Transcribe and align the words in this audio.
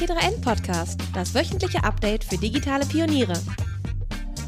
T3N 0.00 0.40
Podcast, 0.40 0.98
das 1.12 1.34
wöchentliche 1.34 1.84
Update 1.84 2.24
für 2.24 2.38
digitale 2.38 2.86
Pioniere. 2.86 3.34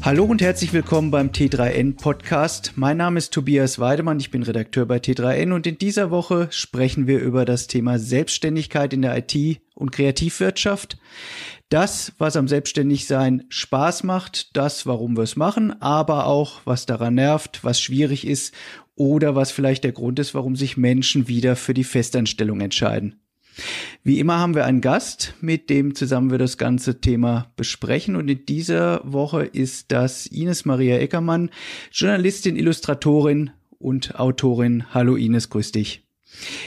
Hallo 0.01 0.23
und 0.23 0.41
herzlich 0.41 0.73
willkommen 0.73 1.11
beim 1.11 1.29
T3N 1.29 1.95
Podcast. 1.95 2.71
Mein 2.75 2.97
Name 2.97 3.19
ist 3.19 3.33
Tobias 3.33 3.77
Weidemann, 3.77 4.19
ich 4.19 4.31
bin 4.31 4.41
Redakteur 4.41 4.87
bei 4.87 4.97
T3N 4.97 5.53
und 5.53 5.67
in 5.67 5.77
dieser 5.77 6.09
Woche 6.09 6.47
sprechen 6.49 7.05
wir 7.05 7.19
über 7.19 7.45
das 7.45 7.67
Thema 7.67 7.99
Selbstständigkeit 7.99 8.93
in 8.93 9.03
der 9.03 9.15
IT 9.15 9.61
und 9.75 9.91
Kreativwirtschaft. 9.91 10.97
Das, 11.69 12.13
was 12.17 12.35
am 12.35 12.47
Selbstständigsein 12.47 13.43
Spaß 13.49 14.01
macht, 14.01 14.57
das, 14.57 14.87
warum 14.87 15.15
wir 15.15 15.23
es 15.23 15.35
machen, 15.35 15.79
aber 15.83 16.25
auch, 16.25 16.61
was 16.65 16.87
daran 16.87 17.13
nervt, 17.13 17.63
was 17.63 17.79
schwierig 17.79 18.25
ist 18.25 18.55
oder 18.95 19.35
was 19.35 19.51
vielleicht 19.51 19.83
der 19.83 19.91
Grund 19.91 20.17
ist, 20.17 20.33
warum 20.33 20.55
sich 20.55 20.77
Menschen 20.77 21.27
wieder 21.27 21.55
für 21.55 21.75
die 21.75 21.83
Festanstellung 21.83 22.59
entscheiden. 22.59 23.22
Wie 24.03 24.19
immer 24.19 24.39
haben 24.39 24.55
wir 24.55 24.65
einen 24.65 24.81
Gast, 24.81 25.33
mit 25.41 25.69
dem 25.69 25.95
zusammen 25.95 26.31
wir 26.31 26.37
das 26.37 26.57
ganze 26.57 27.01
Thema 27.01 27.51
besprechen. 27.55 28.15
Und 28.15 28.29
in 28.29 28.45
dieser 28.45 29.01
Woche 29.03 29.43
ist 29.43 29.91
das 29.91 30.25
Ines 30.25 30.65
Maria 30.65 30.97
Eckermann, 30.97 31.49
Journalistin, 31.91 32.55
Illustratorin 32.55 33.51
und 33.79 34.19
Autorin. 34.19 34.85
Hallo 34.93 35.15
Ines, 35.15 35.49
grüß 35.49 35.71
dich. 35.71 36.03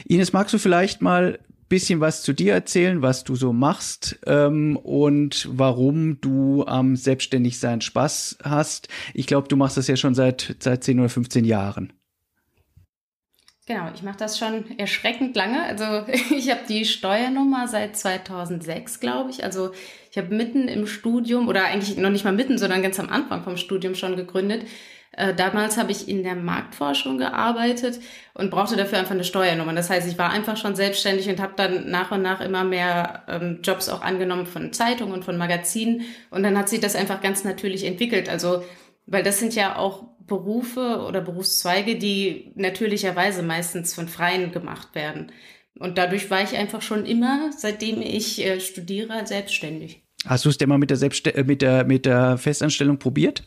Ines, 0.07 0.33
magst 0.33 0.55
du 0.55 0.59
vielleicht 0.59 1.03
mal 1.03 1.39
bisschen 1.69 2.01
was 2.01 2.23
zu 2.23 2.33
dir 2.33 2.53
erzählen, 2.53 3.03
was 3.03 3.25
du 3.25 3.35
so 3.35 3.53
machst 3.53 4.19
ähm, 4.27 4.77
und 4.77 5.49
warum 5.51 6.21
du 6.21 6.65
am 6.65 6.97
Selbstständigsein 6.97 7.81
Spaß 7.81 8.39
hast. 8.45 8.89
Ich 9.15 9.27
glaube, 9.27 9.49
du 9.49 9.57
machst 9.57 9.77
das 9.77 9.89
ja 9.89 9.97
schon 9.97 10.15
seit, 10.15 10.57
seit 10.61 10.85
10 10.85 11.01
oder 11.01 11.09
15 11.09 11.45
Jahren. 11.45 11.93
Genau, 13.69 13.91
ich 13.93 14.03
mache 14.03 14.17
das 14.17 14.39
schon 14.39 14.79
erschreckend 14.79 15.35
lange. 15.35 15.61
Also 15.65 15.85
ich 16.35 16.51
habe 16.51 16.61
die 16.69 16.85
Steuernummer 16.85 17.67
seit 17.67 17.97
2006, 17.97 19.01
glaube 19.01 19.31
ich. 19.31 19.43
Also 19.43 19.73
ich 20.11 20.17
habe 20.17 20.33
mitten 20.35 20.69
im 20.69 20.87
Studium 20.87 21.49
oder 21.49 21.65
eigentlich 21.65 21.97
noch 21.97 22.11
nicht 22.11 22.25
mal 22.25 22.33
mitten, 22.33 22.59
sondern 22.59 22.83
ganz 22.83 23.01
am 23.01 23.09
Anfang 23.09 23.43
vom 23.43 23.57
Studium 23.57 23.97
schon 23.97 24.15
gegründet. 24.15 24.67
Äh, 25.17 25.35
damals 25.35 25.79
habe 25.79 25.91
ich 25.91 26.09
in 26.09 26.23
der 26.23 26.37
Marktforschung 26.37 27.19
gearbeitet 27.19 27.99
und 28.35 28.51
brauchte 28.51 28.77
dafür 28.77 28.99
einfach 28.99 29.13
eine 29.13 29.25
Steuernummer. 29.25 29.73
Das 29.73 29.91
heißt, 29.91 30.07
ich 30.07 30.17
war 30.17 30.31
einfach 30.31 30.57
schon 30.57 30.77
selbstständig 30.77 31.29
und 31.29 31.41
habe 31.41 31.55
dann 31.57 31.91
nach 31.91 32.13
und 32.13 32.23
nach 32.23 32.41
immer 32.41 32.63
mehr 32.63 33.25
ähm, 33.27 33.61
Jobs 33.65 33.89
auch 33.89 34.03
angenommen 34.03 34.47
von 34.47 34.73
Zeitungen 34.73 35.13
und 35.13 35.25
von 35.25 35.39
Magazinen. 35.39 36.03
Und 36.31 36.45
dann 36.45 36.57
hat 36.57 36.69
sich 36.69 36.79
das 36.79 36.95
einfach 36.95 37.21
ganz 37.21 37.43
natürlich 37.43 37.85
entwickelt. 37.85 38.29
Also 38.29 38.63
weil 39.07 39.23
das 39.23 39.39
sind 39.39 39.55
ja 39.55 39.77
auch 39.77 40.05
Berufe 40.27 41.05
oder 41.07 41.21
Berufszweige, 41.21 41.97
die 41.97 42.53
natürlicherweise 42.57 43.43
meistens 43.43 43.95
von 43.95 44.09
Freien 44.09 44.53
gemacht 44.53 44.95
werden. 44.95 45.33
Und 45.79 45.99
dadurch 45.99 46.31
war 46.31 46.43
ich 46.43 46.57
einfach 46.57 46.83
schon 46.83 47.07
immer, 47.07 47.51
seitdem 47.57 48.03
ich 48.03 48.45
äh, 48.45 48.61
studiere, 48.61 49.27
selbstständig. 49.27 50.03
Hast 50.27 50.45
du 50.45 50.49
es 50.49 50.59
denn 50.59 50.69
mal 50.69 50.79
mit 50.79 50.91
der, 50.91 50.97
Selbstst 50.97 51.27
äh, 51.27 51.45
mit 51.45 51.63
der, 51.63 51.85
mit 51.85 52.07
der 52.07 52.39
Festanstellung 52.39 52.99
probiert? 52.99 53.45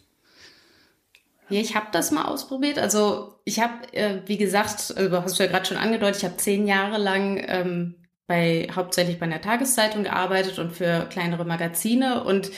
Ja, 1.50 1.60
ich 1.60 1.76
habe 1.76 1.88
das 1.92 2.12
mal 2.12 2.26
ausprobiert. 2.26 2.78
Also 2.78 3.36
ich 3.44 3.60
habe, 3.60 3.92
äh, 3.94 4.22
wie 4.28 4.38
gesagt, 4.38 4.94
also 4.96 5.24
hast 5.24 5.40
du 5.40 5.44
ja 5.44 5.50
gerade 5.50 5.66
schon 5.66 5.78
angedeutet, 5.78 6.18
ich 6.18 6.26
habe 6.26 6.38
zehn 6.38 6.68
Jahre 6.68 7.00
lang 7.00 7.44
ähm, 7.48 7.96
bei 8.28 8.68
hauptsächlich 8.74 9.18
bei 9.18 9.26
einer 9.26 9.42
Tageszeitung 9.42 10.04
gearbeitet 10.04 10.60
und 10.60 10.72
für 10.72 11.08
kleinere 11.10 11.46
Magazine 11.46 12.24
und 12.24 12.52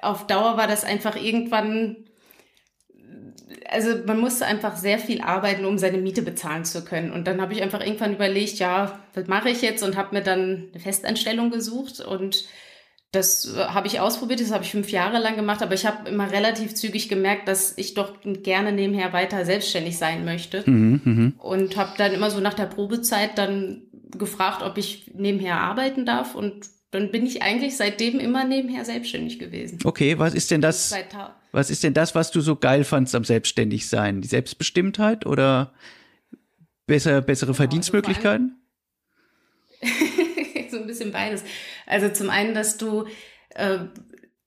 auf 0.00 0.26
Dauer 0.26 0.56
war 0.56 0.66
das 0.66 0.84
einfach 0.84 1.16
irgendwann 1.16 1.96
also 3.70 3.96
man 4.06 4.20
musste 4.20 4.46
einfach 4.46 4.76
sehr 4.76 4.98
viel 4.98 5.20
arbeiten, 5.22 5.64
um 5.64 5.78
seine 5.78 5.98
Miete 5.98 6.22
bezahlen 6.22 6.64
zu 6.64 6.84
können. 6.84 7.10
Und 7.10 7.26
dann 7.26 7.40
habe 7.40 7.52
ich 7.52 7.62
einfach 7.62 7.80
irgendwann 7.80 8.14
überlegt, 8.14 8.58
ja, 8.58 9.00
was 9.14 9.26
mache 9.26 9.50
ich 9.50 9.62
jetzt? 9.62 9.82
Und 9.82 9.96
habe 9.96 10.14
mir 10.14 10.22
dann 10.22 10.68
eine 10.72 10.80
Festanstellung 10.80 11.50
gesucht. 11.50 12.00
Und 12.00 12.44
das 13.12 13.54
äh, 13.54 13.58
habe 13.58 13.86
ich 13.86 14.00
ausprobiert, 14.00 14.40
das 14.40 14.52
habe 14.52 14.64
ich 14.64 14.70
fünf 14.70 14.90
Jahre 14.90 15.18
lang 15.18 15.36
gemacht, 15.36 15.62
aber 15.62 15.74
ich 15.74 15.86
habe 15.86 16.08
immer 16.08 16.30
relativ 16.30 16.74
zügig 16.74 17.08
gemerkt, 17.08 17.46
dass 17.46 17.76
ich 17.76 17.94
doch 17.94 18.14
gerne 18.24 18.72
nebenher 18.72 19.12
weiter 19.12 19.44
selbstständig 19.44 19.98
sein 19.98 20.24
möchte. 20.24 20.62
Mhm, 20.68 21.00
mh. 21.04 21.32
Und 21.44 21.76
habe 21.76 21.92
dann 21.98 22.12
immer 22.12 22.30
so 22.30 22.40
nach 22.40 22.54
der 22.54 22.66
Probezeit 22.66 23.36
dann 23.36 23.82
gefragt, 24.16 24.62
ob 24.62 24.78
ich 24.78 25.10
nebenher 25.14 25.60
arbeiten 25.60 26.06
darf. 26.06 26.34
Und 26.34 26.66
dann 26.92 27.10
bin 27.10 27.26
ich 27.26 27.42
eigentlich 27.42 27.76
seitdem 27.76 28.20
immer 28.20 28.44
nebenher 28.44 28.84
selbstständig 28.84 29.38
gewesen. 29.38 29.78
Okay, 29.82 30.18
was 30.18 30.34
ist 30.34 30.50
denn 30.50 30.60
das? 30.60 30.94
Was 31.50 31.70
ist 31.70 31.82
denn 31.82 31.94
das, 31.94 32.14
was 32.14 32.30
du 32.30 32.40
so 32.40 32.54
geil 32.54 32.84
fandst 32.84 33.14
am 33.14 33.24
Selbstständigsein? 33.24 34.20
Die 34.20 34.28
Selbstbestimmtheit 34.28 35.26
oder 35.26 35.72
besser, 36.86 37.22
bessere 37.22 37.54
Verdienstmöglichkeiten? 37.54 38.58
so 40.70 40.76
ein 40.78 40.86
bisschen 40.86 41.12
beides. 41.12 41.42
Also 41.86 42.10
zum 42.10 42.28
einen, 42.28 42.54
dass 42.54 42.76
du 42.76 43.06
äh, 43.50 43.78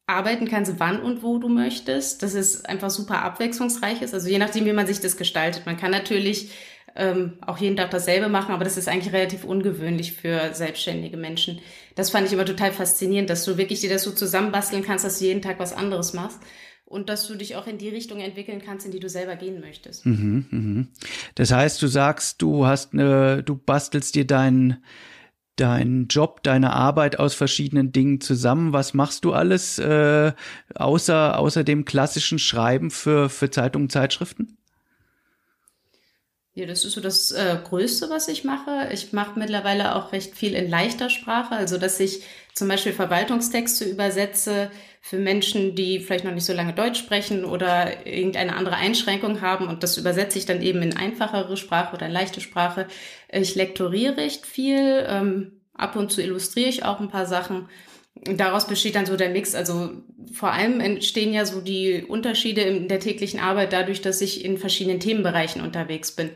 arbeiten 0.05 0.47
kannst, 0.47 0.79
wann 0.79 1.01
und 1.01 1.23
wo 1.23 1.39
du 1.39 1.49
möchtest. 1.49 2.21
Das 2.21 2.35
ist 2.35 2.69
einfach 2.69 2.91
super 2.91 3.23
abwechslungsreich 3.23 4.03
ist. 4.03 4.13
Also 4.13 4.29
je 4.29 4.37
nachdem, 4.37 4.65
wie 4.65 4.73
man 4.73 4.85
sich 4.85 4.99
das 4.99 5.17
gestaltet. 5.17 5.65
Man 5.65 5.77
kann 5.77 5.91
natürlich 5.91 6.51
ähm, 6.95 7.33
auch 7.45 7.57
jeden 7.57 7.75
Tag 7.75 7.91
dasselbe 7.91 8.29
machen, 8.29 8.53
aber 8.53 8.63
das 8.63 8.77
ist 8.77 8.87
eigentlich 8.87 9.13
relativ 9.13 9.43
ungewöhnlich 9.43 10.13
für 10.13 10.53
selbstständige 10.53 11.17
Menschen. 11.17 11.59
Das 11.95 12.09
fand 12.09 12.27
ich 12.27 12.33
immer 12.33 12.45
total 12.45 12.71
faszinierend, 12.71 13.29
dass 13.29 13.43
du 13.43 13.57
wirklich 13.57 13.81
dir 13.81 13.89
das 13.89 14.03
so 14.03 14.11
zusammenbasteln 14.11 14.83
kannst, 14.83 15.03
dass 15.03 15.19
du 15.19 15.25
jeden 15.25 15.41
Tag 15.41 15.59
was 15.59 15.73
anderes 15.73 16.13
machst 16.13 16.39
und 16.85 17.09
dass 17.09 17.27
du 17.27 17.35
dich 17.35 17.55
auch 17.57 17.67
in 17.67 17.77
die 17.77 17.89
Richtung 17.89 18.19
entwickeln 18.19 18.61
kannst, 18.63 18.85
in 18.85 18.91
die 18.91 18.99
du 18.99 19.09
selber 19.09 19.35
gehen 19.35 19.59
möchtest. 19.59 20.05
Mhm, 20.05 20.45
mh. 20.49 20.85
Das 21.35 21.51
heißt, 21.51 21.81
du 21.81 21.87
sagst, 21.87 22.41
du 22.41 22.65
hast 22.65 22.93
eine, 22.93 23.43
du 23.43 23.55
bastelst 23.55 24.15
dir 24.15 24.25
deinen 24.25 24.83
deinen 25.57 26.07
Job, 26.07 26.43
deine 26.43 26.73
Arbeit 26.73 27.17
aus 27.17 27.33
verschiedenen 27.33 27.93
Dingen 27.93 28.19
zusammen. 28.19 28.73
Was 28.73 28.93
machst 28.93 29.23
du 29.23 29.31
alles 29.31 29.79
äh, 29.79 30.33
außer 30.75 31.39
außer 31.39 31.63
dem 31.63 31.85
klassischen 31.85 32.39
Schreiben 32.39 32.91
für 32.91 33.29
für 33.29 33.49
Zeitungen, 33.49 33.89
Zeitschriften? 33.89 34.57
Ja, 36.57 36.65
das 36.65 36.85
ist 36.85 36.93
so 36.93 37.01
das 37.01 37.33
äh, 37.33 37.57
Größte, 37.65 38.09
was 38.09 38.29
ich 38.29 38.45
mache. 38.45 38.87
Ich 38.93 39.11
mache 39.11 39.37
mittlerweile 39.37 39.93
auch 39.93 40.13
recht 40.13 40.37
viel 40.37 40.53
in 40.55 40.69
leichter 40.69 41.09
Sprache, 41.09 41.53
also 41.53 41.77
dass 41.77 41.99
ich 41.99 42.23
zum 42.53 42.69
Beispiel 42.69 42.93
Verwaltungstexte 42.93 43.83
übersetze 43.83 44.71
für 45.01 45.17
Menschen, 45.17 45.75
die 45.75 45.99
vielleicht 45.99 46.23
noch 46.23 46.33
nicht 46.33 46.45
so 46.45 46.53
lange 46.53 46.71
Deutsch 46.71 46.97
sprechen 46.97 47.43
oder 47.43 48.07
irgendeine 48.07 48.55
andere 48.55 48.77
Einschränkung 48.77 49.41
haben 49.41 49.67
und 49.67 49.83
das 49.83 49.97
übersetze 49.97 50.39
ich 50.39 50.45
dann 50.45 50.61
eben 50.61 50.81
in 50.81 50.95
einfachere 50.95 51.57
Sprache 51.57 51.93
oder 51.93 52.07
leichte 52.07 52.39
Sprache. 52.39 52.87
Ich 53.29 53.55
lektoriere 53.55 54.15
recht 54.15 54.45
viel, 54.45 55.05
ähm, 55.09 55.59
ab 55.73 55.97
und 55.97 56.09
zu 56.09 56.21
illustriere 56.21 56.69
ich 56.69 56.85
auch 56.85 57.01
ein 57.01 57.09
paar 57.09 57.25
Sachen 57.25 57.67
daraus 58.23 58.67
besteht 58.67 58.95
dann 58.95 59.05
so 59.05 59.17
der 59.17 59.29
Mix. 59.29 59.55
Also 59.55 59.91
vor 60.33 60.51
allem 60.51 60.79
entstehen 60.79 61.33
ja 61.33 61.45
so 61.45 61.61
die 61.61 62.03
Unterschiede 62.07 62.61
in 62.61 62.87
der 62.87 62.99
täglichen 62.99 63.39
Arbeit 63.39 63.73
dadurch, 63.73 64.01
dass 64.01 64.21
ich 64.21 64.43
in 64.43 64.57
verschiedenen 64.57 64.99
Themenbereichen 64.99 65.61
unterwegs 65.61 66.11
bin. 66.11 66.31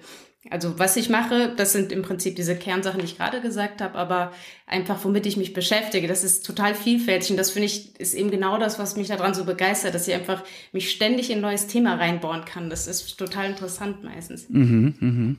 Also 0.50 0.80
was 0.80 0.96
ich 0.96 1.10
mache, 1.10 1.54
das 1.58 1.74
sind 1.74 1.92
im 1.92 2.02
Prinzip 2.02 2.38
diese 2.38 2.56
Kernsachen, 2.56 3.00
die 3.00 3.06
ich 3.06 3.18
gerade 3.18 3.42
gesagt 3.42 3.82
habe, 3.82 3.96
aber 3.96 4.32
einfach 4.66 5.04
womit 5.04 5.26
ich 5.26 5.36
mich 5.36 5.52
beschäftige, 5.52 6.08
das 6.08 6.24
ist 6.24 6.46
total 6.46 6.76
vielfältig 6.76 7.32
und 7.32 7.38
das 7.38 7.52
finde 7.52 7.66
ich 7.66 8.00
ist 8.00 8.14
eben 8.14 8.32
genau 8.32 8.58
das, 8.58 8.80
was 8.80 8.96
mich 8.96 9.10
daran 9.10 9.34
so 9.34 9.44
begeistert, 9.44 9.94
dass 9.96 10.08
ich 10.08 10.14
einfach 10.14 10.46
mich 10.72 10.92
ständig 10.92 11.30
in 11.30 11.40
ein 11.40 11.42
neues 11.42 11.68
Thema 11.68 11.96
reinbauen 11.96 12.46
kann. 12.46 12.70
Das 12.70 12.88
ist 12.88 13.18
total 13.18 13.50
interessant 13.50 14.02
meistens. 14.02 14.48
Mhm, 14.48 14.96
mh. 15.00 15.36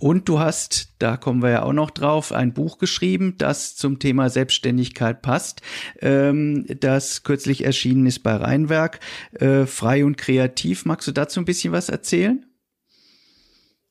Und 0.00 0.28
du 0.28 0.40
hast, 0.40 0.88
da 0.98 1.16
kommen 1.16 1.40
wir 1.40 1.50
ja 1.50 1.62
auch 1.62 1.72
noch 1.72 1.92
drauf, 1.92 2.32
ein 2.32 2.52
Buch 2.52 2.78
geschrieben, 2.78 3.36
das 3.38 3.76
zum 3.76 4.00
Thema 4.00 4.28
Selbstständigkeit 4.28 5.22
passt, 5.22 5.62
ähm, 6.00 6.66
das 6.80 7.22
kürzlich 7.22 7.64
erschienen 7.64 8.06
ist 8.06 8.24
bei 8.24 8.34
Rheinwerk, 8.34 8.98
äh, 9.34 9.66
frei 9.66 10.04
und 10.04 10.18
kreativ. 10.18 10.84
Magst 10.84 11.06
du 11.06 11.12
dazu 11.12 11.38
ein 11.38 11.44
bisschen 11.44 11.72
was 11.72 11.88
erzählen? 11.88 12.44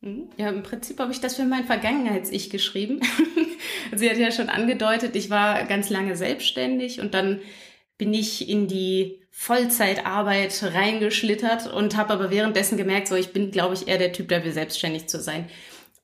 Mhm. 0.01 0.29
Ja, 0.37 0.49
im 0.49 0.63
Prinzip 0.63 0.99
habe 0.99 1.11
ich 1.11 1.21
das 1.21 1.35
für 1.35 1.45
mein 1.45 1.65
Vergangenheits-Ich 1.65 2.49
geschrieben. 2.49 3.01
Sie 3.95 4.09
hat 4.09 4.17
ja 4.17 4.31
schon 4.31 4.49
angedeutet, 4.49 5.15
ich 5.15 5.29
war 5.29 5.63
ganz 5.65 5.89
lange 5.89 6.15
selbstständig 6.15 6.99
und 6.99 7.13
dann 7.13 7.39
bin 7.97 8.13
ich 8.13 8.49
in 8.49 8.67
die 8.67 9.19
Vollzeitarbeit 9.29 10.63
reingeschlittert 10.73 11.71
und 11.71 11.95
habe 11.95 12.13
aber 12.13 12.31
währenddessen 12.31 12.77
gemerkt, 12.77 13.07
so 13.07 13.15
ich 13.15 13.31
bin, 13.31 13.51
glaube 13.51 13.75
ich, 13.75 13.87
eher 13.87 13.99
der 13.99 14.11
Typ, 14.11 14.29
will 14.29 14.51
selbstständig 14.51 15.07
zu 15.07 15.21
sein 15.21 15.47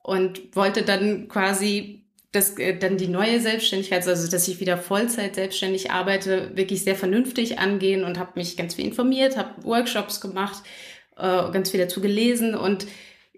und 0.02 0.54
wollte 0.54 0.82
dann 0.82 1.28
quasi 1.28 2.04
das 2.30 2.56
äh, 2.58 2.76
dann 2.76 2.98
die 2.98 3.08
neue 3.08 3.40
Selbstständigkeit, 3.40 4.06
also 4.06 4.30
dass 4.30 4.48
ich 4.48 4.60
wieder 4.60 4.78
Vollzeit 4.78 5.34
selbstständig 5.34 5.90
arbeite, 5.90 6.56
wirklich 6.56 6.84
sehr 6.84 6.94
vernünftig 6.94 7.58
angehen 7.58 8.04
und 8.04 8.18
habe 8.18 8.32
mich 8.36 8.56
ganz 8.56 8.74
viel 8.74 8.86
informiert, 8.86 9.36
habe 9.36 9.62
Workshops 9.64 10.20
gemacht, 10.20 10.62
äh, 11.16 11.50
ganz 11.50 11.70
viel 11.70 11.80
dazu 11.80 12.00
gelesen 12.00 12.54
und 12.54 12.86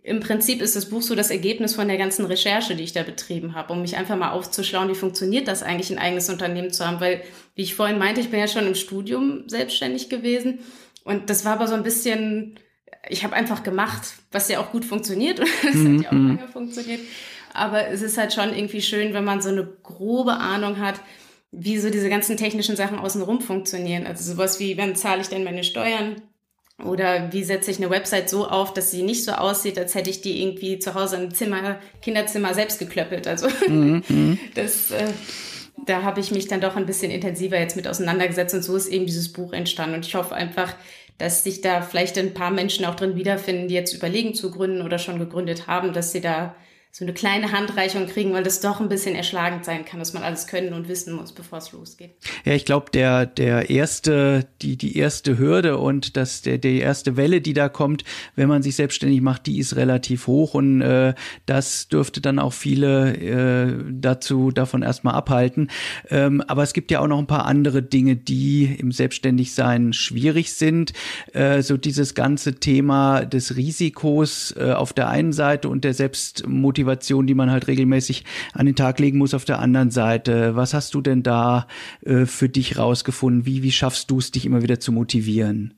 im 0.03 0.21
Prinzip 0.21 0.63
ist 0.63 0.77
das 0.77 0.89
Buch 0.89 1.03
so 1.03 1.15
das 1.15 1.31
Ergebnis 1.31 1.75
von 1.75 1.89
der 1.89 1.99
ganzen 1.99 2.25
Recherche, 2.25 2.75
die 2.75 2.85
ich 2.85 2.93
da 2.93 3.03
betrieben 3.03 3.55
habe, 3.55 3.73
um 3.73 3.83
mich 3.83 3.97
einfach 3.97 4.17
mal 4.17 4.31
aufzuschlauen, 4.31 4.89
wie 4.89 4.95
funktioniert 4.95 5.47
das 5.47 5.63
eigentlich, 5.63 5.91
ein 5.91 5.99
eigenes 5.99 6.31
Unternehmen 6.31 6.71
zu 6.71 6.87
haben. 6.87 7.01
Weil, 7.01 7.23
wie 7.55 7.63
ich 7.63 7.75
vorhin 7.75 7.99
meinte, 7.99 8.21
ich 8.21 8.31
bin 8.31 8.41
ja 8.41 8.49
schon 8.49 8.67
im 8.67 8.75
Studium 8.75 9.45
selbstständig 9.49 10.09
gewesen. 10.09 10.61
Und 11.05 11.29
das 11.29 11.45
war 11.45 11.53
aber 11.53 11.69
so 11.69 11.75
ein 11.75 11.83
bisschen, 11.83 12.59
ich 13.09 13.25
habe 13.25 13.35
einfach 13.35 13.63
gemacht, 13.63 14.15
was 14.31 14.49
ja 14.49 14.61
auch 14.61 14.73
gut 14.73 14.87
funktioniert. 14.87 15.41
Und 15.41 15.49
es 15.65 15.75
mhm. 15.75 15.99
hat 15.99 16.05
ja 16.05 16.09
auch 16.09 16.13
mhm. 16.13 16.37
lange 16.37 16.49
funktioniert. 16.49 17.01
Aber 17.53 17.89
es 17.89 18.01
ist 18.01 18.17
halt 18.17 18.33
schon 18.33 18.55
irgendwie 18.55 18.81
schön, 18.81 19.13
wenn 19.13 19.25
man 19.25 19.43
so 19.43 19.51
eine 19.51 19.67
grobe 19.83 20.35
Ahnung 20.35 20.79
hat, 20.79 21.01
wie 21.53 21.79
so 21.79 21.91
diese 21.91 22.09
ganzen 22.09 22.37
technischen 22.37 22.77
Sachen 22.77 22.99
außenrum 22.99 23.41
funktionieren. 23.41 24.07
Also 24.07 24.33
sowas 24.33 24.61
wie, 24.61 24.79
wann 24.79 24.95
zahle 24.95 25.21
ich 25.21 25.29
denn 25.29 25.45
meine 25.45 25.65
Steuern? 25.65 26.23
Oder 26.85 27.33
wie 27.33 27.45
setze 27.45 27.71
ich 27.71 27.79
eine 27.79 27.91
Website 27.91 28.31
so 28.31 28.47
auf, 28.47 28.73
dass 28.73 28.91
sie 28.91 29.03
nicht 29.03 29.25
so 29.25 29.33
aussieht, 29.33 29.79
als 29.79 29.95
hätte 29.95 30.11
ich 30.11 30.21
die 30.21 30.43
irgendwie 30.43 30.79
zu 30.79 30.95
Hause 30.95 31.17
im 31.17 31.35
Zimmer, 31.35 31.79
Kinderzimmer 32.03 32.55
selbst 32.55 32.79
geklöppelt. 32.79 33.27
Also 33.27 33.49
mhm. 33.69 34.03
mhm. 34.09 34.39
das, 34.55 34.91
äh, 34.91 35.09
da 35.87 36.03
habe 36.03 36.21
ich 36.21 36.31
mich 36.31 36.49
dann 36.49 36.61
doch 36.61 36.77
ein 36.77 36.87
bisschen 36.87 37.11
intensiver 37.11 37.59
jetzt 37.59 37.77
mit 37.77 37.89
auseinandergesetzt 37.89 38.55
und 38.55 38.63
so 38.63 38.77
ist 38.77 38.89
eben 38.89 39.07
dieses 39.07 39.33
Buch 39.33 39.53
entstanden. 39.53 39.97
Und 39.97 40.07
ich 40.07 40.15
hoffe 40.15 40.35
einfach, 40.35 40.75
dass 41.19 41.45
sich 41.45 41.61
da 41.61 41.83
vielleicht 41.83 42.17
ein 42.19 42.33
paar 42.35 42.51
Menschen 42.51 42.85
auch 42.85 42.95
drin 42.95 43.17
wiederfinden, 43.17 43.69
die 43.69 43.75
jetzt 43.75 43.95
überlegen 43.95 44.35
zu 44.35 44.51
gründen 44.51 44.83
oder 44.83 44.99
schon 44.99 45.19
gegründet 45.19 45.67
haben, 45.67 45.93
dass 45.93 46.13
sie 46.13 46.21
da 46.21 46.55
so 46.93 47.05
eine 47.05 47.15
kleine 47.15 47.53
Handreichung 47.53 48.09
kriegen, 48.09 48.33
weil 48.33 48.43
das 48.43 48.61
doch 48.61 48.81
ein 48.81 48.89
bisschen 48.89 49.15
erschlagend 49.15 49.65
sein 49.65 49.85
kann, 49.85 50.01
dass 50.01 50.13
man 50.13 50.25
alles 50.25 50.49
können 50.49 50.73
und 50.73 50.89
wissen 50.89 51.15
muss, 51.15 51.31
bevor 51.31 51.59
es 51.59 51.71
losgeht. 51.71 52.17
Ja, 52.45 52.55
ich 52.55 52.65
glaube, 52.65 52.91
der, 52.93 53.27
der 53.27 53.71
erste, 53.71 54.49
die, 54.61 54.77
die 54.77 54.97
erste 54.97 55.39
Hürde 55.39 55.79
und 55.79 56.17
das, 56.17 56.43
der, 56.43 56.59
die 56.59 56.81
erste 56.81 57.17
Welle, 57.17 57.41
die 57.41 57.53
da 57.53 57.69
kommt, 57.69 58.03
wenn 58.35 58.49
man 58.49 58.63
sich 58.63 58.75
selbstständig 58.75 59.21
macht, 59.21 59.47
die 59.47 59.61
ist 59.61 59.77
relativ 59.77 60.27
hoch 60.27 60.55
und 60.55 60.83
äh, 60.83 61.15
das 61.47 61.87
dürfte 61.87 62.21
dann 62.21 62.41
auch 62.41 62.53
viele 62.53 63.17
äh, 63.17 63.85
dazu 63.93 64.51
davon 64.51 64.83
erstmal 64.83 65.15
abhalten. 65.15 65.71
Ähm, 66.09 66.43
aber 66.49 66.65
es 66.65 66.73
gibt 66.73 66.91
ja 66.91 66.99
auch 66.99 67.09
noch 67.09 67.21
ein 67.21 67.29
paar 67.29 67.47
andere 67.47 67.85
Dinge, 67.85 68.17
die 68.17 68.65
im 68.65 68.91
Selbstständigsein 68.91 69.93
schwierig 69.93 70.55
sind. 70.55 70.93
Äh, 71.35 71.63
so 71.63 71.77
dieses 71.77 72.17
ganze 72.17 72.57
Thema 72.57 73.25
des 73.25 73.55
Risikos 73.55 74.57
äh, 74.59 74.73
auf 74.73 74.93
der 74.93 75.09
einen 75.09 75.33
Seite 75.33 75.69
und 75.69 75.85
der 75.85 75.95
Selbstmotivation 75.95 76.80
Motivation, 76.85 77.27
die 77.27 77.35
man 77.35 77.51
halt 77.51 77.67
regelmäßig 77.67 78.25
an 78.53 78.67
den 78.67 78.77
Tag 78.77 78.99
legen 78.99 79.19
muss 79.19 79.35
auf 79.35 79.45
der 79.45 79.59
anderen 79.59 79.91
Seite. 79.91 80.57
Was 80.57 80.75
hast 80.75 80.95
du 80.95 81.01
denn 81.01 81.23
da 81.23 81.67
äh, 82.03 82.27
für 82.27 82.49
dich 82.49 82.79
rausgefunden? 82.79 83.47
Wie, 83.47 83.63
wie 83.63 83.73
schaffst 83.73 84.11
du 84.11 84.19
es, 84.19 84.31
dich 84.31 84.47
immer 84.47 84.63
wieder 84.63 84.81
zu 84.81 84.93
motivieren? 84.93 85.75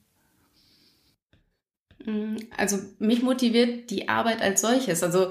Mm, 2.04 2.36
also 2.56 2.78
mich 2.98 3.22
motiviert 3.22 3.90
die 3.90 4.08
Arbeit 4.08 4.40
als 4.40 4.60
solches. 4.60 5.02
Also 5.02 5.30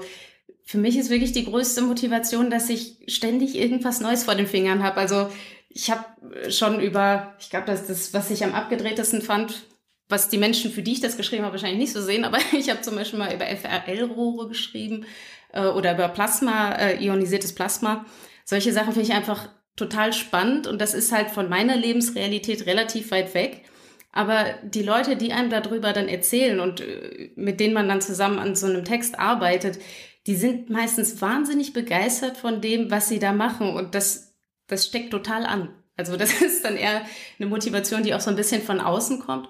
für 0.64 0.78
mich 0.78 0.96
ist 0.96 1.10
wirklich 1.10 1.32
die 1.32 1.44
größte 1.44 1.82
Motivation, 1.82 2.50
dass 2.50 2.70
ich 2.70 2.96
ständig 3.08 3.56
irgendwas 3.56 4.00
Neues 4.00 4.24
vor 4.24 4.34
den 4.34 4.46
Fingern 4.46 4.82
habe. 4.82 4.98
Also 4.98 5.28
ich 5.68 5.90
habe 5.90 6.04
schon 6.50 6.80
über, 6.80 7.34
ich 7.40 7.50
glaube, 7.50 7.66
das 7.66 7.86
das, 7.86 8.12
was 8.12 8.30
ich 8.30 8.44
am 8.44 8.54
abgedrehtesten 8.54 9.22
fand, 9.22 9.62
was 10.08 10.28
die 10.28 10.38
Menschen, 10.38 10.70
für 10.70 10.82
die 10.82 10.92
ich 10.92 11.00
das 11.00 11.16
geschrieben 11.16 11.42
habe, 11.42 11.54
wahrscheinlich 11.54 11.80
nicht 11.80 11.92
so 11.92 12.02
sehen, 12.02 12.24
aber 12.24 12.38
ich 12.52 12.70
habe 12.70 12.82
zum 12.82 12.94
Beispiel 12.94 13.18
mal 13.18 13.34
über 13.34 13.46
FRL-Rohre 13.46 14.48
geschrieben 14.48 15.06
äh, 15.52 15.66
oder 15.66 15.94
über 15.94 16.08
Plasma, 16.08 16.72
äh, 16.72 17.02
ionisiertes 17.04 17.54
Plasma. 17.54 18.04
Solche 18.44 18.72
Sachen 18.72 18.92
finde 18.92 19.08
ich 19.08 19.14
einfach 19.14 19.48
total 19.76 20.12
spannend 20.12 20.66
und 20.66 20.80
das 20.80 20.94
ist 20.94 21.12
halt 21.12 21.30
von 21.30 21.48
meiner 21.48 21.76
Lebensrealität 21.76 22.66
relativ 22.66 23.10
weit 23.10 23.34
weg. 23.34 23.62
Aber 24.12 24.44
die 24.62 24.82
Leute, 24.82 25.16
die 25.16 25.32
einem 25.32 25.48
darüber 25.48 25.94
dann 25.94 26.08
erzählen 26.08 26.60
und 26.60 26.80
äh, 26.80 27.30
mit 27.36 27.60
denen 27.60 27.74
man 27.74 27.88
dann 27.88 28.02
zusammen 28.02 28.38
an 28.38 28.54
so 28.54 28.66
einem 28.66 28.84
Text 28.84 29.18
arbeitet, 29.18 29.78
die 30.26 30.36
sind 30.36 30.70
meistens 30.70 31.20
wahnsinnig 31.20 31.72
begeistert 31.72 32.36
von 32.36 32.60
dem, 32.60 32.90
was 32.90 33.08
sie 33.08 33.18
da 33.18 33.32
machen 33.32 33.74
und 33.74 33.94
das, 33.94 34.34
das 34.68 34.86
steckt 34.86 35.10
total 35.10 35.46
an. 35.46 35.70
Also 35.96 36.16
das 36.16 36.32
ist 36.42 36.64
dann 36.64 36.76
eher 36.76 37.02
eine 37.38 37.48
Motivation, 37.48 38.02
die 38.02 38.14
auch 38.14 38.20
so 38.20 38.30
ein 38.30 38.36
bisschen 38.36 38.62
von 38.62 38.80
außen 38.80 39.20
kommt. 39.20 39.48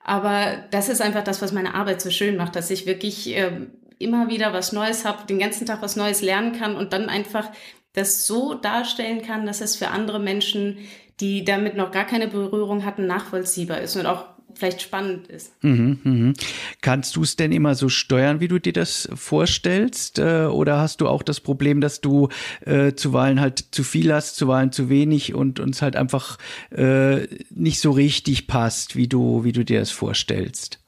Aber 0.00 0.64
das 0.70 0.88
ist 0.88 1.00
einfach 1.00 1.24
das, 1.24 1.40
was 1.40 1.52
meine 1.52 1.74
Arbeit 1.74 2.00
so 2.00 2.10
schön 2.10 2.36
macht, 2.36 2.56
dass 2.56 2.70
ich 2.70 2.86
wirklich 2.86 3.34
äh, 3.36 3.66
immer 3.98 4.28
wieder 4.28 4.52
was 4.52 4.72
Neues 4.72 5.04
habe, 5.04 5.26
den 5.26 5.38
ganzen 5.38 5.66
Tag 5.66 5.82
was 5.82 5.96
Neues 5.96 6.22
lernen 6.22 6.52
kann 6.52 6.76
und 6.76 6.92
dann 6.92 7.08
einfach 7.08 7.50
das 7.92 8.26
so 8.26 8.54
darstellen 8.54 9.22
kann, 9.22 9.46
dass 9.46 9.60
es 9.60 9.76
für 9.76 9.88
andere 9.88 10.18
Menschen, 10.18 10.78
die 11.20 11.44
damit 11.44 11.76
noch 11.76 11.92
gar 11.92 12.04
keine 12.04 12.28
Berührung 12.28 12.84
hatten, 12.84 13.06
nachvollziehbar 13.06 13.80
ist 13.80 13.96
und 13.96 14.06
auch 14.06 14.26
vielleicht 14.54 14.82
spannend 14.82 15.26
ist. 15.28 15.52
Mhm, 15.62 15.98
mhm. 16.02 16.34
Kannst 16.80 17.16
du 17.16 17.22
es 17.22 17.36
denn 17.36 17.52
immer 17.52 17.74
so 17.74 17.88
steuern, 17.88 18.40
wie 18.40 18.48
du 18.48 18.58
dir 18.58 18.72
das 18.72 19.08
vorstellst? 19.14 20.18
Äh, 20.18 20.46
oder 20.46 20.78
hast 20.78 21.00
du 21.00 21.08
auch 21.08 21.22
das 21.22 21.40
Problem, 21.40 21.80
dass 21.80 22.00
du 22.00 22.28
äh, 22.64 22.94
zuweilen 22.94 23.40
halt 23.40 23.64
zu 23.72 23.82
viel 23.82 24.12
hast, 24.12 24.36
zuweilen 24.36 24.72
zu 24.72 24.88
wenig 24.88 25.34
und 25.34 25.60
uns 25.60 25.82
halt 25.82 25.96
einfach 25.96 26.38
äh, 26.70 27.26
nicht 27.50 27.80
so 27.80 27.90
richtig 27.90 28.46
passt, 28.46 28.96
wie 28.96 29.08
du, 29.08 29.44
wie 29.44 29.52
du 29.52 29.64
dir 29.64 29.80
das 29.80 29.90
vorstellst? 29.90 30.83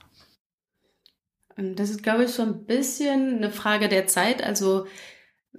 Das 1.57 1.91
ist, 1.91 2.03
glaube 2.03 2.25
ich, 2.25 2.31
so 2.31 2.43
ein 2.43 2.67
bisschen 2.67 3.37
eine 3.37 3.51
Frage 3.51 3.89
der 3.89 4.07
Zeit. 4.07 4.43
Also 4.43 4.87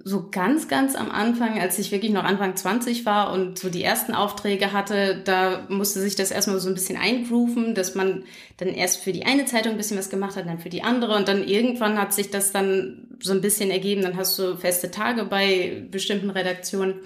so 0.04 0.30
ganz, 0.30 0.68
ganz 0.68 0.94
am 0.94 1.10
Anfang, 1.10 1.60
als 1.60 1.78
ich 1.78 1.90
wirklich 1.90 2.12
noch 2.12 2.22
Anfang 2.22 2.56
20 2.56 3.04
war 3.04 3.32
und 3.32 3.58
so 3.58 3.68
die 3.68 3.82
ersten 3.82 4.14
Aufträge 4.14 4.72
hatte, 4.72 5.20
da 5.24 5.66
musste 5.68 6.00
sich 6.00 6.14
das 6.14 6.30
erstmal 6.30 6.60
so 6.60 6.68
ein 6.68 6.74
bisschen 6.74 6.96
eingrooven, 6.96 7.74
dass 7.74 7.96
man 7.96 8.24
dann 8.58 8.68
erst 8.68 8.98
für 8.98 9.12
die 9.12 9.26
eine 9.26 9.44
Zeitung 9.46 9.72
ein 9.72 9.76
bisschen 9.76 9.98
was 9.98 10.10
gemacht 10.10 10.36
hat, 10.36 10.46
dann 10.46 10.60
für 10.60 10.68
die 10.68 10.82
andere 10.82 11.16
und 11.16 11.26
dann 11.26 11.46
irgendwann 11.46 11.98
hat 11.98 12.14
sich 12.14 12.30
das 12.30 12.52
dann 12.52 13.08
so 13.20 13.32
ein 13.32 13.40
bisschen 13.40 13.70
ergeben, 13.70 14.02
dann 14.02 14.16
hast 14.16 14.38
du 14.38 14.56
feste 14.56 14.90
Tage 14.92 15.24
bei 15.24 15.84
bestimmten 15.90 16.30
Redaktionen. 16.30 17.00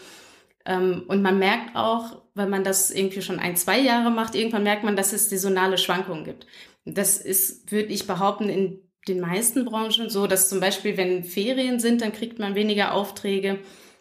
Ähm, 0.64 1.05
und 1.09 1.23
man 1.23 1.38
merkt 1.38 1.76
auch, 1.76 2.23
wenn 2.35 2.50
man 2.50 2.64
das 2.64 2.91
irgendwie 2.91 3.23
schon 3.23 3.38
ein, 3.38 3.56
zwei 3.56 3.79
Jahre 3.81 4.11
macht, 4.11 4.35
irgendwann 4.35 4.62
merkt 4.62 4.85
man, 4.85 4.97
dass 4.97 5.12
es 5.12 5.29
saisonale 5.31 5.79
Schwankungen 5.79 6.25
gibt. 6.25 6.47
Das 6.85 7.19
ist, 7.19 7.70
würde 7.70 7.88
ich 7.88 8.06
behaupten, 8.06 8.49
in 8.49 8.81
den 9.09 9.20
meisten 9.20 9.64
Branchen 9.64 10.09
so, 10.09 10.26
dass 10.26 10.49
zum 10.49 10.61
Beispiel, 10.61 10.97
wenn 10.97 11.25
Ferien 11.25 11.81
sind, 11.81 12.00
dann 12.03 12.12
kriegt 12.12 12.38
man 12.38 12.55
weniger 12.55 12.94
Aufträge. 12.94 13.59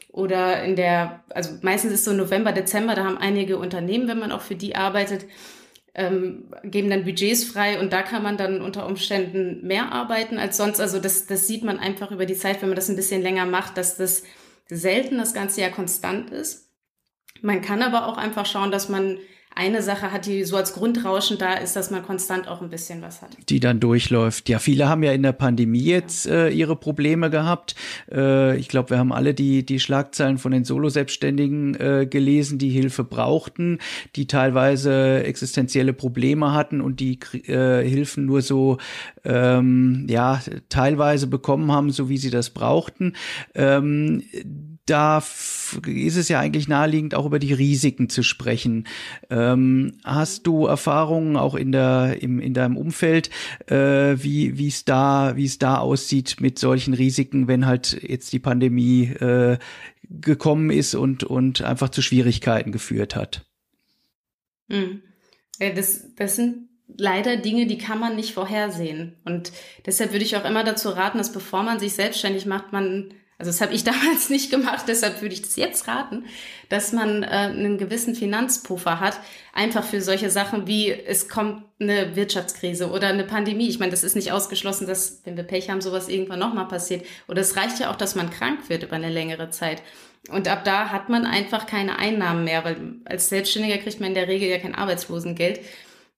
Oder 0.09 0.63
in 0.63 0.75
der, 0.75 1.23
also 1.29 1.57
meistens 1.61 1.93
ist 1.93 2.03
so 2.03 2.11
November, 2.11 2.51
Dezember, 2.51 2.95
da 2.95 3.05
haben 3.05 3.17
einige 3.17 3.57
Unternehmen, 3.57 4.07
wenn 4.07 4.19
man 4.19 4.31
auch 4.31 4.41
für 4.41 4.55
die 4.55 4.75
arbeitet, 4.75 5.25
ähm, 5.93 6.53
geben 6.63 6.89
dann 6.89 7.03
Budgets 7.03 7.43
frei 7.43 7.79
und 7.79 7.91
da 7.91 8.01
kann 8.01 8.23
man 8.23 8.37
dann 8.37 8.61
unter 8.61 8.85
Umständen 8.85 9.65
mehr 9.65 9.91
arbeiten 9.91 10.37
als 10.37 10.57
sonst. 10.57 10.79
Also 10.79 10.99
das, 10.99 11.27
das 11.27 11.47
sieht 11.47 11.63
man 11.63 11.79
einfach 11.79 12.11
über 12.11 12.25
die 12.25 12.35
Zeit, 12.35 12.61
wenn 12.61 12.69
man 12.69 12.75
das 12.75 12.89
ein 12.89 12.95
bisschen 12.95 13.21
länger 13.21 13.45
macht, 13.45 13.77
dass 13.77 13.97
das 13.97 14.23
selten 14.71 15.17
das 15.17 15.33
ganze 15.33 15.61
Jahr 15.61 15.69
konstant 15.69 16.31
ist. 16.31 16.71
Man 17.41 17.61
kann 17.61 17.81
aber 17.81 18.07
auch 18.07 18.17
einfach 18.17 18.45
schauen, 18.45 18.71
dass 18.71 18.89
man 18.89 19.19
eine 19.61 19.83
Sache 19.83 20.11
hat, 20.11 20.25
die 20.25 20.43
so 20.43 20.57
als 20.57 20.73
Grundrauschen 20.73 21.37
da 21.37 21.53
ist, 21.53 21.75
dass 21.75 21.91
man 21.91 22.01
konstant 22.03 22.47
auch 22.47 22.61
ein 22.61 22.69
bisschen 22.69 23.03
was 23.03 23.21
hat. 23.21 23.29
Die 23.47 23.59
dann 23.59 23.79
durchläuft. 23.79 24.49
Ja, 24.49 24.57
viele 24.57 24.89
haben 24.89 25.03
ja 25.03 25.11
in 25.11 25.21
der 25.21 25.33
Pandemie 25.33 25.83
jetzt 25.83 26.25
äh, 26.25 26.49
ihre 26.49 26.75
Probleme 26.75 27.29
gehabt. 27.29 27.75
Äh, 28.11 28.57
ich 28.57 28.69
glaube, 28.69 28.89
wir 28.89 28.97
haben 28.97 29.13
alle 29.13 29.35
die, 29.35 29.63
die 29.63 29.79
Schlagzeilen 29.79 30.39
von 30.39 30.51
den 30.51 30.63
Solo-Selbstständigen 30.63 31.75
äh, 31.75 32.07
gelesen, 32.09 32.57
die 32.57 32.69
Hilfe 32.69 33.03
brauchten, 33.03 33.77
die 34.15 34.25
teilweise 34.25 35.23
existenzielle 35.23 35.93
Probleme 35.93 36.53
hatten 36.53 36.81
und 36.81 36.99
die 36.99 37.19
äh, 37.47 37.87
Hilfen 37.87 38.25
nur 38.25 38.41
so 38.41 38.79
ähm, 39.23 40.07
ja 40.09 40.41
teilweise 40.69 41.27
bekommen 41.27 41.71
haben, 41.71 41.91
so 41.91 42.09
wie 42.09 42.17
sie 42.17 42.31
das 42.31 42.49
brauchten. 42.49 43.13
Ähm, 43.53 44.23
da 44.91 45.23
ist 45.87 46.17
es 46.17 46.27
ja 46.27 46.39
eigentlich 46.39 46.67
naheliegend, 46.67 47.15
auch 47.15 47.25
über 47.25 47.39
die 47.39 47.53
Risiken 47.53 48.09
zu 48.09 48.23
sprechen. 48.23 48.87
Ähm, 49.29 49.93
hast 50.03 50.45
du 50.45 50.65
Erfahrungen 50.65 51.37
auch 51.37 51.55
in 51.55 51.71
der 51.71 52.21
im, 52.21 52.39
in 52.39 52.53
deinem 52.53 52.75
Umfeld, 52.75 53.29
äh, 53.67 53.75
wie 53.75 54.67
es 54.67 54.83
da 54.83 55.33
da 55.59 55.77
aussieht 55.77 56.41
mit 56.41 56.59
solchen 56.59 56.93
Risiken, 56.93 57.47
wenn 57.47 57.65
halt 57.65 58.01
jetzt 58.03 58.33
die 58.33 58.39
Pandemie 58.39 59.03
äh, 59.03 59.57
gekommen 60.09 60.71
ist 60.71 60.93
und 60.93 61.23
und 61.23 61.61
einfach 61.61 61.89
zu 61.89 62.01
Schwierigkeiten 62.01 62.73
geführt 62.73 63.15
hat? 63.15 63.45
Hm. 64.69 65.01
Ja, 65.57 65.69
das 65.69 66.13
das 66.15 66.35
sind 66.35 66.67
leider 66.97 67.37
Dinge, 67.37 67.65
die 67.65 67.77
kann 67.77 67.99
man 67.99 68.17
nicht 68.17 68.33
vorhersehen. 68.33 69.15
Und 69.23 69.53
deshalb 69.85 70.11
würde 70.11 70.25
ich 70.25 70.35
auch 70.35 70.43
immer 70.43 70.65
dazu 70.65 70.89
raten, 70.89 71.17
dass 71.17 71.31
bevor 71.31 71.63
man 71.63 71.79
sich 71.79 71.93
selbstständig 71.93 72.45
macht, 72.45 72.73
man 72.73 73.13
also 73.41 73.49
das 73.49 73.59
habe 73.59 73.73
ich 73.73 73.83
damals 73.83 74.29
nicht 74.29 74.51
gemacht, 74.51 74.85
deshalb 74.87 75.21
würde 75.21 75.33
ich 75.33 75.41
das 75.41 75.55
jetzt 75.55 75.87
raten, 75.87 76.25
dass 76.69 76.93
man 76.93 77.23
äh, 77.23 77.27
einen 77.27 77.79
gewissen 77.79 78.13
Finanzpuffer 78.13 78.99
hat, 78.99 79.19
einfach 79.53 79.83
für 79.83 79.99
solche 79.99 80.29
Sachen 80.29 80.67
wie 80.67 80.91
es 80.91 81.27
kommt 81.27 81.63
eine 81.79 82.15
Wirtschaftskrise 82.15 82.91
oder 82.91 83.07
eine 83.07 83.23
Pandemie. 83.23 83.67
Ich 83.67 83.79
meine, 83.79 83.89
das 83.89 84.03
ist 84.03 84.15
nicht 84.15 84.31
ausgeschlossen, 84.31 84.85
dass, 84.85 85.21
wenn 85.25 85.35
wir 85.35 85.43
Pech 85.43 85.71
haben, 85.71 85.81
sowas 85.81 86.07
irgendwann 86.07 86.37
nochmal 86.37 86.67
passiert. 86.67 87.03
Oder 87.27 87.41
es 87.41 87.57
reicht 87.57 87.79
ja 87.79 87.89
auch, 87.89 87.95
dass 87.95 88.13
man 88.13 88.29
krank 88.29 88.69
wird 88.69 88.83
über 88.83 88.95
eine 88.95 89.09
längere 89.09 89.49
Zeit. 89.49 89.81
Und 90.29 90.47
ab 90.47 90.63
da 90.63 90.89
hat 90.89 91.09
man 91.09 91.25
einfach 91.25 91.65
keine 91.65 91.97
Einnahmen 91.97 92.43
mehr, 92.43 92.63
weil 92.63 92.77
als 93.05 93.29
Selbstständiger 93.29 93.79
kriegt 93.79 93.99
man 93.99 94.09
in 94.09 94.15
der 94.15 94.27
Regel 94.27 94.47
ja 94.49 94.59
kein 94.59 94.75
Arbeitslosengeld 94.75 95.59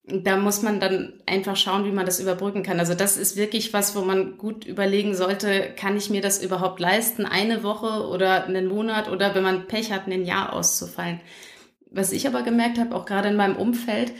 da 0.06 0.36
muss 0.36 0.62
man 0.62 0.82
dann 0.82 1.14
einfach 1.26 1.56
schauen, 1.56 1.86
wie 1.86 1.92
man 1.92 2.06
das 2.06 2.20
überbrücken 2.20 2.62
kann. 2.62 2.80
Also 2.80 2.94
das 2.94 3.16
ist 3.16 3.38
wirklich 3.38 3.72
was, 3.72 3.96
wo 3.96 4.02
man 4.02 4.38
gut 4.38 4.66
überlegen 4.66 5.16
sollte, 5.16 5.74
kann 5.78 5.96
ich 5.96 6.10
mir 6.10 6.22
das 6.22 6.44
überhaupt 6.44 6.82
leisten, 6.82 7.26
eine 7.26 7.64
Woche 7.64 8.08
oder 8.08 8.46
einen 8.46 8.68
Monat 8.68 9.10
oder 9.10 9.34
wenn 9.34 9.44
man 9.44 9.68
Pech 9.68 9.94
hat, 9.94 10.08
ein 10.08 10.26
Jahr 10.26 10.52
auszufallen. 10.52 11.22
Was 11.90 12.12
ich 12.12 12.28
aber 12.28 12.42
gemerkt 12.42 12.80
habe, 12.80 12.94
auch 12.96 13.06
gerade 13.06 13.30
in 13.30 13.38
meinem 13.38 13.56
Umfeld, 13.56 14.12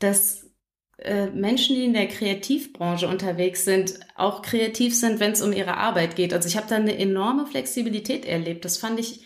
dass 0.00 0.50
äh, 0.98 1.26
Menschen, 1.26 1.76
die 1.76 1.84
in 1.84 1.92
der 1.92 2.08
Kreativbranche 2.08 3.06
unterwegs 3.06 3.64
sind, 3.64 4.00
auch 4.16 4.42
kreativ 4.42 4.98
sind, 4.98 5.20
wenn 5.20 5.32
es 5.32 5.42
um 5.42 5.52
ihre 5.52 5.76
Arbeit 5.76 6.16
geht. 6.16 6.34
Also 6.34 6.48
ich 6.48 6.56
habe 6.56 6.66
da 6.68 6.74
eine 6.74 6.98
enorme 6.98 7.46
Flexibilität 7.46 8.26
erlebt. 8.26 8.64
Das 8.64 8.78
fand 8.78 8.98
ich 8.98 9.24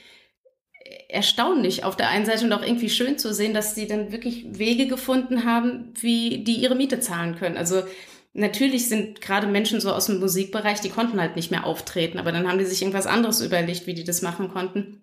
erstaunlich 1.13 1.85
auf 1.85 1.97
der 1.97 2.09
einen 2.09 2.27
Seite 2.27 2.45
und 2.45 2.53
auch 2.53 2.63
irgendwie 2.63 2.91
schön 2.91 3.19
zu 3.19 3.35
sehen, 3.35 3.55
dass 3.55 3.75
sie 3.75 3.87
dann 3.87 4.13
wirklich 4.13 4.47
Wege 4.59 4.87
gefunden 4.87 5.45
haben, 5.45 5.93
wie 6.01 6.43
die 6.45 6.57
ihre 6.57 6.75
Miete 6.75 7.01
zahlen 7.01 7.37
können. 7.37 7.57
Also 7.57 7.83
natürlich 8.33 8.89
sind 8.89 9.21
gerade 9.21 9.47
Menschen 9.47 9.81
so 9.81 9.93
aus 9.93 10.07
dem 10.07 10.21
Musikbereich, 10.21 10.81
die 10.81 10.91
konnten 10.91 11.21
halt 11.21 11.37
nicht 11.37 11.51
mehr 11.51 11.67
auftreten, 11.67 12.19
aber 12.19 12.33
dann 12.33 12.49
haben 12.49 12.59
die 12.59 12.65
sich 12.65 12.83
irgendwas 12.83 13.07
anderes 13.07 13.41
überlegt, 13.41 13.87
wie 13.87 13.95
die 13.95 14.05
das 14.05 14.23
machen 14.23 14.49
konnten. 14.49 15.03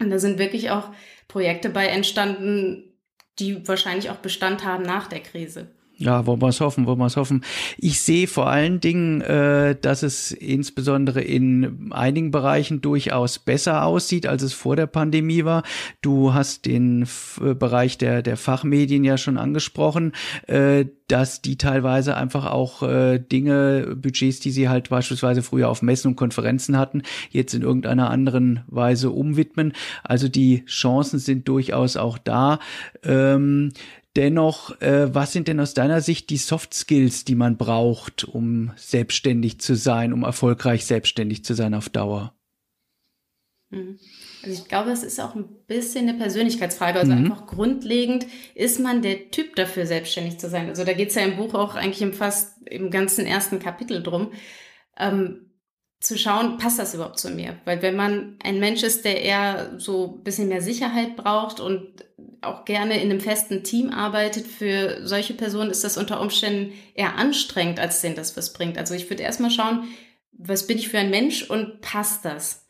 Und 0.00 0.10
da 0.10 0.18
sind 0.18 0.38
wirklich 0.38 0.70
auch 0.70 0.90
Projekte 1.26 1.70
bei 1.70 1.86
entstanden, 1.86 2.96
die 3.38 3.66
wahrscheinlich 3.66 4.10
auch 4.10 4.16
Bestand 4.16 4.64
haben 4.64 4.84
nach 4.84 5.08
der 5.08 5.20
Krise. 5.20 5.74
Ja, 6.00 6.26
wollen 6.26 6.40
wir 6.40 6.48
es 6.48 6.60
hoffen, 6.60 6.86
wollen 6.86 7.00
wir 7.00 7.06
es 7.06 7.16
hoffen. 7.16 7.42
Ich 7.76 8.00
sehe 8.00 8.28
vor 8.28 8.48
allen 8.48 8.78
Dingen, 8.78 9.20
äh, 9.20 9.74
dass 9.74 10.04
es 10.04 10.30
insbesondere 10.30 11.22
in 11.22 11.90
einigen 11.90 12.30
Bereichen 12.30 12.80
durchaus 12.80 13.40
besser 13.40 13.84
aussieht, 13.84 14.24
als 14.24 14.42
es 14.42 14.52
vor 14.52 14.76
der 14.76 14.86
Pandemie 14.86 15.44
war. 15.44 15.64
Du 16.00 16.34
hast 16.34 16.66
den 16.66 17.02
F 17.02 17.40
äh, 17.44 17.54
Bereich 17.54 17.98
der, 17.98 18.22
der 18.22 18.36
Fachmedien 18.36 19.02
ja 19.02 19.18
schon 19.18 19.38
angesprochen, 19.38 20.12
äh, 20.46 20.84
dass 21.08 21.42
die 21.42 21.58
teilweise 21.58 22.16
einfach 22.16 22.46
auch 22.46 22.84
äh, 22.84 23.18
Dinge, 23.18 23.96
Budgets, 23.96 24.38
die 24.38 24.52
sie 24.52 24.68
halt 24.68 24.90
beispielsweise 24.90 25.42
früher 25.42 25.68
auf 25.68 25.82
Messen 25.82 26.12
und 26.12 26.16
Konferenzen 26.16 26.78
hatten, 26.78 27.02
jetzt 27.30 27.54
in 27.54 27.62
irgendeiner 27.62 28.08
anderen 28.08 28.62
Weise 28.68 29.10
umwidmen. 29.10 29.72
Also 30.04 30.28
die 30.28 30.64
Chancen 30.66 31.18
sind 31.18 31.48
durchaus 31.48 31.96
auch 31.96 32.18
da. 32.18 32.60
Ähm, 33.02 33.72
Dennoch, 34.18 34.80
äh, 34.80 35.14
was 35.14 35.32
sind 35.32 35.46
denn 35.46 35.60
aus 35.60 35.74
deiner 35.74 36.00
Sicht 36.00 36.28
die 36.30 36.38
Soft 36.38 36.74
Skills, 36.74 37.24
die 37.24 37.36
man 37.36 37.56
braucht, 37.56 38.24
um 38.24 38.72
selbstständig 38.74 39.60
zu 39.60 39.76
sein, 39.76 40.12
um 40.12 40.24
erfolgreich 40.24 40.86
selbstständig 40.86 41.44
zu 41.44 41.54
sein 41.54 41.72
auf 41.72 41.88
Dauer? 41.88 42.34
Mhm. 43.70 44.00
Also 44.42 44.60
ich 44.60 44.68
glaube, 44.68 44.90
es 44.90 45.04
ist 45.04 45.20
auch 45.20 45.36
ein 45.36 45.44
bisschen 45.68 46.08
eine 46.08 46.18
Persönlichkeitsfrage. 46.18 46.98
Also 46.98 47.12
mhm. 47.12 47.26
einfach 47.26 47.46
grundlegend, 47.46 48.26
ist 48.56 48.80
man 48.80 49.02
der 49.02 49.30
Typ 49.30 49.54
dafür, 49.54 49.86
selbstständig 49.86 50.38
zu 50.40 50.48
sein? 50.48 50.68
Also 50.68 50.82
da 50.82 50.94
geht 50.94 51.10
es 51.10 51.14
ja 51.14 51.22
im 51.22 51.36
Buch 51.36 51.54
auch 51.54 51.76
eigentlich 51.76 52.02
im 52.02 52.12
fast 52.12 52.60
im 52.66 52.90
ganzen 52.90 53.24
ersten 53.24 53.60
Kapitel 53.60 54.02
drum. 54.02 54.32
Ähm, 54.98 55.47
zu 56.00 56.16
schauen, 56.16 56.58
passt 56.58 56.78
das 56.78 56.94
überhaupt 56.94 57.18
zu 57.18 57.30
mir? 57.30 57.56
Weil 57.64 57.82
wenn 57.82 57.96
man 57.96 58.36
ein 58.42 58.60
Mensch 58.60 58.82
ist, 58.82 59.04
der 59.04 59.22
eher 59.22 59.74
so 59.78 60.18
ein 60.18 60.24
bisschen 60.24 60.48
mehr 60.48 60.62
Sicherheit 60.62 61.16
braucht 61.16 61.60
und 61.60 62.04
auch 62.40 62.64
gerne 62.64 63.02
in 63.02 63.10
einem 63.10 63.20
festen 63.20 63.64
Team 63.64 63.90
arbeitet, 63.90 64.46
für 64.46 65.06
solche 65.06 65.34
Personen 65.34 65.70
ist 65.70 65.82
das 65.82 65.96
unter 65.96 66.20
Umständen 66.20 66.72
eher 66.94 67.16
anstrengend, 67.16 67.80
als 67.80 68.00
denen 68.00 68.14
das 68.14 68.36
was 68.36 68.52
bringt. 68.52 68.78
Also 68.78 68.94
ich 68.94 69.10
würde 69.10 69.24
erstmal 69.24 69.50
schauen, 69.50 69.88
was 70.32 70.66
bin 70.66 70.78
ich 70.78 70.88
für 70.88 70.98
ein 70.98 71.10
Mensch 71.10 71.50
und 71.50 71.80
passt 71.80 72.24
das? 72.24 72.66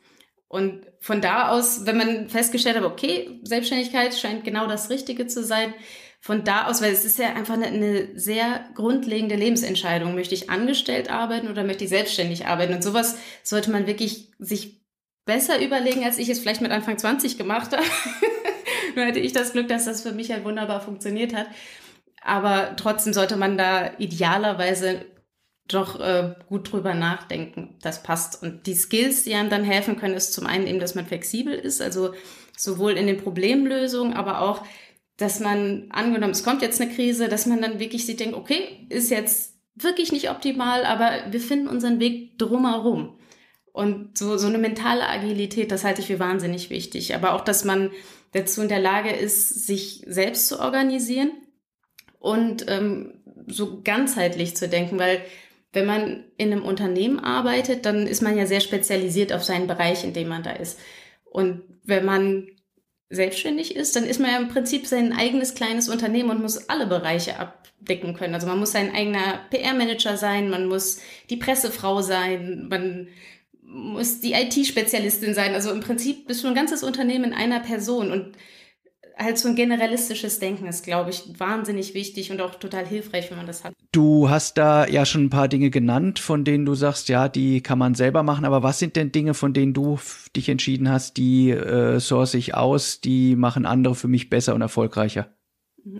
Und 0.49 0.87
von 1.01 1.21
da 1.21 1.51
aus, 1.51 1.85
wenn 1.85 1.99
man 1.99 2.29
festgestellt 2.31 2.77
hat, 2.77 2.85
okay, 2.85 3.41
Selbstständigkeit 3.43 4.15
scheint 4.15 4.45
genau 4.45 4.67
das 4.67 4.89
Richtige 4.89 5.27
zu 5.27 5.45
sein, 5.45 5.75
von 6.21 6.45
da 6.45 6.67
aus, 6.67 6.83
weil 6.83 6.93
es 6.93 7.05
ist 7.05 7.19
ja 7.19 7.33
einfach 7.35 7.55
eine, 7.55 7.67
eine, 7.67 8.19
sehr 8.19 8.65
grundlegende 8.75 9.37
Lebensentscheidung. 9.37 10.15
Möchte 10.15 10.35
ich 10.35 10.51
angestellt 10.51 11.11
arbeiten 11.11 11.49
oder 11.49 11.65
möchte 11.65 11.85
ich 11.85 11.91
selbstständig 11.91 12.47
arbeiten? 12.47 12.75
Und 12.75 12.83
sowas 12.83 13.17
sollte 13.45 13.71
man 13.71 13.87
wirklich 13.87 14.33
sich 14.39 14.83
besser 15.25 15.63
überlegen, 15.63 16.05
als 16.05 16.19
ich 16.19 16.29
es 16.29 16.41
vielleicht 16.41 16.61
mit 16.61 16.73
Anfang 16.73 16.99
20 16.99 17.39
gemacht 17.39 17.73
habe. 17.73 17.85
Nur 18.97 19.05
hätte 19.05 19.21
ich 19.21 19.33
das 19.33 19.53
Glück, 19.53 19.69
dass 19.69 19.85
das 19.85 20.03
für 20.03 20.13
mich 20.13 20.33
halt 20.33 20.45
wunderbar 20.45 20.81
funktioniert 20.81 21.35
hat. 21.35 21.47
Aber 22.21 22.75
trotzdem 22.77 23.13
sollte 23.13 23.37
man 23.37 23.57
da 23.57 23.93
idealerweise 23.99 25.05
doch 25.69 26.01
äh, 26.01 26.35
gut 26.49 26.73
drüber 26.73 26.95
nachdenken. 26.95 27.77
Das 27.83 28.03
passt. 28.03 28.43
Und 28.43 28.67
die 28.67 28.75
Skills, 28.75 29.23
die 29.23 29.35
einem 29.35 29.51
dann 29.51 29.65
helfen 29.65 29.97
können, 29.97 30.15
ist 30.15 30.33
zum 30.33 30.47
einen 30.47 30.67
eben, 30.67 30.81
dass 30.81 30.95
man 30.95 31.07
flexibel 31.07 31.55
ist, 31.55 31.81
also 31.81 32.15
sowohl 32.57 32.93
in 32.93 33.07
den 33.07 33.19
Problemlösungen, 33.19 34.15
aber 34.15 34.41
auch 34.41 34.65
dass 35.19 35.41
man, 35.41 35.89
angenommen, 35.91 36.33
es 36.33 36.45
kommt 36.45 36.63
jetzt 36.63 36.81
eine 36.81 36.91
Krise, 36.91 37.29
dass 37.29 37.45
man 37.45 37.61
dann 37.61 37.81
wirklich 37.81 38.07
sich 38.07 38.17
denkt, 38.17 38.37
okay, 38.37 38.87
ist 38.89 39.11
jetzt 39.11 39.57
wirklich 39.75 40.13
nicht 40.13 40.31
optimal, 40.31 40.85
aber 40.85 41.11
wir 41.31 41.41
finden 41.41 41.69
unseren 41.69 42.01
Weg 42.01 42.39
drumherum. 42.39 43.19
Und 43.73 44.17
so, 44.17 44.39
so 44.39 44.47
eine 44.47 44.59
mentale 44.59 45.07
Agilität, 45.07 45.71
das 45.71 45.85
halte 45.85 46.01
ich 46.01 46.07
für 46.07 46.19
wahnsinnig 46.19 46.71
wichtig. 46.71 47.15
Aber 47.15 47.35
auch, 47.35 47.43
dass 47.43 47.65
man 47.65 47.91
dazu 48.33 48.63
in 48.63 48.69
der 48.69 48.81
Lage 48.81 49.11
ist, 49.11 49.67
sich 49.67 50.05
selbst 50.07 50.49
zu 50.49 50.61
organisieren 50.61 51.33
und 52.19 52.67
ähm, 52.69 53.21
so 53.47 53.83
ganzheitlich 53.83 54.57
zu 54.57 54.69
denken, 54.69 54.99
weil 54.99 55.21
wenn 55.73 55.87
man 55.87 56.25
in 56.37 56.53
einem 56.53 56.65
Unternehmen 56.65 57.19
arbeitet, 57.19 57.87
dann 57.87 58.07
ist 58.07 58.23
man 58.23 58.37
ja 58.37 58.47
sehr 58.47 58.61
spezialisiert 58.61 59.33
auf 59.33 59.45
seinen 59.45 59.67
Bereich, 59.67 60.05
in 60.05 60.13
dem 60.13 60.29
man 60.29 60.43
da 60.43 60.53
ist. 60.53 60.79
Und 61.25 61.63
wenn 61.85 62.05
man 62.05 62.49
selbstständig 63.11 63.75
ist, 63.75 63.97
dann 63.97 64.05
ist 64.05 64.21
man 64.21 64.31
ja 64.31 64.39
im 64.39 64.49
Prinzip 64.49 64.87
sein 64.87 65.13
eigenes 65.13 65.55
kleines 65.55 65.89
Unternehmen 65.89 66.31
und 66.31 66.43
muss 66.43 66.69
alle 66.69 66.87
Bereiche 66.87 67.39
abdecken 67.39 68.15
können. 68.15 68.35
Also 68.35 68.47
man 68.47 68.59
muss 68.59 68.73
sein 68.73 68.95
eigener 68.95 69.41
PR-Manager 69.51 70.17
sein, 70.17 70.51
man 70.51 70.67
muss 70.67 71.01
die 71.31 71.37
Pressefrau 71.37 72.03
sein, 72.03 72.67
man 72.69 73.09
muss 73.63 74.21
die 74.21 74.33
IT-Spezialistin 74.33 75.35
sein. 75.35 75.55
Also 75.55 75.71
im 75.71 75.81
Prinzip 75.81 76.27
bist 76.27 76.45
du 76.45 76.49
ein 76.49 76.55
ganzes 76.55 76.83
Unternehmen 76.83 77.25
in 77.25 77.35
einer 77.35 77.61
Person 77.61 78.13
und 78.13 78.37
halt 79.19 79.39
so 79.39 79.49
ein 79.49 79.57
generalistisches 79.57 80.39
Denken 80.39 80.67
ist, 80.67 80.85
glaube 80.85 81.11
ich, 81.11 81.25
wahnsinnig 81.39 81.95
wichtig 81.95 82.31
und 82.31 82.41
auch 82.41 82.55
total 82.55 82.87
hilfreich, 82.87 83.31
wenn 83.31 83.39
man 83.39 83.47
das 83.47 83.65
hat. 83.65 83.75
Du 83.93 84.31
hast 84.31 84.59
da 84.59 84.87
ja 84.87 85.05
schon 85.05 85.25
ein 85.25 85.31
paar 85.31 85.49
Dinge 85.49 85.71
genannt, 85.71 86.19
von 86.19 86.45
denen 86.45 86.65
du 86.65 86.75
sagst, 86.75 87.09
ja, 87.09 87.29
die 87.29 87.61
kann 87.61 87.79
man 87.79 87.95
selber 87.95 88.23
machen. 88.23 88.45
Aber 88.45 88.63
was 88.63 88.79
sind 88.79 88.97
denn 88.97 89.13
Dinge, 89.13 89.35
von 89.35 89.53
denen 89.53 89.75
du 89.75 89.99
dich 90.37 90.49
entschieden 90.49 90.91
hast, 90.91 91.17
die 91.17 91.51
äh, 91.51 91.99
source 91.99 92.35
ich 92.35 92.55
aus, 92.55 93.01
die 93.01 93.35
machen 93.35 93.67
andere 93.67 93.95
für 93.95 94.09
mich 94.09 94.31
besser 94.31 94.55
und 94.55 94.61
erfolgreicher? 94.61 95.29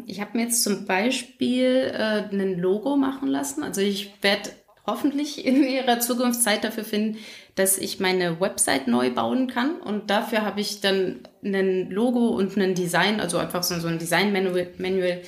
Ich 0.07 0.21
habe 0.21 0.37
mir 0.37 0.45
jetzt 0.45 0.63
zum 0.63 0.87
Beispiel 0.87 1.91
äh, 1.93 2.29
ein 2.31 2.59
Logo 2.59 2.97
machen 2.97 3.29
lassen. 3.29 3.63
Also 3.63 3.81
ich 3.81 4.13
werde 4.23 4.51
hoffentlich 4.87 5.45
in 5.45 5.63
ihrer 5.63 6.01
Zukunft 6.01 6.43
Zeit 6.43 6.65
dafür 6.65 6.85
finden, 6.85 7.19
dass 7.55 7.79
ich 7.79 8.01
meine 8.01 8.41
Website 8.41 8.89
neu 8.89 9.11
bauen 9.11 9.49
kann. 9.49 9.81
Und 9.81 10.11
dafür 10.11 10.43
habe 10.43 10.61
ich 10.61 10.81
dann 10.81 11.21
ein 11.43 11.91
Logo 11.91 12.29
und 12.29 12.57
ein 12.57 12.75
Design, 12.75 13.21
also 13.21 13.39
einfach 13.39 13.63
so, 13.63 13.75
ein 13.87 13.99
Design-Manual 13.99 14.69
Manual, 14.79 15.23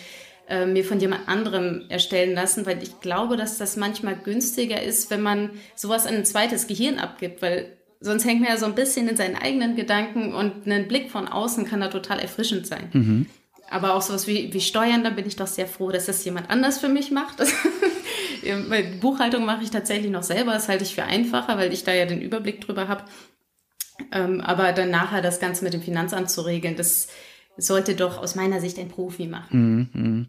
äh, 0.48 0.66
mir 0.66 0.84
von 0.84 0.98
jemand 0.98 1.28
anderem 1.28 1.84
erstellen 1.88 2.34
lassen, 2.34 2.66
weil 2.66 2.82
ich 2.82 3.00
glaube, 3.00 3.36
dass 3.36 3.58
das 3.58 3.76
manchmal 3.76 4.16
günstiger 4.16 4.82
ist, 4.82 5.10
wenn 5.10 5.22
man 5.22 5.50
sowas 5.76 6.06
an 6.06 6.14
ein 6.14 6.24
zweites 6.24 6.66
Gehirn 6.66 6.98
abgibt, 6.98 7.40
weil 7.40 7.76
sonst 8.00 8.24
hängt 8.24 8.40
man 8.40 8.50
ja 8.50 8.56
so 8.56 8.66
ein 8.66 8.74
bisschen 8.74 9.08
in 9.08 9.16
seinen 9.16 9.36
eigenen 9.36 9.76
Gedanken 9.76 10.34
und 10.34 10.66
ein 10.66 10.88
Blick 10.88 11.10
von 11.10 11.28
außen 11.28 11.66
kann 11.66 11.80
da 11.80 11.88
total 11.88 12.18
erfrischend 12.18 12.66
sein. 12.66 12.90
Mhm. 12.92 13.26
Aber 13.70 13.94
auch 13.94 14.02
sowas 14.02 14.26
wie, 14.26 14.52
wie 14.52 14.60
Steuern, 14.60 15.04
da 15.04 15.10
bin 15.10 15.26
ich 15.26 15.36
doch 15.36 15.46
sehr 15.46 15.68
froh, 15.68 15.92
dass 15.92 16.06
das 16.06 16.24
jemand 16.24 16.50
anders 16.50 16.78
für 16.78 16.88
mich 16.88 17.12
macht. 17.12 17.36
Buchhaltung 19.00 19.44
mache 19.44 19.62
ich 19.62 19.70
tatsächlich 19.70 20.10
noch 20.10 20.24
selber, 20.24 20.52
das 20.52 20.68
halte 20.68 20.82
ich 20.82 20.94
für 20.94 21.04
einfacher, 21.04 21.56
weil 21.58 21.72
ich 21.72 21.84
da 21.84 21.92
ja 21.92 22.06
den 22.06 22.20
Überblick 22.20 22.60
drüber 22.60 22.88
habe. 22.88 23.04
Ähm, 24.12 24.40
aber 24.40 24.72
dann 24.72 24.90
nachher 24.90 25.22
das 25.22 25.40
Ganze 25.40 25.64
mit 25.64 25.72
dem 25.72 25.82
Finanzamt 25.82 26.30
zu 26.30 26.42
regeln, 26.42 26.76
das 26.76 27.08
sollte 27.56 27.94
doch 27.94 28.18
aus 28.18 28.34
meiner 28.34 28.60
Sicht 28.60 28.78
ein 28.78 28.88
Profi 28.88 29.26
machen. 29.26 29.88
Mhm. 29.92 30.26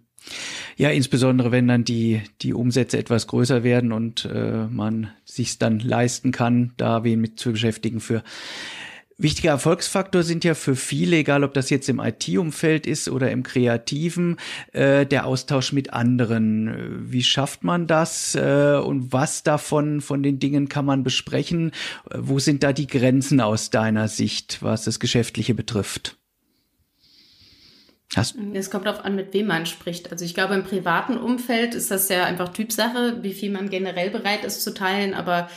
Ja, 0.77 0.89
insbesondere 0.89 1.51
wenn 1.51 1.67
dann 1.67 1.83
die, 1.83 2.21
die 2.41 2.53
Umsätze 2.53 2.97
etwas 2.97 3.27
größer 3.27 3.63
werden 3.63 3.91
und 3.91 4.25
äh, 4.25 4.67
man 4.67 5.11
sich 5.25 5.57
dann 5.57 5.79
leisten 5.79 6.31
kann, 6.31 6.73
da 6.77 7.03
wen 7.03 7.21
mit 7.21 7.39
zu 7.39 7.51
beschäftigen 7.51 7.99
für 7.99 8.23
Wichtiger 9.21 9.51
Erfolgsfaktor 9.51 10.23
sind 10.23 10.43
ja 10.43 10.55
für 10.55 10.75
viele, 10.75 11.17
egal 11.17 11.43
ob 11.43 11.53
das 11.53 11.69
jetzt 11.69 11.87
im 11.89 11.99
IT-Umfeld 11.99 12.87
ist 12.87 13.07
oder 13.07 13.29
im 13.29 13.43
Kreativen, 13.43 14.37
äh, 14.73 15.05
der 15.05 15.27
Austausch 15.27 15.73
mit 15.73 15.93
anderen. 15.93 17.11
Wie 17.11 17.21
schafft 17.21 17.63
man 17.63 17.85
das 17.85 18.33
äh, 18.33 18.81
und 18.83 19.13
was 19.13 19.43
davon 19.43 20.01
von 20.01 20.23
den 20.23 20.39
Dingen 20.39 20.69
kann 20.69 20.85
man 20.85 21.03
besprechen? 21.03 21.71
Wo 22.15 22.39
sind 22.39 22.63
da 22.63 22.73
die 22.73 22.87
Grenzen 22.87 23.41
aus 23.41 23.69
deiner 23.69 24.07
Sicht, 24.07 24.57
was 24.61 24.85
das 24.85 24.99
Geschäftliche 24.99 25.53
betrifft? 25.53 26.17
Hast 28.15 28.35
es 28.53 28.71
kommt 28.71 28.87
darauf 28.87 29.05
an, 29.05 29.15
mit 29.15 29.33
wem 29.33 29.47
man 29.47 29.65
spricht. 29.65 30.11
Also 30.11 30.25
ich 30.25 30.33
glaube, 30.33 30.55
im 30.55 30.63
privaten 30.63 31.17
Umfeld 31.17 31.75
ist 31.75 31.91
das 31.91 32.09
ja 32.09 32.25
einfach 32.25 32.49
Typsache, 32.49 33.19
wie 33.21 33.33
viel 33.33 33.51
man 33.51 33.69
generell 33.69 34.09
bereit 34.09 34.43
ist 34.43 34.63
zu 34.63 34.73
teilen. 34.73 35.13
Aber 35.13 35.47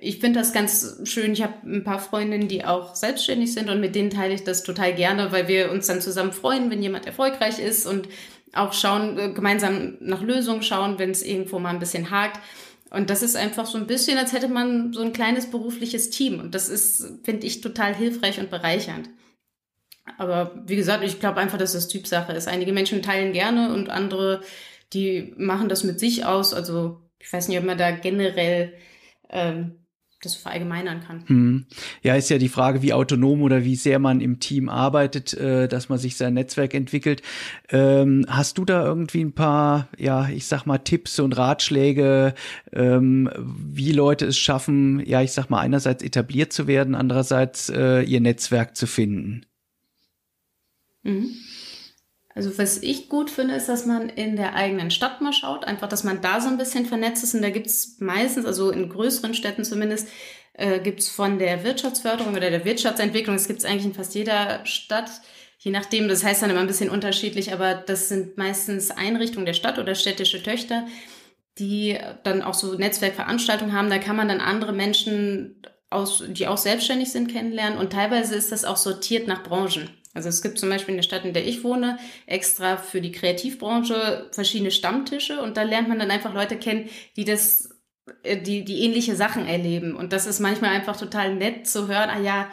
ich 0.00 0.18
finde 0.18 0.38
das 0.38 0.52
ganz 0.52 1.00
schön. 1.04 1.32
Ich 1.32 1.42
habe 1.42 1.54
ein 1.64 1.84
paar 1.84 1.98
Freundinnen, 1.98 2.48
die 2.48 2.64
auch 2.64 2.94
selbstständig 2.94 3.52
sind 3.52 3.68
und 3.68 3.80
mit 3.80 3.94
denen 3.94 4.10
teile 4.10 4.34
ich 4.34 4.44
das 4.44 4.62
total 4.62 4.94
gerne, 4.94 5.32
weil 5.32 5.48
wir 5.48 5.70
uns 5.72 5.86
dann 5.86 6.00
zusammen 6.00 6.32
freuen, 6.32 6.70
wenn 6.70 6.82
jemand 6.82 7.06
erfolgreich 7.06 7.58
ist 7.58 7.86
und 7.86 8.08
auch 8.52 8.72
schauen, 8.72 9.18
äh, 9.18 9.32
gemeinsam 9.32 9.96
nach 10.00 10.22
Lösungen 10.22 10.62
schauen, 10.62 10.98
wenn 10.98 11.10
es 11.10 11.22
irgendwo 11.22 11.58
mal 11.58 11.70
ein 11.70 11.80
bisschen 11.80 12.10
hakt. 12.10 12.40
Und 12.90 13.10
das 13.10 13.22
ist 13.22 13.36
einfach 13.36 13.66
so 13.66 13.76
ein 13.76 13.86
bisschen, 13.86 14.18
als 14.18 14.32
hätte 14.32 14.48
man 14.48 14.92
so 14.92 15.02
ein 15.02 15.12
kleines 15.12 15.50
berufliches 15.50 16.10
Team. 16.10 16.40
Und 16.40 16.54
das 16.54 16.68
ist, 16.68 17.06
finde 17.24 17.46
ich, 17.46 17.60
total 17.60 17.94
hilfreich 17.94 18.40
und 18.40 18.50
bereichernd. 18.50 19.10
Aber 20.16 20.62
wie 20.66 20.76
gesagt, 20.76 21.04
ich 21.04 21.20
glaube 21.20 21.38
einfach, 21.40 21.58
dass 21.58 21.74
das 21.74 21.88
Typsache 21.88 22.32
ist. 22.32 22.48
Einige 22.48 22.72
Menschen 22.72 23.02
teilen 23.02 23.34
gerne 23.34 23.74
und 23.74 23.90
andere, 23.90 24.40
die 24.94 25.34
machen 25.36 25.68
das 25.68 25.84
mit 25.84 26.00
sich 26.00 26.24
aus. 26.24 26.54
Also 26.54 27.02
ich 27.18 27.30
weiß 27.30 27.48
nicht, 27.48 27.58
ob 27.58 27.64
man 27.64 27.76
da 27.76 27.90
generell 27.90 28.72
ähm, 29.28 29.78
das 30.22 30.34
verallgemeinern 30.34 31.00
kann. 31.00 31.22
Hm. 31.26 31.66
Ja, 32.02 32.16
ist 32.16 32.28
ja 32.28 32.38
die 32.38 32.48
Frage, 32.48 32.82
wie 32.82 32.92
autonom 32.92 33.42
oder 33.42 33.64
wie 33.64 33.76
sehr 33.76 33.98
man 33.98 34.20
im 34.20 34.40
Team 34.40 34.68
arbeitet, 34.68 35.32
äh, 35.34 35.68
dass 35.68 35.88
man 35.88 35.98
sich 35.98 36.16
sein 36.16 36.34
Netzwerk 36.34 36.74
entwickelt. 36.74 37.22
Ähm, 37.68 38.26
hast 38.28 38.58
du 38.58 38.64
da 38.64 38.84
irgendwie 38.84 39.22
ein 39.22 39.32
paar, 39.32 39.88
ja, 39.96 40.28
ich 40.28 40.46
sag 40.46 40.66
mal, 40.66 40.78
Tipps 40.78 41.20
und 41.20 41.36
Ratschläge, 41.36 42.34
ähm, 42.72 43.30
wie 43.36 43.92
Leute 43.92 44.26
es 44.26 44.38
schaffen, 44.38 45.00
ja, 45.06 45.22
ich 45.22 45.32
sag 45.32 45.50
mal, 45.50 45.60
einerseits 45.60 46.02
etabliert 46.02 46.52
zu 46.52 46.66
werden, 46.66 46.96
andererseits 46.96 47.68
äh, 47.68 48.02
ihr 48.02 48.20
Netzwerk 48.20 48.76
zu 48.76 48.86
finden? 48.86 49.46
Mhm. 51.04 51.30
Also 52.38 52.56
was 52.56 52.80
ich 52.84 53.08
gut 53.08 53.30
finde, 53.30 53.56
ist, 53.56 53.68
dass 53.68 53.84
man 53.84 54.08
in 54.10 54.36
der 54.36 54.54
eigenen 54.54 54.92
Stadt 54.92 55.20
mal 55.20 55.32
schaut, 55.32 55.64
einfach, 55.64 55.88
dass 55.88 56.04
man 56.04 56.20
da 56.20 56.40
so 56.40 56.46
ein 56.46 56.56
bisschen 56.56 56.86
vernetzt 56.86 57.24
ist. 57.24 57.34
Und 57.34 57.42
da 57.42 57.50
gibt 57.50 57.66
es 57.66 57.96
meistens, 57.98 58.46
also 58.46 58.70
in 58.70 58.88
größeren 58.88 59.34
Städten 59.34 59.64
zumindest, 59.64 60.06
äh, 60.52 60.78
gibt 60.78 61.00
es 61.00 61.08
von 61.08 61.40
der 61.40 61.64
Wirtschaftsförderung 61.64 62.36
oder 62.36 62.48
der 62.48 62.64
Wirtschaftsentwicklung, 62.64 63.34
das 63.34 63.48
gibt 63.48 63.58
es 63.58 63.64
eigentlich 63.64 63.86
in 63.86 63.94
fast 63.94 64.14
jeder 64.14 64.64
Stadt, 64.64 65.10
je 65.58 65.72
nachdem, 65.72 66.06
das 66.06 66.22
heißt 66.22 66.40
dann 66.40 66.50
immer 66.50 66.60
ein 66.60 66.68
bisschen 66.68 66.90
unterschiedlich, 66.90 67.52
aber 67.52 67.74
das 67.74 68.08
sind 68.08 68.38
meistens 68.38 68.92
Einrichtungen 68.92 69.44
der 69.44 69.54
Stadt 69.54 69.80
oder 69.80 69.96
städtische 69.96 70.40
Töchter, 70.40 70.86
die 71.58 71.98
dann 72.22 72.42
auch 72.42 72.54
so 72.54 72.74
Netzwerkveranstaltungen 72.74 73.74
haben. 73.74 73.90
Da 73.90 73.98
kann 73.98 74.14
man 74.14 74.28
dann 74.28 74.40
andere 74.40 74.72
Menschen 74.72 75.60
aus, 75.90 76.22
die 76.28 76.46
auch 76.46 76.56
selbstständig 76.56 77.10
sind, 77.10 77.32
kennenlernen. 77.32 77.80
Und 77.80 77.92
teilweise 77.92 78.36
ist 78.36 78.52
das 78.52 78.64
auch 78.64 78.76
sortiert 78.76 79.26
nach 79.26 79.42
Branchen. 79.42 79.90
Also 80.18 80.30
es 80.30 80.42
gibt 80.42 80.58
zum 80.58 80.68
Beispiel 80.68 80.94
in 80.94 80.98
der 80.98 81.04
Stadt, 81.04 81.24
in 81.24 81.32
der 81.32 81.46
ich 81.46 81.62
wohne, 81.62 81.96
extra 82.26 82.76
für 82.76 83.00
die 83.00 83.12
Kreativbranche 83.12 84.26
verschiedene 84.32 84.72
Stammtische 84.72 85.40
und 85.40 85.56
da 85.56 85.62
lernt 85.62 85.88
man 85.88 86.00
dann 86.00 86.10
einfach 86.10 86.34
Leute 86.34 86.56
kennen, 86.56 86.88
die 87.16 87.24
das 87.24 87.68
äh, 88.24 88.36
die, 88.42 88.64
die 88.64 88.82
ähnliche 88.82 89.14
Sachen 89.14 89.46
erleben. 89.46 89.94
Und 89.94 90.12
das 90.12 90.26
ist 90.26 90.40
manchmal 90.40 90.70
einfach 90.70 90.96
total 90.96 91.36
nett 91.36 91.68
zu 91.68 91.86
hören, 91.86 92.10
ah 92.10 92.20
ja, 92.20 92.50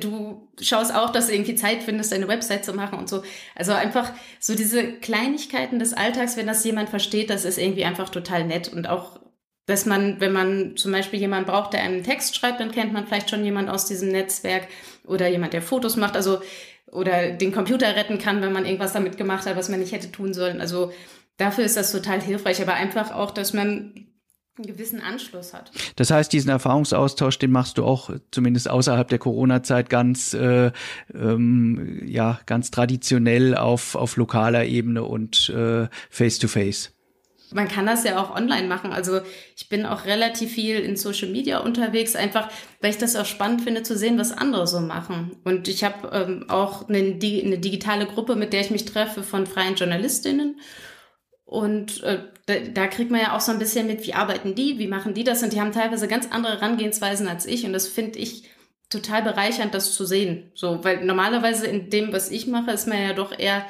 du 0.00 0.48
schaust 0.60 0.94
auch, 0.94 1.10
dass 1.10 1.28
du 1.28 1.32
irgendwie 1.32 1.54
Zeit 1.54 1.82
findest, 1.82 2.12
deine 2.12 2.28
Website 2.28 2.64
zu 2.64 2.74
machen 2.74 2.98
und 2.98 3.08
so. 3.08 3.22
Also 3.54 3.72
einfach 3.72 4.12
so 4.38 4.54
diese 4.54 4.92
Kleinigkeiten 4.92 5.78
des 5.78 5.94
Alltags, 5.94 6.36
wenn 6.36 6.46
das 6.46 6.62
jemand 6.62 6.90
versteht, 6.90 7.30
das 7.30 7.46
ist 7.46 7.56
irgendwie 7.56 7.86
einfach 7.86 8.10
total 8.10 8.44
nett. 8.44 8.68
Und 8.68 8.86
auch, 8.86 9.18
dass 9.64 9.86
man, 9.86 10.20
wenn 10.20 10.32
man 10.32 10.76
zum 10.76 10.92
Beispiel 10.92 11.20
jemanden 11.20 11.48
braucht, 11.48 11.72
der 11.72 11.82
einen 11.82 12.02
Text 12.02 12.36
schreibt, 12.36 12.60
dann 12.60 12.72
kennt 12.72 12.92
man 12.92 13.06
vielleicht 13.06 13.30
schon 13.30 13.44
jemand 13.44 13.70
aus 13.70 13.86
diesem 13.86 14.10
Netzwerk 14.10 14.68
oder 15.06 15.28
jemand, 15.28 15.52
der 15.52 15.62
Fotos 15.62 15.96
macht. 15.96 16.16
Also 16.16 16.40
oder 16.92 17.30
den 17.32 17.52
Computer 17.52 17.94
retten 17.96 18.18
kann, 18.18 18.42
wenn 18.42 18.52
man 18.52 18.64
irgendwas 18.64 18.92
damit 18.92 19.16
gemacht 19.16 19.46
hat, 19.46 19.56
was 19.56 19.68
man 19.68 19.80
nicht 19.80 19.92
hätte 19.92 20.10
tun 20.10 20.34
sollen. 20.34 20.60
Also 20.60 20.92
dafür 21.36 21.64
ist 21.64 21.76
das 21.76 21.92
total 21.92 22.20
hilfreich, 22.20 22.60
aber 22.62 22.74
einfach 22.74 23.12
auch, 23.12 23.30
dass 23.30 23.52
man 23.52 24.08
einen 24.58 24.66
gewissen 24.66 25.00
Anschluss 25.00 25.54
hat. 25.54 25.70
Das 25.96 26.10
heißt, 26.10 26.32
diesen 26.32 26.50
Erfahrungsaustausch, 26.50 27.38
den 27.38 27.52
machst 27.52 27.78
du 27.78 27.84
auch 27.84 28.10
zumindest 28.30 28.68
außerhalb 28.68 29.08
der 29.08 29.18
Corona-Zeit 29.18 29.88
ganz, 29.88 30.34
äh, 30.34 30.72
ähm, 31.14 32.02
ja, 32.06 32.40
ganz 32.46 32.70
traditionell 32.70 33.56
auf, 33.56 33.94
auf 33.94 34.16
lokaler 34.16 34.64
Ebene 34.64 35.04
und 35.04 35.48
äh, 35.50 35.88
face 36.10 36.38
to 36.38 36.48
face 36.48 36.92
man 37.52 37.68
kann 37.68 37.86
das 37.86 38.04
ja 38.04 38.22
auch 38.22 38.34
online 38.34 38.66
machen. 38.66 38.92
Also 38.92 39.20
ich 39.56 39.68
bin 39.68 39.86
auch 39.86 40.04
relativ 40.04 40.52
viel 40.52 40.80
in 40.80 40.96
Social 40.96 41.28
Media 41.28 41.58
unterwegs, 41.58 42.16
einfach 42.16 42.48
weil 42.80 42.90
ich 42.90 42.98
das 42.98 43.16
auch 43.16 43.24
spannend 43.24 43.62
finde 43.62 43.82
zu 43.82 43.96
sehen, 43.96 44.18
was 44.18 44.32
andere 44.32 44.66
so 44.66 44.80
machen. 44.80 45.36
Und 45.44 45.68
ich 45.68 45.84
habe 45.84 46.10
ähm, 46.12 46.44
auch 46.48 46.88
eine, 46.88 46.98
eine, 46.98 47.58
digitale 47.58 48.06
Gruppe, 48.06 48.36
mit 48.36 48.52
der 48.52 48.60
ich 48.60 48.70
mich 48.70 48.84
treffe 48.84 49.22
von 49.22 49.46
freien 49.46 49.76
Journalistinnen. 49.76 50.60
Und 51.44 52.02
äh, 52.02 52.18
da, 52.46 52.54
da 52.72 52.86
kriegt 52.88 53.10
man 53.10 53.20
ja 53.20 53.34
auch 53.36 53.40
so 53.40 53.52
ein 53.52 53.58
bisschen 53.58 53.86
mit, 53.86 54.06
wie 54.06 54.14
arbeiten 54.14 54.54
die, 54.54 54.78
wie 54.78 54.86
machen 54.86 55.14
die 55.14 55.24
das. 55.24 55.42
Und 55.42 55.52
die 55.52 55.60
haben 55.60 55.72
teilweise 55.72 56.08
ganz 56.08 56.28
andere 56.30 56.60
Herangehensweisen 56.60 57.26
als 57.28 57.46
ich. 57.46 57.64
Und 57.64 57.72
das 57.72 57.88
finde 57.88 58.18
ich 58.18 58.44
total 58.90 59.22
bereichernd, 59.22 59.74
das 59.74 59.94
zu 59.94 60.04
sehen. 60.04 60.50
So, 60.54 60.84
weil 60.84 61.04
normalerweise 61.04 61.66
in 61.66 61.90
dem, 61.90 62.12
was 62.12 62.30
ich 62.30 62.46
mache, 62.46 62.70
ist 62.70 62.86
man 62.86 63.00
ja 63.00 63.12
doch 63.12 63.38
eher 63.38 63.66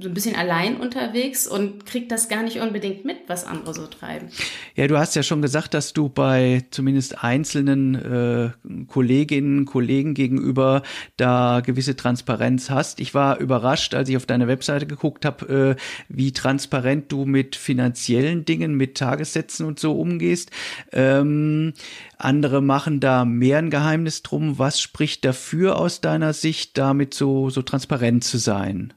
so 0.00 0.08
ein 0.08 0.14
bisschen 0.14 0.34
allein 0.34 0.76
unterwegs 0.76 1.46
und 1.46 1.84
kriegt 1.84 2.10
das 2.10 2.28
gar 2.28 2.42
nicht 2.42 2.58
unbedingt 2.60 3.04
mit, 3.04 3.18
was 3.26 3.44
andere 3.44 3.74
so 3.74 3.86
treiben. 3.86 4.28
Ja, 4.74 4.86
du 4.86 4.98
hast 4.98 5.14
ja 5.14 5.22
schon 5.22 5.42
gesagt, 5.42 5.74
dass 5.74 5.92
du 5.92 6.08
bei 6.08 6.64
zumindest 6.70 7.22
einzelnen 7.22 7.94
äh, 7.94 8.50
Kolleginnen, 8.88 9.66
Kollegen 9.66 10.14
gegenüber 10.14 10.82
da 11.18 11.60
gewisse 11.60 11.96
Transparenz 11.96 12.70
hast. 12.70 12.98
Ich 12.98 13.12
war 13.14 13.38
überrascht, 13.38 13.94
als 13.94 14.08
ich 14.08 14.16
auf 14.16 14.24
deine 14.24 14.48
Webseite 14.48 14.86
geguckt 14.86 15.26
habe, 15.26 15.76
äh, 15.76 15.82
wie 16.08 16.32
transparent 16.32 17.12
du 17.12 17.26
mit 17.26 17.54
finanziellen 17.54 18.46
Dingen, 18.46 18.74
mit 18.74 18.96
Tagessätzen 18.96 19.66
und 19.66 19.78
so 19.78 19.92
umgehst. 19.92 20.50
Ähm, 20.92 21.74
andere 22.16 22.62
machen 22.62 23.00
da 23.00 23.26
mehr 23.26 23.58
ein 23.58 23.70
Geheimnis 23.70 24.22
drum. 24.22 24.58
Was 24.58 24.80
spricht 24.80 25.26
dafür 25.26 25.78
aus 25.78 26.00
deiner 26.00 26.32
Sicht, 26.32 26.78
damit 26.78 27.12
so, 27.12 27.50
so 27.50 27.60
transparent 27.60 28.24
zu 28.24 28.38
sein? 28.38 28.94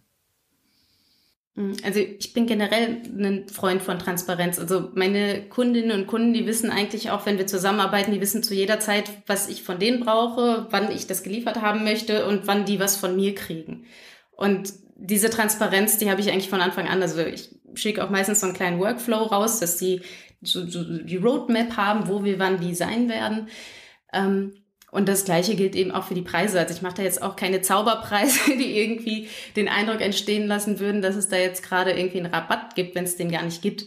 Mhm. 1.56 1.76
Also 1.84 2.00
ich 2.00 2.34
bin 2.34 2.48
generell 2.48 3.02
ein 3.18 3.48
Freund 3.48 3.82
von 3.82 4.00
Transparenz. 4.00 4.60
Also 4.60 4.90
meine 4.96 5.48
Kundinnen 5.50 5.92
und 5.92 6.08
Kunden, 6.08 6.34
die 6.34 6.48
wissen 6.48 6.72
eigentlich 6.72 7.12
auch, 7.12 7.26
wenn 7.26 7.38
wir 7.38 7.48
zusammenarbeiten, 7.48 8.12
die 8.12 8.22
wissen 8.22 8.44
zu 8.44 8.54
jeder 8.54 8.80
Zeit, 8.80 9.12
was 9.28 9.50
ich 9.50 9.64
von 9.64 9.80
denen 9.80 10.00
brauche, 10.00 10.68
wann 10.72 10.92
ich 10.92 11.08
das 11.08 11.24
geliefert 11.24 11.62
haben 11.62 11.84
möchte 11.84 12.26
und 12.26 12.48
wann 12.48 12.66
die 12.66 12.80
was 12.80 12.98
von 12.98 13.16
mir 13.16 13.36
kriegen. 13.36 13.86
Und 14.36 14.74
diese 14.96 15.30
Transparenz, 15.30 15.98
die 15.98 16.10
habe 16.10 16.22
ich 16.22 16.32
eigentlich 16.32 16.50
von 16.50 16.62
Anfang 16.62 16.88
an. 16.88 17.02
Also 17.02 17.22
ich 17.22 17.50
schicke 17.76 18.04
auch 18.04 18.10
meistens 18.10 18.40
so 18.40 18.48
einen 18.48 18.56
kleinen 18.56 18.80
Workflow 18.80 19.24
raus, 19.24 19.60
dass 19.60 19.78
die 19.78 20.02
so, 20.42 20.66
so 20.66 20.84
die 20.84 21.18
Roadmap 21.18 21.78
haben, 21.78 22.08
wo 22.08 22.24
wir 22.24 22.40
wann 22.40 22.62
wie 22.62 22.74
sein 22.74 23.10
werden. 23.10 23.48
Ähm, 24.12 24.63
und 24.94 25.10
das 25.10 25.26
Gleiche 25.26 25.56
gilt 25.56 25.76
eben 25.76 25.92
auch 25.92 26.04
für 26.04 26.14
die 26.14 26.22
Preise. 26.22 26.60
Also 26.60 26.74
ich 26.74 26.84
mache 26.84 26.98
da 26.98 27.04
jetzt 27.04 27.24
auch 27.24 27.36
keine 27.36 27.62
Zauberpreise, 27.62 28.40
die 28.58 28.78
irgendwie 28.78 29.28
den 29.56 29.68
Eindruck 29.68 30.02
entstehen 30.02 30.48
lassen 30.48 30.80
würden, 30.80 31.02
dass 31.02 31.16
es 31.16 31.30
da 31.30 31.38
jetzt 31.38 31.64
gerade 31.64 31.92
irgendwie 31.92 32.20
einen 32.20 32.34
Rabatt 32.34 32.76
gibt, 32.76 32.94
wenn 32.94 33.04
es 33.04 33.18
den 33.18 33.32
gar 33.32 33.44
nicht 33.44 33.64
gibt. 33.64 33.86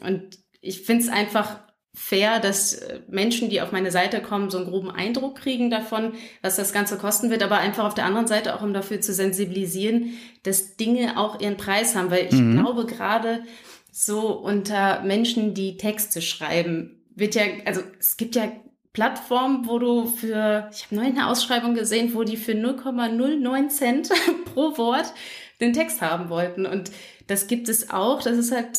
Und 0.00 0.38
ich 0.60 0.82
finde 0.82 1.04
es 1.04 1.08
einfach 1.08 1.60
fair, 1.94 2.40
dass 2.40 2.74
äh, 2.74 3.00
Menschen, 3.08 3.50
die 3.50 3.60
auf 3.60 3.70
meine 3.70 3.92
Seite 3.92 4.20
kommen, 4.20 4.50
so 4.50 4.58
einen 4.58 4.66
groben 4.66 4.90
Eindruck 4.90 5.36
kriegen 5.36 5.70
davon, 5.70 6.14
was 6.42 6.56
das 6.56 6.72
Ganze 6.72 6.98
kosten 6.98 7.30
wird, 7.30 7.42
aber 7.44 7.58
einfach 7.58 7.84
auf 7.84 7.94
der 7.94 8.04
anderen 8.04 8.26
Seite 8.26 8.56
auch, 8.56 8.62
um 8.62 8.74
dafür 8.74 9.00
zu 9.00 9.12
sensibilisieren, 9.14 10.14
dass 10.42 10.76
Dinge 10.76 11.18
auch 11.18 11.40
ihren 11.40 11.56
Preis 11.56 11.94
haben. 11.94 12.10
Weil 12.10 12.26
ich 12.26 12.32
mhm. 12.32 12.58
glaube, 12.58 12.86
gerade 12.86 13.44
so 13.92 14.32
unter 14.32 15.02
Menschen, 15.02 15.54
die 15.54 15.76
Texte 15.76 16.20
schreiben, 16.20 17.04
wird 17.14 17.36
ja, 17.36 17.42
also 17.64 17.80
es 17.98 18.16
gibt 18.16 18.34
ja 18.34 18.52
Plattform, 18.92 19.66
wo 19.66 19.78
du 19.78 20.06
für, 20.06 20.68
ich 20.72 20.84
habe 20.84 20.96
neulich 20.96 21.12
eine 21.12 21.28
Ausschreibung 21.28 21.74
gesehen, 21.74 22.14
wo 22.14 22.24
die 22.24 22.36
für 22.36 22.52
0,09 22.52 23.68
Cent 23.68 24.10
pro 24.54 24.76
Wort 24.78 25.12
den 25.60 25.72
Text 25.72 26.00
haben 26.00 26.28
wollten. 26.28 26.66
Und 26.66 26.90
das 27.26 27.46
gibt 27.46 27.68
es 27.68 27.90
auch. 27.90 28.22
Das 28.22 28.36
ist 28.36 28.52
halt 28.52 28.78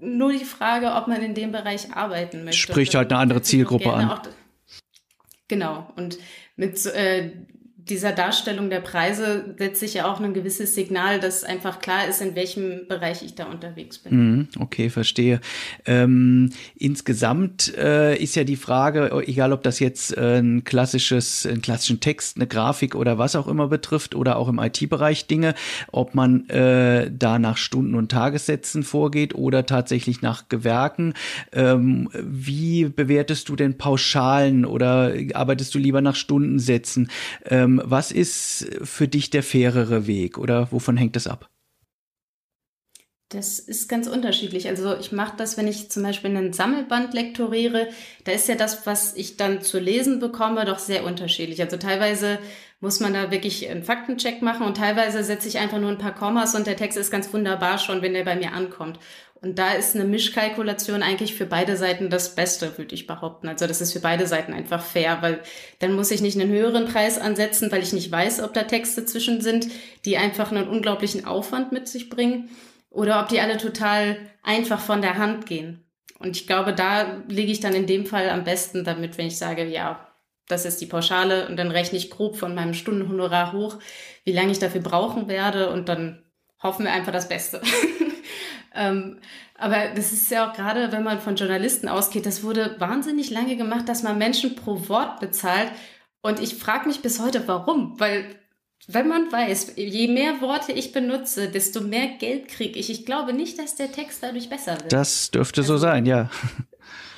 nur 0.00 0.32
die 0.32 0.44
Frage, 0.44 0.92
ob 0.94 1.08
man 1.08 1.22
in 1.22 1.34
dem 1.34 1.52
Bereich 1.52 1.92
arbeiten 1.92 2.44
möchte. 2.44 2.58
Spricht 2.58 2.94
halt 2.94 3.12
eine 3.12 3.20
andere 3.20 3.42
Zielgruppe 3.42 3.92
an. 3.92 4.10
Auch, 4.10 4.22
genau. 5.48 5.92
Und 5.96 6.18
mit 6.56 6.84
äh, 6.86 7.30
dieser 7.88 8.12
Darstellung 8.12 8.70
der 8.70 8.80
Preise 8.80 9.54
setzt 9.58 9.80
sich 9.80 9.94
ja 9.94 10.10
auch 10.10 10.20
ein 10.20 10.34
gewisses 10.34 10.74
Signal, 10.74 11.18
dass 11.18 11.42
einfach 11.42 11.80
klar 11.80 12.06
ist, 12.08 12.20
in 12.20 12.34
welchem 12.34 12.86
Bereich 12.88 13.22
ich 13.22 13.34
da 13.34 13.46
unterwegs 13.46 13.98
bin. 13.98 14.16
Mhm, 14.16 14.48
okay, 14.60 14.88
verstehe. 14.88 15.40
Ähm, 15.84 16.50
insgesamt 16.76 17.76
äh, 17.76 18.16
ist 18.16 18.36
ja 18.36 18.44
die 18.44 18.56
Frage, 18.56 19.10
egal 19.26 19.52
ob 19.52 19.62
das 19.62 19.80
jetzt 19.80 20.16
äh, 20.16 20.38
ein 20.38 20.64
klassisches, 20.64 21.44
einen 21.44 21.62
klassischen 21.62 22.00
Text, 22.00 22.36
eine 22.36 22.46
Grafik 22.46 22.94
oder 22.94 23.18
was 23.18 23.34
auch 23.34 23.48
immer 23.48 23.68
betrifft 23.68 24.14
oder 24.14 24.36
auch 24.36 24.48
im 24.48 24.58
IT-Bereich 24.58 25.26
Dinge, 25.26 25.54
ob 25.90 26.14
man 26.14 26.48
äh, 26.50 27.10
da 27.10 27.38
nach 27.38 27.56
Stunden- 27.56 27.94
und 27.94 28.12
Tagessätzen 28.12 28.84
vorgeht 28.84 29.34
oder 29.34 29.66
tatsächlich 29.66 30.22
nach 30.22 30.48
Gewerken. 30.48 31.14
Ähm, 31.52 32.08
wie 32.14 32.84
bewertest 32.84 33.48
du 33.48 33.56
denn 33.56 33.76
Pauschalen 33.76 34.64
oder 34.64 35.14
arbeitest 35.34 35.74
du 35.74 35.78
lieber 35.78 36.00
nach 36.00 36.14
Stundensätzen? 36.14 37.10
Ähm, 37.46 37.71
ähm, 37.80 37.82
was 37.84 38.12
ist 38.12 38.68
für 38.82 39.08
dich 39.08 39.30
der 39.30 39.42
fairere 39.42 40.06
Weg 40.06 40.38
oder 40.38 40.70
wovon 40.72 40.96
hängt 40.96 41.16
das 41.16 41.26
ab? 41.26 41.48
Das 43.28 43.58
ist 43.58 43.88
ganz 43.88 44.08
unterschiedlich. 44.08 44.68
Also 44.68 44.94
ich 44.98 45.10
mache 45.10 45.38
das, 45.38 45.56
wenn 45.56 45.66
ich 45.66 45.90
zum 45.90 46.02
Beispiel 46.02 46.30
einen 46.30 46.52
Sammelband 46.52 47.14
lektoriere, 47.14 47.88
da 48.24 48.32
ist 48.32 48.46
ja 48.46 48.56
das, 48.56 48.86
was 48.86 49.16
ich 49.16 49.38
dann 49.38 49.62
zu 49.62 49.78
lesen 49.78 50.20
bekomme, 50.20 50.66
doch 50.66 50.78
sehr 50.78 51.04
unterschiedlich. 51.04 51.62
Also 51.62 51.78
teilweise 51.78 52.38
muss 52.80 53.00
man 53.00 53.14
da 53.14 53.30
wirklich 53.30 53.70
einen 53.70 53.84
Faktencheck 53.84 54.42
machen 54.42 54.66
und 54.66 54.76
teilweise 54.76 55.24
setze 55.24 55.48
ich 55.48 55.58
einfach 55.58 55.78
nur 55.78 55.90
ein 55.90 55.98
paar 55.98 56.14
Kommas 56.14 56.54
und 56.54 56.66
der 56.66 56.76
Text 56.76 56.98
ist 56.98 57.10
ganz 57.10 57.32
wunderbar 57.32 57.78
schon, 57.78 58.02
wenn 58.02 58.12
der 58.12 58.24
bei 58.24 58.36
mir 58.36 58.52
ankommt. 58.52 58.98
Und 59.42 59.58
da 59.58 59.72
ist 59.72 59.96
eine 59.96 60.04
Mischkalkulation 60.04 61.02
eigentlich 61.02 61.34
für 61.34 61.46
beide 61.46 61.76
Seiten 61.76 62.10
das 62.10 62.36
Beste, 62.36 62.78
würde 62.78 62.94
ich 62.94 63.08
behaupten. 63.08 63.48
Also 63.48 63.66
das 63.66 63.80
ist 63.80 63.92
für 63.92 63.98
beide 63.98 64.28
Seiten 64.28 64.52
einfach 64.52 64.84
fair, 64.84 65.18
weil 65.20 65.40
dann 65.80 65.94
muss 65.94 66.12
ich 66.12 66.22
nicht 66.22 66.40
einen 66.40 66.48
höheren 66.48 66.86
Preis 66.86 67.18
ansetzen, 67.18 67.72
weil 67.72 67.82
ich 67.82 67.92
nicht 67.92 68.12
weiß, 68.12 68.40
ob 68.40 68.54
da 68.54 68.62
Texte 68.62 69.04
zwischen 69.04 69.40
sind, 69.40 69.66
die 70.04 70.16
einfach 70.16 70.52
einen 70.52 70.68
unglaublichen 70.68 71.24
Aufwand 71.24 71.72
mit 71.72 71.88
sich 71.88 72.08
bringen 72.08 72.50
oder 72.88 73.20
ob 73.20 73.28
die 73.28 73.40
alle 73.40 73.56
total 73.56 74.16
einfach 74.44 74.78
von 74.78 75.02
der 75.02 75.18
Hand 75.18 75.46
gehen. 75.46 75.84
Und 76.20 76.36
ich 76.36 76.46
glaube, 76.46 76.72
da 76.72 77.20
liege 77.26 77.50
ich 77.50 77.58
dann 77.58 77.74
in 77.74 77.88
dem 77.88 78.06
Fall 78.06 78.30
am 78.30 78.44
besten 78.44 78.84
damit, 78.84 79.18
wenn 79.18 79.26
ich 79.26 79.38
sage, 79.38 79.66
ja, 79.66 80.06
das 80.46 80.64
ist 80.64 80.80
die 80.80 80.86
Pauschale 80.86 81.48
und 81.48 81.56
dann 81.56 81.72
rechne 81.72 81.98
ich 81.98 82.10
grob 82.10 82.36
von 82.36 82.54
meinem 82.54 82.74
Stundenhonorar 82.74 83.52
hoch, 83.52 83.80
wie 84.24 84.32
lange 84.32 84.52
ich 84.52 84.60
dafür 84.60 84.82
brauchen 84.82 85.26
werde 85.26 85.70
und 85.70 85.88
dann 85.88 86.22
hoffen 86.62 86.84
wir 86.84 86.92
einfach 86.92 87.12
das 87.12 87.28
Beste. 87.28 87.60
ähm, 88.74 89.18
aber 89.56 89.88
das 89.94 90.12
ist 90.12 90.30
ja 90.30 90.48
auch 90.48 90.54
gerade, 90.54 90.90
wenn 90.92 91.02
man 91.02 91.20
von 91.20 91.36
Journalisten 91.36 91.88
ausgeht, 91.88 92.26
das 92.26 92.42
wurde 92.42 92.76
wahnsinnig 92.78 93.30
lange 93.30 93.56
gemacht, 93.56 93.88
dass 93.88 94.02
man 94.02 94.18
Menschen 94.18 94.56
pro 94.56 94.88
Wort 94.88 95.20
bezahlt. 95.20 95.70
Und 96.20 96.40
ich 96.40 96.54
frage 96.54 96.88
mich 96.88 97.00
bis 97.00 97.20
heute, 97.20 97.46
warum? 97.46 97.98
Weil 98.00 98.36
wenn 98.88 99.06
man 99.06 99.30
weiß, 99.30 99.74
je 99.76 100.08
mehr 100.08 100.40
Worte 100.40 100.72
ich 100.72 100.92
benutze, 100.92 101.48
desto 101.48 101.80
mehr 101.80 102.08
Geld 102.18 102.48
kriege 102.48 102.78
ich. 102.78 102.90
Ich 102.90 103.06
glaube 103.06 103.32
nicht, 103.32 103.58
dass 103.58 103.76
der 103.76 103.92
Text 103.92 104.22
dadurch 104.22 104.48
besser 104.48 104.72
wird. 104.72 104.92
Das 104.92 105.30
dürfte 105.30 105.60
also, 105.60 105.74
so 105.74 105.78
sein, 105.78 106.06
ja. 106.06 106.30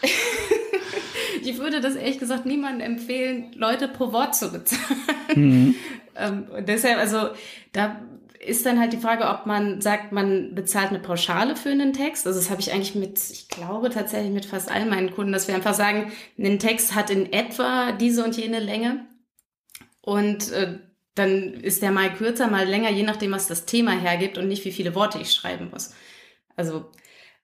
ich 1.43 1.59
würde 1.59 1.81
das 1.81 1.97
ehrlich 1.97 2.19
gesagt 2.19 2.47
niemandem 2.47 2.95
empfehlen, 2.95 3.53
Leute 3.55 3.89
pro 3.89 4.13
Wort 4.13 4.35
zu 4.35 4.51
bezahlen. 4.51 4.99
Mhm. 5.35 5.75
ähm, 6.17 6.45
deshalb, 6.67 6.99
also 6.99 7.31
da 7.73 8.01
ist 8.47 8.67
dann 8.67 8.79
halt 8.79 8.93
die 8.93 8.99
Frage, 8.99 9.29
ob 9.29 9.47
man 9.47 9.81
sagt, 9.81 10.13
man 10.13 10.55
bezahlt 10.55 10.91
eine 10.91 10.99
Pauschale 10.99 11.57
für 11.57 11.71
einen 11.71 11.93
Text. 11.93 12.27
Also 12.27 12.39
das 12.39 12.51
habe 12.51 12.61
ich 12.61 12.73
eigentlich 12.73 12.95
mit, 12.95 13.19
ich 13.31 13.49
glaube 13.49 13.91
tatsächlich 13.91 14.33
mit 14.33 14.45
fast 14.45 14.71
allen 14.71 14.89
meinen 14.89 15.13
Kunden, 15.13 15.33
dass 15.33 15.49
wir 15.49 15.55
einfach 15.55 15.75
sagen, 15.75 16.13
ein 16.39 16.59
Text 16.59 16.95
hat 16.95 17.11
in 17.11 17.33
etwa 17.33 17.93
diese 17.93 18.25
und 18.25 18.37
jene 18.37 18.61
Länge. 18.61 19.07
Und 20.01 20.53
äh, 20.53 20.79
dann 21.15 21.55
ist 21.55 21.83
der 21.83 21.91
mal 21.91 22.13
kürzer, 22.13 22.49
mal 22.49 22.67
länger, 22.67 22.91
je 22.91 23.05
nachdem, 23.05 23.33
was 23.33 23.47
das 23.47 23.67
Thema 23.67 23.93
hergibt 23.93 24.37
und 24.37 24.49
nicht, 24.49 24.65
wie 24.65 24.73
viele 24.73 24.95
Worte 24.95 25.19
ich 25.19 25.33
schreiben 25.33 25.71
muss. 25.71 25.95
Also 26.57 26.91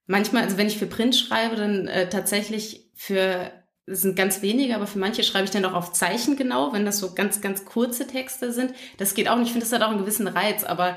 manchmal, 0.07 0.43
also 0.43 0.59
wenn 0.59 0.67
ich 0.67 0.79
für 0.79 0.87
Print 0.87 1.17
schreibe, 1.17 1.57
dann 1.57 1.87
äh, 1.87 2.09
tatsächlich 2.09 2.91
für 2.95 3.51
das 3.91 4.03
sind 4.03 4.15
ganz 4.15 4.41
wenige, 4.41 4.77
aber 4.77 4.87
für 4.87 5.01
manche 5.01 5.25
schreibe 5.25 5.47
ich 5.47 5.51
dann 5.51 5.65
auch 5.65 5.73
auf 5.75 5.93
Zeichen 5.93 6.37
genau, 6.37 6.73
wenn 6.73 6.85
das 6.85 7.01
so 7.01 7.13
ganz, 7.13 7.41
ganz 7.41 7.65
kurze 7.65 8.07
Texte 8.07 8.53
sind. 8.53 8.73
Das 8.99 9.15
geht 9.15 9.29
auch 9.29 9.37
nicht. 9.37 9.47
Ich 9.47 9.53
finde, 9.53 9.67
das 9.67 9.73
hat 9.73 9.83
auch 9.83 9.91
einen 9.91 9.99
gewissen 9.99 10.29
Reiz, 10.29 10.63
aber 10.63 10.97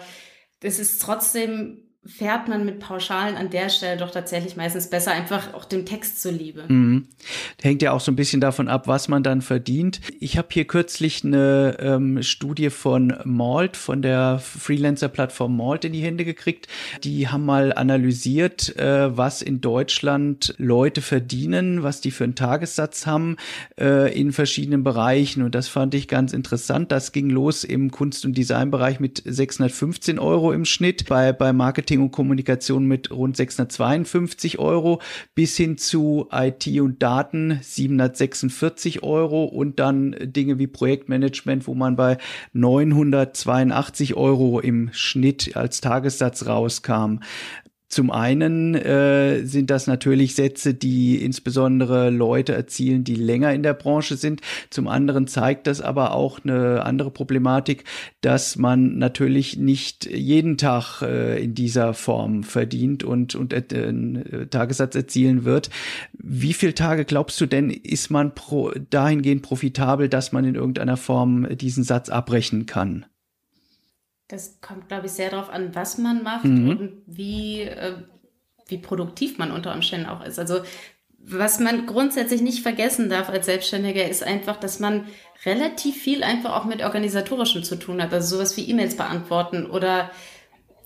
das 0.60 0.78
ist 0.78 1.02
trotzdem 1.02 1.93
fährt 2.06 2.50
man 2.50 2.66
mit 2.66 2.80
Pauschalen 2.80 3.38
an 3.38 3.50
der 3.50 3.70
Stelle 3.70 3.98
doch 3.98 4.12
tatsächlich 4.12 4.58
meistens 4.58 4.90
besser, 4.90 5.12
einfach 5.12 5.54
auch 5.54 5.64
dem 5.64 5.86
Text 5.86 6.22
zuliebe. 6.22 6.66
Mhm. 6.68 7.08
Hängt 7.62 7.82
ja 7.82 7.94
auch 7.94 8.02
so 8.02 8.12
ein 8.12 8.18
bisschen 8.18 8.42
davon 8.42 8.68
ab, 8.68 8.88
was 8.88 9.08
man 9.08 9.24
dann 9.24 9.42
verdient. 9.42 10.02
Ich 10.20 10.38
habe 10.38 10.50
hier 10.52 10.66
kürzlich 10.66 11.24
eine 11.24 11.78
ähm, 11.80 12.22
Studie 12.22 12.70
von 12.70 13.14
Malt, 13.24 13.78
von 13.78 14.02
der 14.02 14.40
Freelancer-Plattform 14.40 15.56
Malt 15.56 15.86
in 15.86 15.94
die 15.94 16.02
Hände 16.02 16.26
gekriegt. 16.26 16.68
Die 17.04 17.30
haben 17.30 17.46
mal 17.46 17.72
analysiert, 17.74 18.76
äh, 18.78 19.16
was 19.16 19.42
in 19.42 19.62
Deutschland 19.62 20.56
Leute 20.58 21.02
verdienen, 21.02 21.84
was 21.84 22.02
die 22.02 22.12
für 22.12 22.26
einen 22.26 22.36
Tagessatz 22.36 23.06
haben 23.06 23.38
äh, 23.80 24.14
in 24.14 24.34
verschiedenen 24.34 24.84
Bereichen. 24.84 25.42
Und 25.42 25.56
das 25.56 25.70
fand 25.70 25.96
ich 25.96 26.10
ganz 26.10 26.34
interessant. 26.34 26.92
Das 26.92 27.14
ging 27.14 27.30
los 27.30 27.64
im 27.64 27.92
Kunst- 27.92 28.26
und 28.26 28.38
Designbereich 28.38 29.00
mit 29.00 29.24
615 29.26 30.20
Euro 30.20 30.52
im 30.52 30.66
Schnitt, 30.66 31.08
bei, 31.08 31.32
bei 31.32 31.54
Marketing 31.54 31.93
Marketing 31.94 32.02
und 32.02 32.12
Kommunikation 32.12 32.86
mit 32.86 33.12
rund 33.12 33.38
652 33.38 34.58
Euro 34.58 35.00
bis 35.36 35.56
hin 35.58 35.78
zu 35.78 36.28
IT 36.32 36.68
und 36.80 37.04
Daten 37.04 37.60
746 37.62 39.04
Euro 39.04 39.44
und 39.46 39.80
dann 39.80 40.16
Dinge 40.20 40.58
wie 40.58 40.68
Projektmanagement, 40.68 41.68
wo 41.68 41.76
man 41.76 41.96
bei 41.96 42.18
982 42.54 44.16
Euro 44.16 44.60
im 44.60 44.90
Schnitt 44.92 45.56
als 45.56 45.82
Tagessatz 45.82 46.48
rauskam. 46.48 47.20
Zum 47.94 48.10
einen 48.10 48.74
äh, 48.74 49.46
sind 49.46 49.70
das 49.70 49.86
natürlich 49.86 50.34
Sätze, 50.34 50.74
die 50.74 51.24
insbesondere 51.24 52.10
Leute 52.10 52.54
erzielen, 52.54 53.04
die 53.04 53.14
länger 53.14 53.54
in 53.54 53.62
der 53.62 53.76
Branche 53.76 54.18
sind. 54.18 54.42
Zum 54.72 54.88
anderen 54.88 55.28
zeigt 55.28 55.68
das 55.68 55.80
aber 55.80 56.16
auch 56.16 56.40
eine 56.44 56.84
andere 56.88 57.12
Problematik, 57.12 57.84
dass 58.22 58.56
man 58.56 58.98
natürlich 58.98 59.58
nicht 59.58 60.08
jeden 60.08 60.58
Tag 60.58 61.04
äh, 61.04 61.44
in 61.44 61.54
dieser 61.54 61.94
Form 61.94 62.42
verdient 62.42 63.04
und, 63.04 63.36
und 63.36 63.54
äh, 63.54 63.64
einen 63.72 64.50
Tagessatz 64.50 64.96
erzielen 64.96 65.46
wird. 65.46 65.70
Wie 66.14 66.54
viele 66.54 66.74
Tage 66.74 67.06
glaubst 67.06 67.40
du 67.42 67.46
denn, 67.46 67.70
ist 67.70 68.10
man 68.10 68.34
pro, 68.34 68.72
dahingehend 68.90 69.44
profitabel, 69.44 70.10
dass 70.10 70.32
man 70.32 70.46
in 70.46 70.56
irgendeiner 70.56 70.98
Form 70.98 71.48
diesen 71.58 71.84
Satz 71.84 72.10
abrechnen 72.10 72.66
kann? 72.66 73.06
Das 74.34 74.60
kommt, 74.62 74.88
glaube 74.88 75.06
ich, 75.06 75.12
sehr 75.12 75.30
darauf 75.30 75.52
an, 75.52 75.76
was 75.76 76.00
man 76.00 76.24
macht 76.24 76.46
mhm. 76.46 76.70
und 76.70 76.92
wie, 77.06 77.62
äh, 77.62 77.94
wie 78.66 78.80
produktiv 78.80 79.38
man 79.38 79.52
unter 79.52 79.76
Umständen 79.76 80.08
auch 80.08 80.26
ist. 80.26 80.40
Also 80.40 80.62
was 81.20 81.60
man 81.60 81.86
grundsätzlich 81.86 82.42
nicht 82.42 82.64
vergessen 82.64 83.12
darf 83.12 83.30
als 83.30 83.46
Selbstständiger, 83.46 84.10
ist 84.10 84.24
einfach, 84.24 84.58
dass 84.58 84.80
man 84.80 85.06
relativ 85.46 86.02
viel 86.02 86.24
einfach 86.24 86.56
auch 86.56 86.66
mit 86.66 86.82
organisatorischem 86.82 87.64
zu 87.64 87.76
tun 87.76 88.02
hat. 88.02 88.12
Also 88.12 88.38
sowas 88.38 88.58
wie 88.58 88.68
E-Mails 88.68 88.98
beantworten 88.98 89.68
oder 89.68 90.10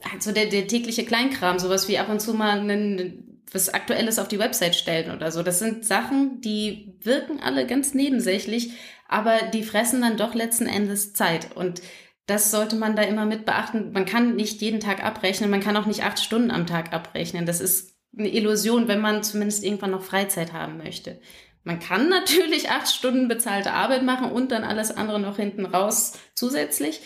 halt 0.04 0.24
so 0.24 0.34
der, 0.34 0.48
der 0.48 0.68
tägliche 0.68 1.06
Kleinkram, 1.06 1.58
sowas 1.58 1.88
wie 1.88 2.00
ab 2.00 2.10
und 2.10 2.20
zu 2.20 2.34
mal 2.34 2.60
einen, 2.60 3.42
was 3.54 3.74
Aktuelles 3.74 4.20
auf 4.20 4.28
die 4.28 4.40
Website 4.40 4.76
stellen 4.76 5.16
oder 5.16 5.32
so. 5.32 5.42
Das 5.42 5.60
sind 5.60 5.86
Sachen, 5.86 6.42
die 6.42 6.96
wirken 7.00 7.40
alle 7.42 7.66
ganz 7.66 7.94
nebensächlich, 7.94 8.72
aber 9.08 9.38
die 9.54 9.64
fressen 9.64 10.02
dann 10.02 10.18
doch 10.18 10.36
letzten 10.36 10.68
Endes 10.68 11.14
Zeit. 11.14 11.56
Und 11.56 11.82
das 12.28 12.52
sollte 12.52 12.76
man 12.76 12.96
da 12.96 13.02
immer 13.04 13.26
mit 13.26 13.46
beachten. 13.46 13.94
Man 13.94 14.06
kann 14.06 14.36
nicht 14.36 14.62
jeden 14.62 14.82
Tag 14.82 15.04
abrechnen, 15.04 15.50
man 15.50 15.62
kann 15.62 15.78
auch 15.78 15.86
nicht 15.86 16.04
acht 16.04 16.20
Stunden 16.20 16.52
am 16.52 16.68
Tag 16.68 16.94
abrechnen. 16.94 17.46
Das 17.46 17.62
ist 17.62 17.96
eine 18.18 18.28
Illusion, 18.30 18.88
wenn 18.88 19.00
man 19.00 19.24
zumindest 19.24 19.64
irgendwann 19.64 19.92
noch 19.92 20.04
Freizeit 20.04 20.54
haben 20.54 20.78
möchte. 20.78 21.20
Man 21.64 21.80
kann 21.80 22.10
natürlich 22.10 22.70
acht 22.70 22.90
Stunden 22.90 23.30
bezahlte 23.30 23.72
Arbeit 23.72 24.04
machen 24.04 24.32
und 24.32 24.52
dann 24.52 24.66
alles 24.66 24.96
andere 24.96 25.20
noch 25.20 25.38
hinten 25.38 25.66
raus 25.66 26.14
zusätzlich, 26.36 27.02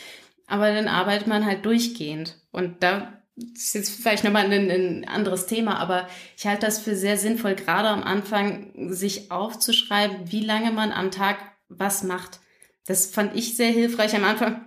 aber 0.47 0.73
dann 0.73 0.87
arbeitet 0.87 1.27
man 1.27 1.45
halt 1.45 1.65
durchgehend. 1.65 2.37
Und 2.51 2.81
da 2.81 3.21
ist 3.53 3.75
jetzt 3.75 4.01
vielleicht 4.01 4.23
nochmal 4.23 4.51
ein, 4.51 4.71
ein 4.71 5.07
anderes 5.07 5.45
Thema, 5.45 5.77
aber 5.77 6.07
ich 6.35 6.47
halte 6.47 6.65
das 6.65 6.79
für 6.79 6.95
sehr 6.95 7.17
sinnvoll, 7.17 7.53
gerade 7.53 7.89
am 7.89 8.03
Anfang 8.03 8.91
sich 8.91 9.29
aufzuschreiben, 9.29 10.31
wie 10.31 10.43
lange 10.43 10.71
man 10.71 10.91
am 10.91 11.11
Tag 11.11 11.37
was 11.69 12.03
macht. 12.03 12.39
Das 12.87 13.05
fand 13.05 13.35
ich 13.35 13.55
sehr 13.55 13.69
hilfreich 13.69 14.15
am 14.15 14.23
Anfang 14.23 14.65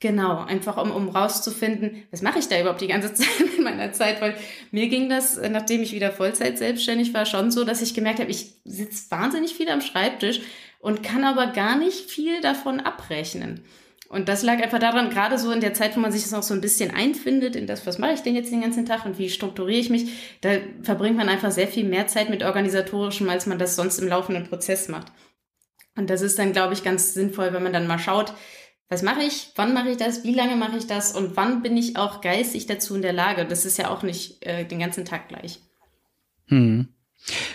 Genau, 0.00 0.40
einfach 0.40 0.76
um, 0.76 0.90
um 0.90 1.08
rauszufinden, 1.08 2.02
was 2.10 2.20
mache 2.20 2.38
ich 2.38 2.48
da 2.48 2.60
überhaupt 2.60 2.80
die 2.80 2.88
ganze 2.88 3.14
Zeit 3.14 3.28
in 3.56 3.62
meiner 3.62 3.92
Zeit, 3.92 4.20
weil 4.20 4.36
mir 4.70 4.88
ging 4.88 5.08
das, 5.08 5.40
nachdem 5.50 5.82
ich 5.82 5.92
wieder 5.92 6.12
Vollzeit 6.12 6.58
selbstständig 6.58 7.14
war, 7.14 7.26
schon 7.26 7.50
so, 7.50 7.64
dass 7.64 7.82
ich 7.82 7.94
gemerkt 7.94 8.20
habe, 8.20 8.30
ich 8.30 8.54
sitze 8.64 9.10
wahnsinnig 9.10 9.54
viel 9.54 9.68
am 9.68 9.80
Schreibtisch 9.80 10.40
und 10.80 11.02
kann 11.02 11.24
aber 11.24 11.48
gar 11.48 11.76
nicht 11.76 12.10
viel 12.10 12.40
davon 12.40 12.80
abrechnen. 12.80 13.64
Und 14.10 14.28
das 14.28 14.42
lag 14.42 14.62
einfach 14.62 14.78
daran, 14.78 15.10
gerade 15.10 15.38
so 15.38 15.50
in 15.50 15.60
der 15.60 15.74
Zeit, 15.74 15.96
wo 15.96 16.00
man 16.00 16.12
sich 16.12 16.22
das 16.22 16.30
noch 16.30 16.42
so 16.42 16.54
ein 16.54 16.60
bisschen 16.60 16.90
einfindet 16.90 17.56
in 17.56 17.66
das, 17.66 17.86
was 17.86 17.98
mache 17.98 18.12
ich 18.12 18.20
denn 18.20 18.36
jetzt 18.36 18.52
den 18.52 18.60
ganzen 18.60 18.84
Tag 18.84 19.06
und 19.06 19.18
wie 19.18 19.30
strukturiere 19.30 19.80
ich 19.80 19.90
mich, 19.90 20.36
da 20.42 20.50
verbringt 20.82 21.16
man 21.16 21.28
einfach 21.28 21.50
sehr 21.50 21.66
viel 21.66 21.84
mehr 21.84 22.06
Zeit 22.06 22.28
mit 22.28 22.44
organisatorischem, 22.44 23.28
als 23.28 23.46
man 23.46 23.58
das 23.58 23.74
sonst 23.74 23.98
im 23.98 24.08
laufenden 24.08 24.46
Prozess 24.46 24.88
macht. 24.88 25.10
Und 25.96 26.10
das 26.10 26.22
ist 26.22 26.38
dann, 26.38 26.52
glaube 26.52 26.74
ich, 26.74 26.84
ganz 26.84 27.14
sinnvoll, 27.14 27.52
wenn 27.52 27.62
man 27.62 27.72
dann 27.72 27.86
mal 27.86 27.98
schaut, 27.98 28.34
was 28.88 29.02
mache 29.02 29.22
ich, 29.22 29.50
wann 29.56 29.74
mache 29.74 29.90
ich 29.90 29.96
das, 29.96 30.24
wie 30.24 30.34
lange 30.34 30.56
mache 30.56 30.76
ich 30.76 30.86
das 30.86 31.12
und 31.12 31.36
wann 31.36 31.62
bin 31.62 31.76
ich 31.76 31.96
auch 31.96 32.20
geistig 32.20 32.66
dazu 32.66 32.94
in 32.94 33.02
der 33.02 33.12
Lage. 33.12 33.46
Das 33.46 33.64
ist 33.64 33.78
ja 33.78 33.90
auch 33.90 34.02
nicht 34.02 34.44
äh, 34.44 34.64
den 34.64 34.78
ganzen 34.78 35.04
Tag 35.04 35.28
gleich. 35.28 35.60
Hm. 36.48 36.88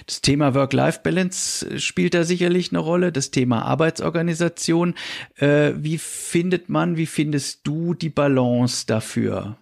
Das 0.07 0.21
Thema 0.21 0.55
Work-Life-Balance 0.55 1.79
spielt 1.79 2.15
da 2.15 2.23
sicherlich 2.23 2.71
eine 2.71 2.79
Rolle, 2.79 3.11
das 3.11 3.29
Thema 3.29 3.61
Arbeitsorganisation. 3.63 4.95
Äh, 5.35 5.73
wie 5.75 5.99
findet 5.99 6.69
man, 6.69 6.97
wie 6.97 7.05
findest 7.05 7.67
du 7.67 7.93
die 7.93 8.09
Balance 8.09 8.87
dafür? 8.87 9.57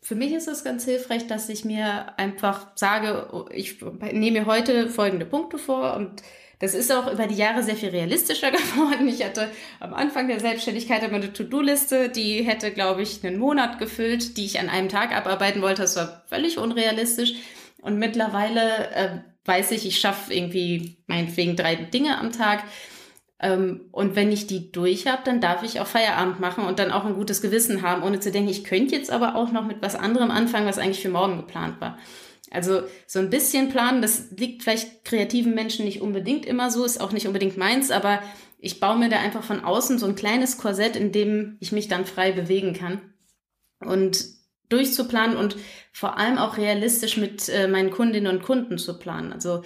Für 0.00 0.14
mich 0.14 0.32
ist 0.32 0.48
es 0.48 0.64
ganz 0.64 0.84
hilfreich, 0.84 1.26
dass 1.26 1.48
ich 1.50 1.64
mir 1.64 2.18
einfach 2.18 2.68
sage, 2.74 3.46
ich 3.52 3.80
nehme 4.12 4.40
mir 4.40 4.46
heute 4.46 4.88
folgende 4.88 5.26
Punkte 5.26 5.58
vor 5.58 5.94
und 5.94 6.22
das 6.62 6.74
ist 6.74 6.92
auch 6.92 7.12
über 7.12 7.26
die 7.26 7.34
Jahre 7.34 7.64
sehr 7.64 7.74
viel 7.74 7.88
realistischer 7.88 8.50
geworden. 8.52 9.08
Ich 9.08 9.24
hatte 9.24 9.50
am 9.80 9.92
Anfang 9.92 10.28
der 10.28 10.38
Selbstständigkeit 10.38 11.02
immer 11.02 11.16
eine 11.16 11.32
To-Do-Liste, 11.32 12.08
die 12.08 12.44
hätte, 12.44 12.70
glaube 12.70 13.02
ich, 13.02 13.24
einen 13.24 13.36
Monat 13.36 13.80
gefüllt, 13.80 14.36
die 14.36 14.44
ich 14.44 14.60
an 14.60 14.68
einem 14.68 14.88
Tag 14.88 15.12
abarbeiten 15.12 15.60
wollte. 15.60 15.82
Das 15.82 15.96
war 15.96 16.22
völlig 16.28 16.58
unrealistisch. 16.58 17.34
Und 17.80 17.98
mittlerweile 17.98 18.90
äh, 18.92 19.08
weiß 19.44 19.72
ich, 19.72 19.86
ich 19.88 19.98
schaffe 19.98 20.32
irgendwie 20.32 20.98
meinetwegen 21.08 21.56
drei 21.56 21.74
Dinge 21.74 22.16
am 22.16 22.30
Tag. 22.30 22.62
Ähm, 23.40 23.80
und 23.90 24.14
wenn 24.14 24.30
ich 24.30 24.46
die 24.46 24.70
durch 24.70 25.08
habe, 25.08 25.22
dann 25.24 25.40
darf 25.40 25.64
ich 25.64 25.80
auch 25.80 25.88
Feierabend 25.88 26.38
machen 26.38 26.64
und 26.64 26.78
dann 26.78 26.92
auch 26.92 27.04
ein 27.04 27.14
gutes 27.14 27.42
Gewissen 27.42 27.82
haben, 27.82 28.04
ohne 28.04 28.20
zu 28.20 28.30
denken, 28.30 28.48
ich 28.48 28.62
könnte 28.62 28.94
jetzt 28.94 29.10
aber 29.10 29.34
auch 29.34 29.50
noch 29.50 29.66
mit 29.66 29.82
was 29.82 29.96
anderem 29.96 30.30
anfangen, 30.30 30.66
was 30.66 30.78
eigentlich 30.78 31.02
für 31.02 31.08
morgen 31.08 31.38
geplant 31.38 31.80
war. 31.80 31.98
Also 32.52 32.82
so 33.06 33.18
ein 33.18 33.30
bisschen 33.30 33.70
planen, 33.70 34.02
das 34.02 34.30
liegt 34.36 34.62
vielleicht 34.62 35.04
kreativen 35.04 35.54
Menschen 35.54 35.84
nicht 35.84 36.00
unbedingt 36.00 36.44
immer 36.46 36.70
so, 36.70 36.84
ist 36.84 37.00
auch 37.00 37.12
nicht 37.12 37.26
unbedingt 37.26 37.56
meins, 37.56 37.90
aber 37.90 38.22
ich 38.58 38.78
baue 38.78 38.98
mir 38.98 39.08
da 39.08 39.18
einfach 39.18 39.42
von 39.42 39.64
außen 39.64 39.98
so 39.98 40.06
ein 40.06 40.14
kleines 40.14 40.58
Korsett, 40.58 40.94
in 40.94 41.12
dem 41.12 41.56
ich 41.60 41.72
mich 41.72 41.88
dann 41.88 42.04
frei 42.06 42.32
bewegen 42.32 42.74
kann. 42.74 43.00
Und 43.80 44.24
durchzuplanen 44.68 45.36
und 45.36 45.56
vor 45.92 46.16
allem 46.16 46.38
auch 46.38 46.56
realistisch 46.56 47.16
mit 47.16 47.48
äh, 47.48 47.68
meinen 47.68 47.90
Kundinnen 47.90 48.34
und 48.34 48.42
Kunden 48.42 48.78
zu 48.78 48.98
planen. 48.98 49.32
Also 49.32 49.62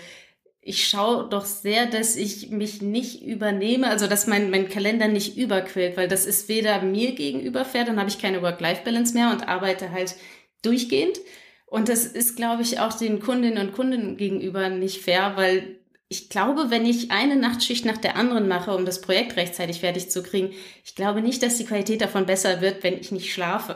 ich 0.60 0.88
schaue 0.88 1.28
doch 1.28 1.44
sehr, 1.44 1.86
dass 1.86 2.16
ich 2.16 2.50
mich 2.50 2.82
nicht 2.82 3.22
übernehme, 3.22 3.88
also 3.88 4.08
dass 4.08 4.26
mein, 4.26 4.50
mein 4.50 4.68
Kalender 4.68 5.06
nicht 5.06 5.36
überquillt, 5.36 5.96
weil 5.96 6.08
das 6.08 6.26
ist 6.26 6.48
weder 6.48 6.82
mir 6.82 7.14
gegenüber 7.14 7.64
fair, 7.64 7.84
dann 7.84 8.00
habe 8.00 8.10
ich 8.10 8.18
keine 8.18 8.42
Work-Life-Balance 8.42 9.14
mehr 9.14 9.30
und 9.30 9.46
arbeite 9.46 9.92
halt 9.92 10.16
durchgehend. 10.62 11.20
Und 11.66 11.88
das 11.88 12.06
ist, 12.06 12.36
glaube 12.36 12.62
ich, 12.62 12.80
auch 12.80 12.92
den 12.92 13.20
Kundinnen 13.20 13.66
und 13.66 13.74
Kunden 13.74 14.16
gegenüber 14.16 14.68
nicht 14.68 15.02
fair, 15.02 15.32
weil 15.36 15.76
ich 16.08 16.28
glaube, 16.28 16.70
wenn 16.70 16.86
ich 16.86 17.10
eine 17.10 17.34
Nachtschicht 17.34 17.84
nach 17.84 17.96
der 17.96 18.16
anderen 18.16 18.46
mache, 18.46 18.74
um 18.74 18.84
das 18.84 19.00
Projekt 19.00 19.36
rechtzeitig 19.36 19.80
fertig 19.80 20.08
zu 20.08 20.22
kriegen, 20.22 20.52
ich 20.84 20.94
glaube 20.94 21.20
nicht, 21.20 21.42
dass 21.42 21.58
die 21.58 21.64
Qualität 21.64 22.00
davon 22.00 22.26
besser 22.26 22.60
wird, 22.60 22.84
wenn 22.84 22.98
ich 22.98 23.10
nicht 23.10 23.32
schlafe. 23.32 23.74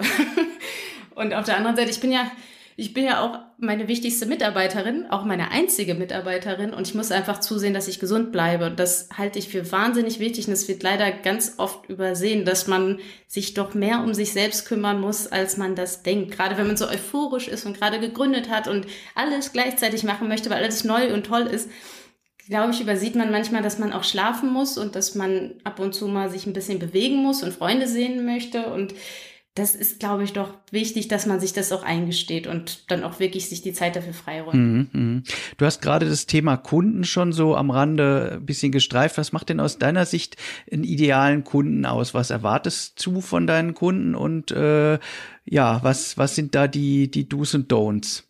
und 1.16 1.35
auf 1.35 1.44
der 1.44 1.57
anderen 1.57 1.76
Seite, 1.76 1.90
ich 1.90 2.00
bin 2.00 2.12
ja, 2.12 2.31
ich 2.77 2.95
bin 2.95 3.05
ja 3.05 3.23
auch 3.23 3.39
meine 3.59 3.89
wichtigste 3.89 4.27
Mitarbeiterin, 4.27 5.07
auch 5.11 5.25
meine 5.25 5.51
einzige 5.51 5.95
Mitarbeiterin 5.95 6.73
und 6.73 6.89
ich 6.89 6.95
muss 6.95 7.13
einfach 7.13 7.41
zusehen, 7.41 7.75
dass 7.75 7.89
ich 7.89 8.01
gesund 8.01 8.33
bleibe. 8.33 8.71
Das 8.71 9.09
halte 9.17 9.39
ich 9.39 9.49
für 9.49 9.71
wahnsinnig 9.71 10.19
wichtig 10.19 10.47
und 10.47 10.55
es 10.55 10.69
wird 10.69 10.83
leider 10.83 11.11
ganz 11.11 11.55
oft 11.59 11.89
übersehen, 11.89 12.45
dass 12.45 12.67
man 12.67 12.99
sich 13.27 13.55
doch 13.55 13.75
mehr 13.75 14.01
um 14.03 14.15
sich 14.15 14.33
selbst 14.33 14.67
kümmern 14.67 15.01
muss, 15.01 15.27
als 15.27 15.57
man 15.57 15.75
das 15.75 16.03
denkt. 16.03 16.31
Gerade 16.33 16.57
wenn 16.57 16.67
man 16.67 16.77
so 16.77 16.89
euphorisch 16.89 17.49
ist 17.49 17.67
und 17.67 17.79
gerade 17.79 18.01
gegründet 18.01 18.49
hat 18.49 18.67
und 18.67 18.87
alles 19.15 19.53
gleichzeitig 19.53 20.05
machen 20.05 20.29
möchte, 20.29 20.49
weil 20.49 20.63
alles 20.63 20.85
neu 20.85 21.13
und 21.13 21.27
toll 21.27 21.43
ist 21.43 21.69
glaube 22.51 22.73
ich, 22.73 22.81
übersieht 22.81 23.15
man 23.15 23.31
manchmal, 23.31 23.63
dass 23.63 23.79
man 23.79 23.93
auch 23.93 24.03
schlafen 24.03 24.53
muss 24.53 24.77
und 24.77 24.97
dass 24.97 25.15
man 25.15 25.55
ab 25.63 25.79
und 25.79 25.95
zu 25.95 26.09
mal 26.09 26.29
sich 26.29 26.47
ein 26.47 26.53
bisschen 26.53 26.81
bewegen 26.81 27.23
muss 27.23 27.45
und 27.45 27.53
Freunde 27.53 27.87
sehen 27.87 28.27
möchte. 28.27 28.67
Und 28.73 28.93
das 29.55 29.75
ist, 29.75 29.99
glaube 29.99 30.23
ich, 30.23 30.33
doch 30.33 30.55
wichtig, 30.71 31.09
dass 31.09 31.27
man 31.27 31.41
sich 31.41 31.53
das 31.53 31.73
auch 31.73 31.83
eingesteht 31.83 32.47
und 32.47 32.91
dann 32.91 33.03
auch 33.03 33.19
wirklich 33.19 33.49
sich 33.49 33.63
die 33.63 33.73
Zeit 33.73 33.97
dafür 33.97 34.13
freiräumt. 34.13 34.55
Mhm, 34.55 34.89
mh. 34.93 35.23
Du 35.57 35.67
hast 35.67 35.83
gerade 35.83 36.09
das 36.09 36.27
Thema 36.27 36.57
Kunden 36.57 37.03
schon 37.03 37.33
so 37.33 37.57
am 37.57 37.71
Rande 37.71 38.35
ein 38.35 38.47
bisschen 38.47 38.71
gestreift. 38.71 39.19
Was 39.19 39.33
macht 39.33 39.49
denn 39.49 39.59
aus 39.59 39.79
deiner 39.79 40.07
Sicht 40.07 40.37
einen 40.71 40.85
idealen 40.85 41.43
Kunden 41.43 41.85
aus? 41.85 42.15
Was 42.15 42.31
erwartest 42.31 43.05
du 43.05 43.21
von 43.21 43.49
deinen 43.49 43.75
Kunden 43.75 44.15
und 44.15 44.53
äh, 44.53 45.01
ja, 45.45 45.83
was, 45.83 46.17
was 46.17 46.37
sind 46.37 46.55
da 46.55 46.69
die, 46.69 47.11
die 47.11 47.29
Do's 47.29 47.55
und 47.55 47.73
Don'ts? 47.73 48.23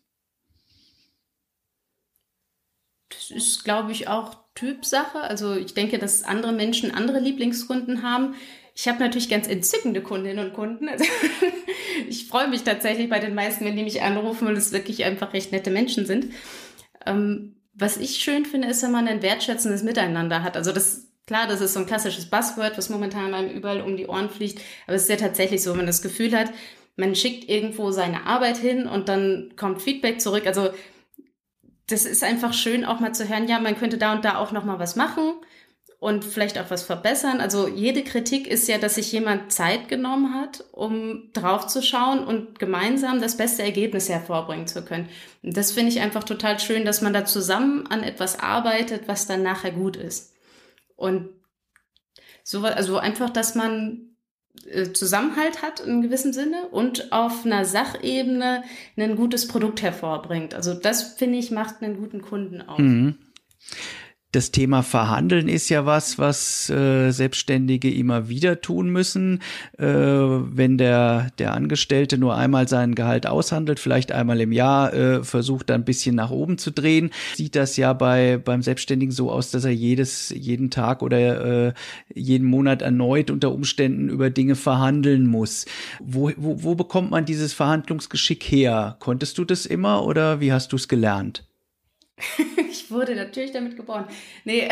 Das 3.09 3.29
ist, 3.29 3.63
glaube 3.63 3.91
ich, 3.91 4.07
auch 4.07 4.37
Typsache. 4.55 5.19
Also 5.21 5.53
ich 5.55 5.75
denke, 5.75 5.99
dass 5.99 6.23
andere 6.23 6.51
Menschen 6.51 6.91
andere 6.91 7.19
Lieblingskunden 7.19 8.01
haben. 8.01 8.33
Ich 8.73 8.87
habe 8.87 8.99
natürlich 8.99 9.29
ganz 9.29 9.47
entzückende 9.47 10.01
Kundinnen 10.01 10.45
und 10.45 10.53
Kunden. 10.53 10.87
Also 10.87 11.05
ich 12.09 12.27
freue 12.27 12.47
mich 12.47 12.63
tatsächlich 12.63 13.09
bei 13.09 13.19
den 13.19 13.35
meisten, 13.35 13.65
wenn 13.65 13.75
die 13.75 13.83
mich 13.83 14.01
anrufen, 14.01 14.47
weil 14.47 14.57
es 14.57 14.71
wirklich 14.71 15.03
einfach 15.03 15.33
recht 15.33 15.51
nette 15.51 15.71
Menschen 15.71 16.05
sind. 16.05 16.27
Ähm, 17.05 17.55
was 17.73 17.97
ich 17.97 18.17
schön 18.17 18.45
finde, 18.45 18.67
ist, 18.67 18.83
wenn 18.83 18.91
man 18.91 19.07
ein 19.07 19.21
wertschätzendes 19.21 19.83
Miteinander 19.83 20.43
hat. 20.43 20.55
Also 20.57 20.71
das 20.71 21.07
Klar, 21.27 21.47
das 21.47 21.61
ist 21.61 21.75
so 21.75 21.79
ein 21.79 21.85
klassisches 21.85 22.29
Buzzword, 22.29 22.77
was 22.77 22.89
momentan 22.89 23.33
einem 23.33 23.55
überall 23.55 23.79
um 23.79 23.95
die 23.95 24.07
Ohren 24.07 24.29
fliegt. 24.29 24.61
Aber 24.85 24.95
es 24.95 25.03
ist 25.03 25.09
ja 25.09 25.15
tatsächlich 25.15 25.63
so, 25.63 25.69
wenn 25.69 25.77
man 25.77 25.85
das 25.85 26.01
Gefühl 26.01 26.37
hat, 26.37 26.51
man 26.97 27.15
schickt 27.15 27.49
irgendwo 27.49 27.91
seine 27.91 28.25
Arbeit 28.25 28.57
hin 28.57 28.85
und 28.85 29.07
dann 29.07 29.53
kommt 29.55 29.81
Feedback 29.81 30.19
zurück. 30.19 30.45
Also 30.45 30.71
das 31.87 32.05
ist 32.05 32.23
einfach 32.23 32.53
schön, 32.53 32.83
auch 32.83 32.99
mal 32.99 33.13
zu 33.13 33.29
hören, 33.29 33.47
ja, 33.47 33.59
man 33.59 33.77
könnte 33.77 33.97
da 33.97 34.13
und 34.13 34.25
da 34.25 34.37
auch 34.37 34.51
noch 34.51 34.65
mal 34.65 34.79
was 34.79 34.95
machen 34.95 35.33
und 36.01 36.25
vielleicht 36.25 36.57
auch 36.57 36.71
was 36.71 36.81
verbessern. 36.81 37.41
Also 37.41 37.67
jede 37.67 38.03
Kritik 38.03 38.47
ist 38.47 38.67
ja, 38.67 38.79
dass 38.79 38.95
sich 38.95 39.11
jemand 39.11 39.51
Zeit 39.51 39.87
genommen 39.87 40.33
hat, 40.33 40.63
um 40.71 41.31
drauf 41.31 41.67
zu 41.67 41.83
schauen 41.83 42.23
und 42.23 42.57
gemeinsam 42.57 43.21
das 43.21 43.37
beste 43.37 43.61
Ergebnis 43.61 44.09
hervorbringen 44.09 44.65
zu 44.65 44.83
können. 44.83 45.09
Und 45.43 45.55
das 45.55 45.71
finde 45.71 45.91
ich 45.91 45.99
einfach 45.99 46.23
total 46.23 46.59
schön, 46.59 46.85
dass 46.85 47.03
man 47.03 47.13
da 47.13 47.25
zusammen 47.25 47.85
an 47.85 48.01
etwas 48.01 48.39
arbeitet, 48.39 49.03
was 49.07 49.27
dann 49.27 49.43
nachher 49.43 49.69
gut 49.69 49.95
ist. 49.95 50.33
Und 50.95 51.29
so, 52.43 52.63
also 52.63 52.97
einfach, 52.97 53.29
dass 53.29 53.53
man 53.53 54.15
äh, 54.71 54.93
Zusammenhalt 54.93 55.61
hat 55.61 55.81
in 55.81 56.01
gewissem 56.01 56.33
Sinne 56.33 56.67
und 56.69 57.11
auf 57.11 57.45
einer 57.45 57.63
Sachebene 57.63 58.63
ein 58.97 59.15
gutes 59.15 59.47
Produkt 59.47 59.83
hervorbringt. 59.83 60.55
Also 60.55 60.73
das 60.73 61.03
finde 61.03 61.37
ich 61.37 61.51
macht 61.51 61.83
einen 61.83 61.97
guten 61.97 62.23
Kunden 62.23 62.59
aus. 62.59 62.79
Mhm 62.79 63.19
das 64.31 64.51
Thema 64.51 64.81
Verhandeln 64.81 65.49
ist 65.49 65.67
ja 65.69 65.85
was, 65.85 66.17
was 66.17 66.69
äh, 66.69 67.11
Selbstständige 67.11 67.93
immer 67.93 68.29
wieder 68.29 68.61
tun 68.61 68.89
müssen. 68.89 69.41
Äh, 69.77 69.85
wenn 69.85 70.77
der, 70.77 71.31
der 71.37 71.53
Angestellte 71.53 72.17
nur 72.17 72.35
einmal 72.35 72.67
sein 72.69 72.95
Gehalt 72.95 73.27
aushandelt, 73.27 73.79
vielleicht 73.79 74.13
einmal 74.13 74.39
im 74.39 74.53
Jahr, 74.53 74.93
äh, 74.93 75.23
versucht 75.23 75.69
da 75.69 75.75
ein 75.75 75.83
bisschen 75.83 76.15
nach 76.15 76.31
oben 76.31 76.57
zu 76.57 76.71
drehen, 76.71 77.11
sieht 77.35 77.55
das 77.57 77.75
ja 77.75 77.91
bei, 77.91 78.37
beim 78.37 78.61
Selbstständigen 78.61 79.11
so 79.11 79.29
aus, 79.29 79.51
dass 79.51 79.65
er 79.65 79.71
jedes, 79.71 80.29
jeden 80.29 80.69
Tag 80.69 81.01
oder 81.01 81.67
äh, 81.67 81.73
jeden 82.13 82.47
Monat 82.47 82.81
erneut 82.81 83.31
unter 83.31 83.51
Umständen 83.51 84.07
über 84.07 84.29
Dinge 84.29 84.55
verhandeln 84.55 85.27
muss. 85.27 85.65
Wo, 85.99 86.31
wo, 86.37 86.63
wo 86.63 86.75
bekommt 86.75 87.11
man 87.11 87.25
dieses 87.25 87.51
Verhandlungsgeschick 87.51 88.43
her? 88.43 88.95
Konntest 88.99 89.37
du 89.37 89.43
das 89.43 89.65
immer 89.65 90.05
oder 90.05 90.39
wie 90.39 90.53
hast 90.53 90.71
du 90.71 90.77
es 90.77 90.87
gelernt? 90.87 91.50
ich 92.69 92.91
wurde 92.91 93.15
natürlich 93.15 93.51
damit 93.51 93.75
geboren. 93.75 94.05
Nee, 94.45 94.69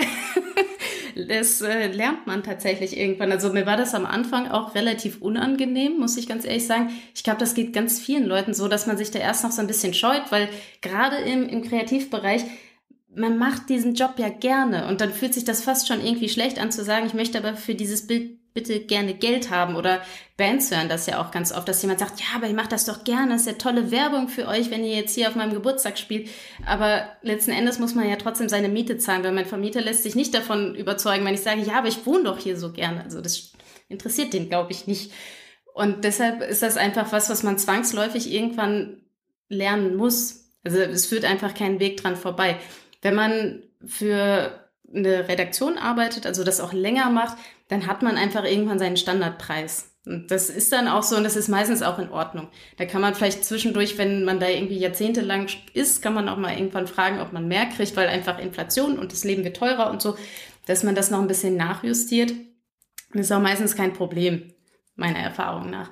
das 1.28 1.62
äh, 1.62 1.88
lernt 1.88 2.28
man 2.28 2.44
tatsächlich 2.44 2.98
irgendwann. 2.98 3.32
Also 3.32 3.52
mir 3.52 3.66
war 3.66 3.78
das 3.78 3.94
am 3.94 4.06
Anfang 4.06 4.50
auch 4.50 4.76
relativ 4.76 5.22
unangenehm, 5.22 5.98
muss 5.98 6.18
ich 6.18 6.28
ganz 6.28 6.46
ehrlich 6.46 6.68
sagen. 6.68 6.90
Ich 7.16 7.24
glaube, 7.24 7.40
das 7.40 7.54
geht 7.54 7.74
ganz 7.74 8.00
vielen 8.00 8.26
Leuten 8.26 8.54
so, 8.54 8.68
dass 8.68 8.88
man 8.88 8.98
sich 8.98 9.12
da 9.12 9.20
erst 9.20 9.44
noch 9.44 9.52
so 9.52 9.62
ein 9.62 9.68
bisschen 9.68 9.94
scheut, 9.94 10.32
weil 10.32 10.50
gerade 10.82 11.18
im, 11.18 11.48
im 11.48 11.64
Kreativbereich 11.64 12.44
man 13.16 13.38
macht 13.38 13.70
diesen 13.70 13.96
Job 13.96 14.14
ja 14.18 14.30
gerne 14.30 14.88
und 14.88 15.02
dann 15.02 15.12
fühlt 15.12 15.34
sich 15.34 15.44
das 15.44 15.64
fast 15.64 15.88
schon 15.88 16.04
irgendwie 16.04 16.30
schlecht 16.30 16.60
an 16.60 16.72
zu 16.72 16.84
sagen, 16.84 17.08
ich 17.08 17.16
möchte 17.16 17.40
aber 17.40 17.56
für 17.56 17.74
dieses 17.76 18.06
Bild 18.06 18.38
bitte 18.60 18.82
gerne 18.82 19.13
Geld 19.13 19.50
haben 19.50 19.76
oder 19.76 20.02
Bands 20.36 20.69
hören 20.72 20.89
das 20.89 21.06
ja 21.06 21.22
auch 21.22 21.32
ganz 21.32 21.52
oft, 21.52 21.67
dass 21.67 21.82
jemand 21.82 22.00
sagt, 22.00 22.19
ja, 22.19 22.26
aber 22.36 22.48
ich 22.48 22.54
mache 22.54 22.69
das 22.69 22.86
doch 22.86 23.04
gerne, 23.04 23.32
das 23.32 23.41
ist 23.41 23.48
ja 23.48 23.54
tolle 23.54 23.91
Werbung 23.91 24.28
für 24.28 24.48
euch, 24.48 24.69
wenn 24.69 24.84
ihr 24.84 24.95
jetzt 24.95 25.15
hier 25.15 25.30
auf 25.30 25.36
meinem 25.36 25.54
Geburtstag 25.54 25.98
spielt. 25.98 26.30
Aber 26.65 27.08
letzten 27.22 27.52
Endes 27.52 27.80
muss 27.80 27.95
man 27.95 28.10
ja 28.10 28.17
trotzdem 28.17 28.50
seine 28.50 28.69
Miete 28.69 28.98
zahlen, 28.98 29.24
weil 29.24 29.32
mein 29.32 29.45
Vermieter 29.45 29.82
lässt 29.82 30.04
sich 30.04 30.15
nicht 30.15 30.34
davon 30.34 30.76
überzeugen, 30.76 31.26
wenn 31.26 31.34
ich 31.34 31.41
sage, 31.41 31.62
ja, 31.62 31.78
aber 31.78 31.88
ich 31.88 32.06
wohne 32.06 32.26
doch 32.26 32.38
hier 32.38 32.58
so 32.58 32.72
gerne. 32.72 33.04
Also 33.04 33.22
das 33.22 33.54
interessiert 33.88 34.34
den, 34.34 34.50
glaube 34.50 34.72
ich, 34.72 34.88
nicht. 34.88 35.12
Und 35.74 36.04
deshalb 36.04 36.41
ist 36.41 36.62
das 36.62 36.76
einfach 36.76 37.12
was, 37.12 37.30
was 37.30 37.43
man 37.43 37.58
zwangsläufig 37.58 38.32
irgendwann 38.32 39.02
lernen 39.48 39.95
muss. 39.95 40.52
Also 40.63 40.80
es 40.80 41.06
führt 41.06 41.26
einfach 41.26 41.54
keinen 41.54 41.80
Weg 41.80 41.98
dran 41.98 42.17
vorbei. 42.17 42.58
Wenn 43.02 43.15
man 43.15 43.63
für 43.86 44.69
eine 44.93 45.28
Redaktion 45.28 45.78
arbeitet, 45.78 46.26
also 46.26 46.43
das 46.43 46.60
auch 46.60 46.74
länger 46.74 47.10
macht, 47.10 47.38
dann 47.70 47.88
hat 47.88 48.02
man 48.02 48.18
einfach 48.18 48.44
irgendwann 48.44 48.80
seinen 48.80 48.98
Standardpreis. 48.98 49.96
Und 50.06 50.32
das 50.32 50.50
ist 50.50 50.72
dann 50.72 50.88
auch 50.88 51.04
so 51.04 51.16
und 51.16 51.24
das 51.24 51.36
ist 51.36 51.50
meistens 51.50 51.84
auch 51.84 52.00
in 52.00 52.10
Ordnung. 52.10 52.50
Da 52.78 52.86
kann 52.86 53.02
man 53.02 53.14
vielleicht 53.14 53.46
zwischendurch, 53.46 53.98
wenn 53.98 54.26
man 54.26 54.40
da 54.40 54.48
irgendwie 54.48 54.80
jahrzehntelang 54.80 55.48
ist, 55.74 56.02
kann 56.02 56.14
man 56.14 56.28
auch 56.28 56.38
mal 56.38 56.54
irgendwann 56.54 56.88
fragen, 56.88 57.22
ob 57.22 57.32
man 57.32 57.48
mehr 57.48 57.68
kriegt, 57.68 57.96
weil 57.96 58.08
einfach 58.08 58.40
Inflation 58.40 58.98
und 58.98 59.12
das 59.12 59.24
Leben 59.24 59.44
wird 59.44 59.58
teurer 59.58 59.92
und 59.92 60.02
so, 60.02 60.18
dass 60.66 60.84
man 60.84 60.96
das 60.96 61.12
noch 61.12 61.20
ein 61.20 61.28
bisschen 61.28 61.58
nachjustiert. 61.58 62.34
Das 63.14 63.22
ist 63.22 63.32
auch 63.32 63.42
meistens 63.42 63.76
kein 63.76 63.94
Problem, 63.94 64.54
meiner 64.96 65.20
Erfahrung 65.20 65.70
nach. 65.70 65.92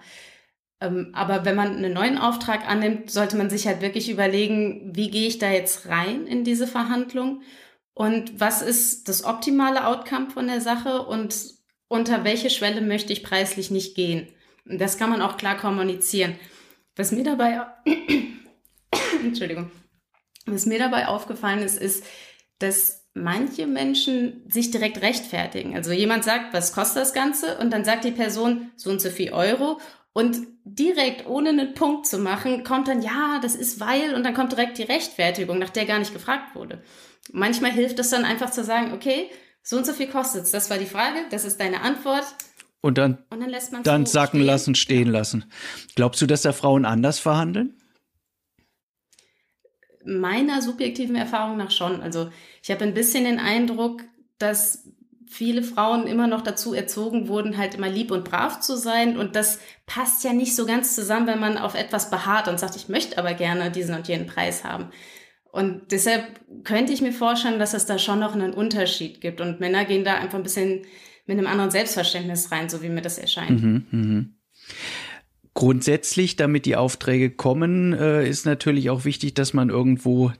Ähm, 0.81 1.11
aber 1.13 1.45
wenn 1.45 1.55
man 1.55 1.75
einen 1.75 1.93
neuen 1.93 2.17
Auftrag 2.17 2.67
annimmt, 2.67 3.11
sollte 3.11 3.37
man 3.37 3.49
sich 3.49 3.67
halt 3.67 3.81
wirklich 3.81 4.09
überlegen, 4.09 4.95
wie 4.95 5.11
gehe 5.11 5.27
ich 5.27 5.37
da 5.37 5.51
jetzt 5.51 5.89
rein 5.89 6.25
in 6.25 6.43
diese 6.43 6.67
Verhandlung 6.67 7.41
und 7.93 8.39
was 8.39 8.61
ist 8.61 9.09
das 9.09 9.25
optimale 9.25 9.85
Outcome 9.85 10.29
von 10.29 10.47
der 10.47 10.61
Sache 10.61 11.01
und 11.03 11.56
unter 11.87 12.23
welche 12.23 12.49
Schwelle 12.49 12.81
möchte 12.81 13.13
ich 13.13 13.23
preislich 13.23 13.71
nicht 13.71 13.95
gehen. 13.95 14.27
Und 14.65 14.79
das 14.81 14.97
kann 14.97 15.09
man 15.09 15.21
auch 15.21 15.37
klar 15.37 15.57
kommunizieren. 15.57 16.35
Was 16.95 17.11
mir 17.11 17.23
dabei, 17.23 17.61
Entschuldigung, 19.23 19.71
was 20.45 20.65
mir 20.65 20.79
dabei 20.79 21.07
aufgefallen 21.07 21.59
ist, 21.59 21.77
ist, 21.77 22.05
dass 22.59 23.07
manche 23.13 23.67
Menschen 23.67 24.43
sich 24.49 24.71
direkt 24.71 25.01
rechtfertigen. 25.01 25.75
Also 25.75 25.91
jemand 25.91 26.23
sagt, 26.23 26.53
was 26.53 26.73
kostet 26.73 27.01
das 27.01 27.13
Ganze? 27.13 27.57
Und 27.57 27.71
dann 27.71 27.85
sagt 27.85 28.03
die 28.03 28.11
Person 28.11 28.71
so 28.75 28.89
und 28.89 29.01
so 29.01 29.09
viel 29.09 29.33
Euro. 29.33 29.79
Und 30.13 30.47
direkt, 30.63 31.27
ohne 31.27 31.49
einen 31.49 31.73
Punkt 31.73 32.07
zu 32.07 32.17
machen, 32.17 32.63
kommt 32.63 32.87
dann, 32.87 33.01
ja, 33.01 33.39
das 33.41 33.55
ist 33.55 33.79
weil, 33.79 34.15
und 34.15 34.23
dann 34.23 34.33
kommt 34.33 34.51
direkt 34.51 34.77
die 34.77 34.83
Rechtfertigung, 34.83 35.59
nach 35.59 35.69
der 35.69 35.85
gar 35.85 35.99
nicht 35.99 36.13
gefragt 36.13 36.55
wurde. 36.55 36.81
Manchmal 37.31 37.71
hilft 37.71 37.99
es 37.99 38.09
dann 38.09 38.25
einfach 38.25 38.49
zu 38.49 38.63
sagen, 38.63 38.93
okay, 38.93 39.29
so 39.67 39.75
und 39.75 39.85
so 39.85 39.91
viel 39.91 40.07
kostet 40.07 40.43
es. 40.43 40.51
Das 40.51 40.69
war 40.69 40.77
die 40.77 40.85
Frage, 40.85 41.25
das 41.29 41.43
ist 41.43 41.59
deine 41.59 41.81
Antwort. 41.81 42.23
Und 42.79 42.97
dann, 42.97 43.17
und 43.29 43.41
dann, 43.41 43.49
lässt 43.49 43.73
man 43.73 43.83
dann 43.83 44.05
so 44.05 44.13
sacken 44.13 44.37
stehen. 44.37 44.47
lassen, 44.47 44.75
stehen 44.75 45.07
lassen. 45.09 45.45
Glaubst 45.95 46.21
du, 46.21 46.25
dass 46.25 46.43
da 46.43 46.53
Frauen 46.53 46.85
anders 46.85 47.19
verhandeln? 47.19 47.75
Meiner 50.05 50.61
subjektiven 50.61 51.17
Erfahrung 51.17 51.57
nach 51.57 51.71
schon. 51.71 52.01
Also 52.01 52.29
ich 52.63 52.71
habe 52.71 52.85
ein 52.85 52.93
bisschen 52.93 53.25
den 53.25 53.39
Eindruck, 53.39 54.03
dass 54.37 54.85
viele 55.27 55.63
Frauen 55.63 56.07
immer 56.07 56.27
noch 56.27 56.43
dazu 56.43 56.73
erzogen 56.73 57.27
wurden, 57.27 57.57
halt 57.57 57.75
immer 57.75 57.89
lieb 57.89 58.11
und 58.11 58.23
brav 58.23 58.61
zu 58.61 58.77
sein. 58.77 59.17
Und 59.17 59.35
das 59.35 59.59
passt 59.85 60.23
ja 60.23 60.31
nicht 60.31 60.55
so 60.55 60.65
ganz 60.65 60.95
zusammen, 60.95 61.27
wenn 61.27 61.41
man 61.41 61.57
auf 61.57 61.75
etwas 61.75 62.09
beharrt 62.09 62.47
und 62.47 62.57
sagt, 62.57 62.77
ich 62.77 62.87
möchte 62.87 63.17
aber 63.17 63.33
gerne 63.33 63.69
diesen 63.69 63.95
und 63.95 64.07
jenen 64.07 64.27
Preis 64.27 64.63
haben. 64.63 64.91
Und 65.57 65.91
deshalb 65.91 66.39
könnte 66.63 66.93
ich 66.93 67.01
mir 67.01 67.11
vorstellen, 67.11 67.57
dass 67.57 67.73
es 67.73 67.87
da 67.87 67.97
schon 67.97 68.19
noch 68.19 68.35
einen 68.35 68.53
Unterschied 68.53 69.21
gibt. 69.21 69.41
Und 69.41 69.59
Männer 69.59 69.85
gehen 69.85 70.03
da 70.03 70.13
einfach 70.13 70.37
ein 70.37 70.43
bisschen 70.43 70.83
mit 71.25 71.35
einem 71.35 71.47
anderen 71.47 71.71
Selbstverständnis 71.71 72.51
rein, 72.51 72.69
so 72.69 72.83
wie 72.83 72.89
mir 72.89 73.01
das 73.01 73.17
erscheint. 73.17 73.63
Mhm, 73.63 73.85
mh. 73.89 74.25
Grundsätzlich, 75.55 76.35
damit 76.35 76.67
die 76.67 76.75
Aufträge 76.75 77.31
kommen, 77.31 77.93
äh, 77.93 78.29
ist 78.29 78.45
natürlich 78.45 78.91
auch 78.91 79.03
wichtig, 79.03 79.33
dass 79.33 79.55
man 79.55 79.69
irgendwo 79.69 80.31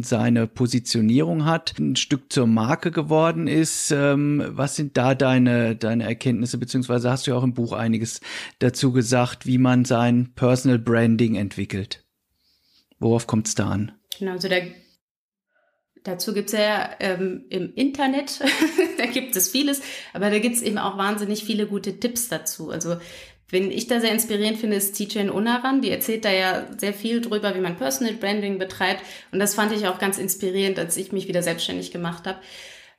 seine 0.00 0.48
Positionierung 0.48 1.44
hat, 1.44 1.78
ein 1.78 1.94
Stück 1.94 2.32
zur 2.32 2.48
Marke 2.48 2.90
geworden 2.90 3.46
ist. 3.46 3.92
Ähm, 3.92 4.42
was 4.48 4.74
sind 4.74 4.96
da 4.96 5.14
deine, 5.14 5.76
deine 5.76 6.02
Erkenntnisse, 6.02 6.58
beziehungsweise 6.58 7.10
hast 7.12 7.28
du 7.28 7.30
ja 7.30 7.36
auch 7.36 7.44
im 7.44 7.54
Buch 7.54 7.72
einiges 7.72 8.20
dazu 8.58 8.90
gesagt, 8.90 9.46
wie 9.46 9.58
man 9.58 9.84
sein 9.84 10.32
Personal 10.34 10.80
Branding 10.80 11.36
entwickelt? 11.36 12.04
Worauf 12.98 13.28
kommt 13.28 13.46
es 13.46 13.54
da 13.54 13.68
an? 13.68 13.92
Genau, 14.18 14.32
also 14.32 14.48
der, 14.48 14.68
dazu 16.04 16.34
gibt 16.34 16.48
es 16.48 16.58
ja 16.58 16.90
ähm, 17.00 17.46
im 17.50 17.74
Internet, 17.74 18.40
da 18.98 19.06
gibt 19.06 19.36
es 19.36 19.50
vieles, 19.50 19.80
aber 20.12 20.30
da 20.30 20.38
gibt 20.38 20.56
es 20.56 20.62
eben 20.62 20.78
auch 20.78 20.98
wahnsinnig 20.98 21.44
viele 21.44 21.66
gute 21.66 22.00
Tipps 22.00 22.28
dazu. 22.28 22.70
Also 22.70 22.98
Wen 23.50 23.70
ich 23.70 23.86
da 23.86 23.98
sehr 24.00 24.12
inspirierend 24.12 24.58
finde, 24.58 24.76
ist 24.76 24.92
Tijen 24.92 25.30
Unaran. 25.30 25.80
Die 25.80 25.90
erzählt 25.90 26.24
da 26.24 26.30
ja 26.30 26.66
sehr 26.76 26.92
viel 26.92 27.22
drüber, 27.22 27.54
wie 27.54 27.60
man 27.60 27.78
Personal 27.78 28.14
Branding 28.14 28.58
betreibt. 28.58 29.02
Und 29.32 29.38
das 29.38 29.54
fand 29.54 29.72
ich 29.72 29.86
auch 29.86 29.98
ganz 29.98 30.18
inspirierend, 30.18 30.78
als 30.78 30.96
ich 30.98 31.12
mich 31.12 31.28
wieder 31.28 31.42
selbstständig 31.42 31.90
gemacht 31.90 32.26
habe. 32.26 32.40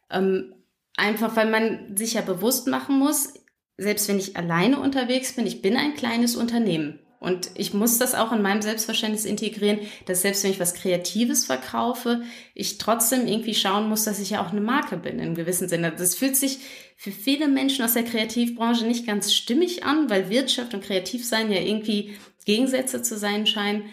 Ähm, 0.09 0.55
einfach, 0.97 1.35
weil 1.35 1.49
man 1.49 1.95
sich 1.95 2.13
ja 2.15 2.21
bewusst 2.21 2.67
machen 2.67 2.97
muss, 2.97 3.35
selbst 3.77 4.09
wenn 4.09 4.17
ich 4.17 4.37
alleine 4.37 4.79
unterwegs 4.79 5.33
bin, 5.33 5.45
ich 5.45 5.61
bin 5.61 5.77
ein 5.77 5.93
kleines 5.93 6.35
Unternehmen. 6.35 6.99
Und 7.19 7.51
ich 7.55 7.73
muss 7.73 7.97
das 7.97 8.15
auch 8.15 8.31
in 8.31 8.41
meinem 8.41 8.61
Selbstverständnis 8.61 9.25
integrieren, 9.25 9.79
dass 10.05 10.21
selbst 10.21 10.43
wenn 10.43 10.51
ich 10.51 10.59
was 10.59 10.73
Kreatives 10.73 11.45
verkaufe, 11.45 12.21
ich 12.53 12.77
trotzdem 12.77 13.27
irgendwie 13.27 13.55
schauen 13.55 13.89
muss, 13.89 14.05
dass 14.05 14.19
ich 14.19 14.29
ja 14.29 14.41
auch 14.45 14.51
eine 14.51 14.61
Marke 14.61 14.95
bin 14.95 15.19
im 15.19 15.35
gewissen 15.35 15.67
Sinne. 15.67 15.91
Das 15.91 16.15
fühlt 16.15 16.37
sich 16.37 16.59
für 16.95 17.11
viele 17.11 17.49
Menschen 17.49 17.83
aus 17.83 17.93
der 17.93 18.03
Kreativbranche 18.03 18.85
nicht 18.85 19.05
ganz 19.05 19.33
stimmig 19.33 19.83
an, 19.83 20.09
weil 20.09 20.29
Wirtschaft 20.29 20.73
und 20.73 20.83
Kreativsein 20.83 21.51
ja 21.51 21.59
irgendwie 21.59 22.17
Gegensätze 22.45 23.01
zu 23.01 23.17
sein 23.17 23.45
scheinen. 23.45 23.83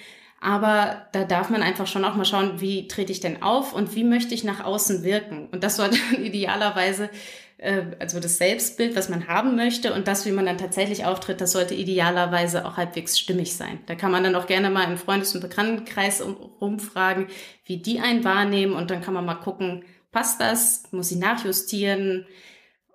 Aber 0.40 1.08
da 1.12 1.24
darf 1.24 1.50
man 1.50 1.62
einfach 1.62 1.88
schon 1.88 2.04
auch 2.04 2.14
mal 2.14 2.24
schauen, 2.24 2.60
wie 2.60 2.86
trete 2.86 3.10
ich 3.10 3.20
denn 3.20 3.42
auf 3.42 3.72
und 3.72 3.96
wie 3.96 4.04
möchte 4.04 4.34
ich 4.34 4.44
nach 4.44 4.62
außen 4.62 5.02
wirken. 5.02 5.48
Und 5.50 5.64
das 5.64 5.76
sollte 5.76 5.98
idealerweise 6.22 7.10
äh, 7.58 7.82
also 7.98 8.20
das 8.20 8.38
Selbstbild, 8.38 8.96
was 8.96 9.08
man 9.08 9.28
haben 9.28 9.56
möchte 9.56 9.92
und 9.94 10.08
das, 10.08 10.26
wie 10.26 10.32
man 10.32 10.46
dann 10.46 10.58
tatsächlich 10.58 11.04
auftritt, 11.04 11.40
das 11.40 11.52
sollte 11.52 11.74
idealerweise 11.74 12.66
auch 12.66 12.76
halbwegs 12.76 13.18
stimmig 13.18 13.54
sein. 13.54 13.80
Da 13.86 13.94
kann 13.94 14.12
man 14.12 14.24
dann 14.24 14.34
auch 14.34 14.46
gerne 14.46 14.70
mal 14.70 14.90
im 14.90 14.98
Freundes- 14.98 15.34
und 15.34 15.40
Bekanntenkreis 15.40 16.22
rumfragen, 16.60 17.28
wie 17.64 17.78
die 17.78 18.00
einen 18.00 18.24
wahrnehmen 18.24 18.74
und 18.74 18.90
dann 18.90 19.00
kann 19.00 19.14
man 19.14 19.24
mal 19.24 19.34
gucken, 19.34 19.84
passt 20.12 20.40
das, 20.40 20.84
muss 20.92 21.10
ich 21.10 21.18
nachjustieren 21.18 22.26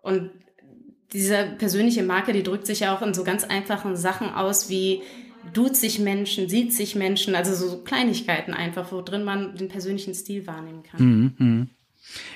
und 0.02 0.32
diese 1.14 1.56
persönliche 1.58 2.04
Marke, 2.04 2.32
die 2.32 2.44
drückt 2.44 2.66
sich 2.66 2.82
ja 2.82 2.96
auch 2.96 3.02
in 3.02 3.14
so 3.14 3.24
ganz 3.24 3.44
einfachen 3.44 3.98
Sachen 3.98 4.30
aus 4.34 4.70
wie 4.70 5.02
duzt 5.54 5.82
sich 5.82 6.00
Menschen, 6.00 6.48
sieht 6.48 6.74
sich 6.74 6.96
Menschen, 6.96 7.36
also 7.36 7.54
so 7.54 7.84
Kleinigkeiten 7.84 8.54
einfach, 8.54 8.92
wo 8.92 9.02
drin 9.02 9.24
man 9.24 9.56
den 9.56 9.68
persönlichen 9.68 10.14
Stil 10.14 10.48
wahrnehmen 10.48 10.84
kann. 10.84 11.04
Mhm. 11.04 11.34
mhm. 11.38 11.70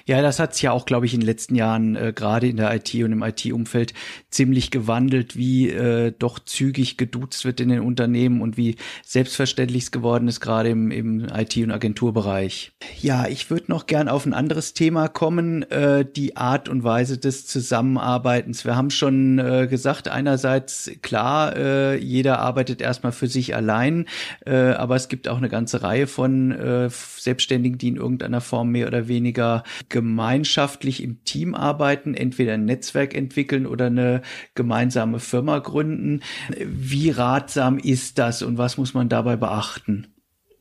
Ja, 0.05 0.21
das 0.21 0.39
hat 0.39 0.53
sich 0.53 0.63
ja 0.63 0.71
auch, 0.71 0.85
glaube 0.85 1.05
ich, 1.05 1.13
in 1.13 1.21
den 1.21 1.25
letzten 1.25 1.55
Jahren 1.55 1.95
äh, 1.95 2.13
gerade 2.15 2.47
in 2.47 2.57
der 2.57 2.73
IT 2.75 2.93
und 2.95 3.11
im 3.11 3.23
IT-Umfeld 3.23 3.93
ziemlich 4.29 4.71
gewandelt, 4.71 5.35
wie 5.35 5.69
äh, 5.69 6.13
doch 6.17 6.39
zügig 6.39 6.97
geduzt 6.97 7.45
wird 7.45 7.59
in 7.59 7.69
den 7.69 7.81
Unternehmen 7.81 8.41
und 8.41 8.57
wie 8.57 8.75
selbstverständlich 9.03 9.83
es 9.83 9.91
geworden 9.91 10.27
ist, 10.27 10.39
gerade 10.39 10.69
im, 10.69 10.91
im 10.91 11.25
IT- 11.25 11.57
und 11.57 11.71
Agenturbereich. 11.71 12.73
Ja, 13.01 13.27
ich 13.27 13.49
würde 13.49 13.65
noch 13.69 13.87
gern 13.87 14.07
auf 14.07 14.25
ein 14.25 14.33
anderes 14.33 14.73
Thema 14.73 15.07
kommen, 15.07 15.63
äh, 15.71 16.05
die 16.05 16.37
Art 16.37 16.69
und 16.69 16.83
Weise 16.83 17.17
des 17.17 17.47
Zusammenarbeitens. 17.47 18.65
Wir 18.65 18.75
haben 18.75 18.91
schon 18.91 19.39
äh, 19.39 19.67
gesagt, 19.67 20.07
einerseits 20.07 20.91
klar, 21.01 21.55
äh, 21.55 21.97
jeder 21.97 22.39
arbeitet 22.39 22.81
erstmal 22.81 23.11
für 23.11 23.27
sich 23.27 23.55
allein, 23.55 24.05
äh, 24.45 24.55
aber 24.55 24.95
es 24.95 25.07
gibt 25.07 25.27
auch 25.27 25.37
eine 25.37 25.49
ganze 25.49 25.81
Reihe 25.81 26.07
von 26.07 26.51
äh, 26.51 26.89
Selbstständigen, 26.89 27.77
die 27.77 27.87
in 27.87 27.95
irgendeiner 27.95 28.41
Form 28.41 28.69
mehr 28.69 28.87
oder 28.87 29.07
weniger 29.07 29.63
gemeinschaftlich 29.89 31.03
im 31.03 31.23
Team 31.23 31.55
arbeiten, 31.55 32.13
entweder 32.13 32.53
ein 32.53 32.65
Netzwerk 32.65 33.15
entwickeln 33.15 33.65
oder 33.65 33.87
eine 33.87 34.21
gemeinsame 34.53 35.19
Firma 35.19 35.59
gründen. 35.59 36.21
Wie 36.57 37.09
ratsam 37.09 37.77
ist 37.77 38.17
das 38.17 38.41
und 38.41 38.57
was 38.57 38.77
muss 38.77 38.93
man 38.93 39.09
dabei 39.09 39.35
beachten? 39.35 40.07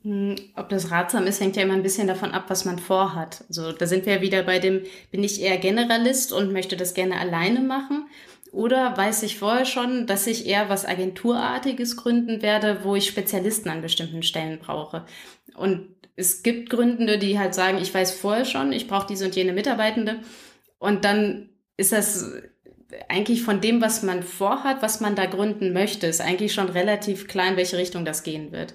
Hm, 0.03 0.37
ob 0.55 0.69
das 0.69 0.91
ratsam 0.91 1.27
ist, 1.27 1.41
hängt 1.41 1.57
ja 1.57 1.63
immer 1.63 1.75
ein 1.75 1.83
bisschen 1.83 2.07
davon 2.07 2.33
ab, 2.33 2.45
was 2.49 2.67
man 2.67 2.79
vorhat. 2.79 3.45
Also 3.49 3.73
da 3.73 3.87
sind 3.87 4.05
wir 4.05 4.21
wieder 4.21 4.43
bei 4.43 4.59
dem, 4.59 4.83
bin 5.11 5.25
ich 5.25 5.41
eher 5.41 5.57
Generalist 5.57 6.33
und 6.33 6.53
möchte 6.53 6.77
das 6.77 6.93
gerne 6.93 7.19
alleine 7.19 7.61
machen? 7.61 8.07
Oder 8.53 8.97
weiß 8.97 9.25
ich 9.25 9.39
vorher 9.39 9.65
schon, 9.65 10.07
dass 10.07 10.29
ich 10.29 10.47
eher 10.47 10.69
was 10.69 10.87
Agenturartiges 10.87 11.97
gründen 11.97 12.41
werde, 12.41 12.81
wo 12.85 12.95
ich 12.95 13.07
Spezialisten 13.07 13.69
an 13.69 13.83
bestimmten 13.83 14.23
Stellen 14.23 14.61
brauche? 14.61 15.07
Und 15.57 15.94
es 16.17 16.43
gibt 16.43 16.71
Gründende, 16.71 17.19
die 17.19 17.39
halt 17.39 17.55
sagen, 17.55 17.79
ich 17.79 17.93
weiß 17.93 18.13
vorher 18.13 18.45
schon, 18.45 18.73
ich 18.73 18.87
brauche 18.87 19.07
diese 19.07 19.25
und 19.25 19.37
jene 19.37 19.53
Mitarbeitende. 19.53 20.21
Und 20.79 21.05
dann 21.05 21.51
ist 21.77 21.93
das 21.93 22.33
eigentlich 23.09 23.43
von 23.43 23.61
dem, 23.61 23.81
was 23.81 24.03
man 24.03 24.23
vorhat, 24.23 24.83
was 24.83 25.01
man 25.01 25.17
da 25.17 25.27
gründen 25.27 25.73
möchte, 25.73 26.07
ist 26.07 26.21
eigentlich 26.21 26.55
schon 26.55 26.69
relativ 26.69 27.27
klar, 27.27 27.49
in 27.49 27.57
welche 27.57 27.79
Richtung 27.79 28.05
das 28.05 28.23
gehen 28.23 28.53
wird. 28.53 28.75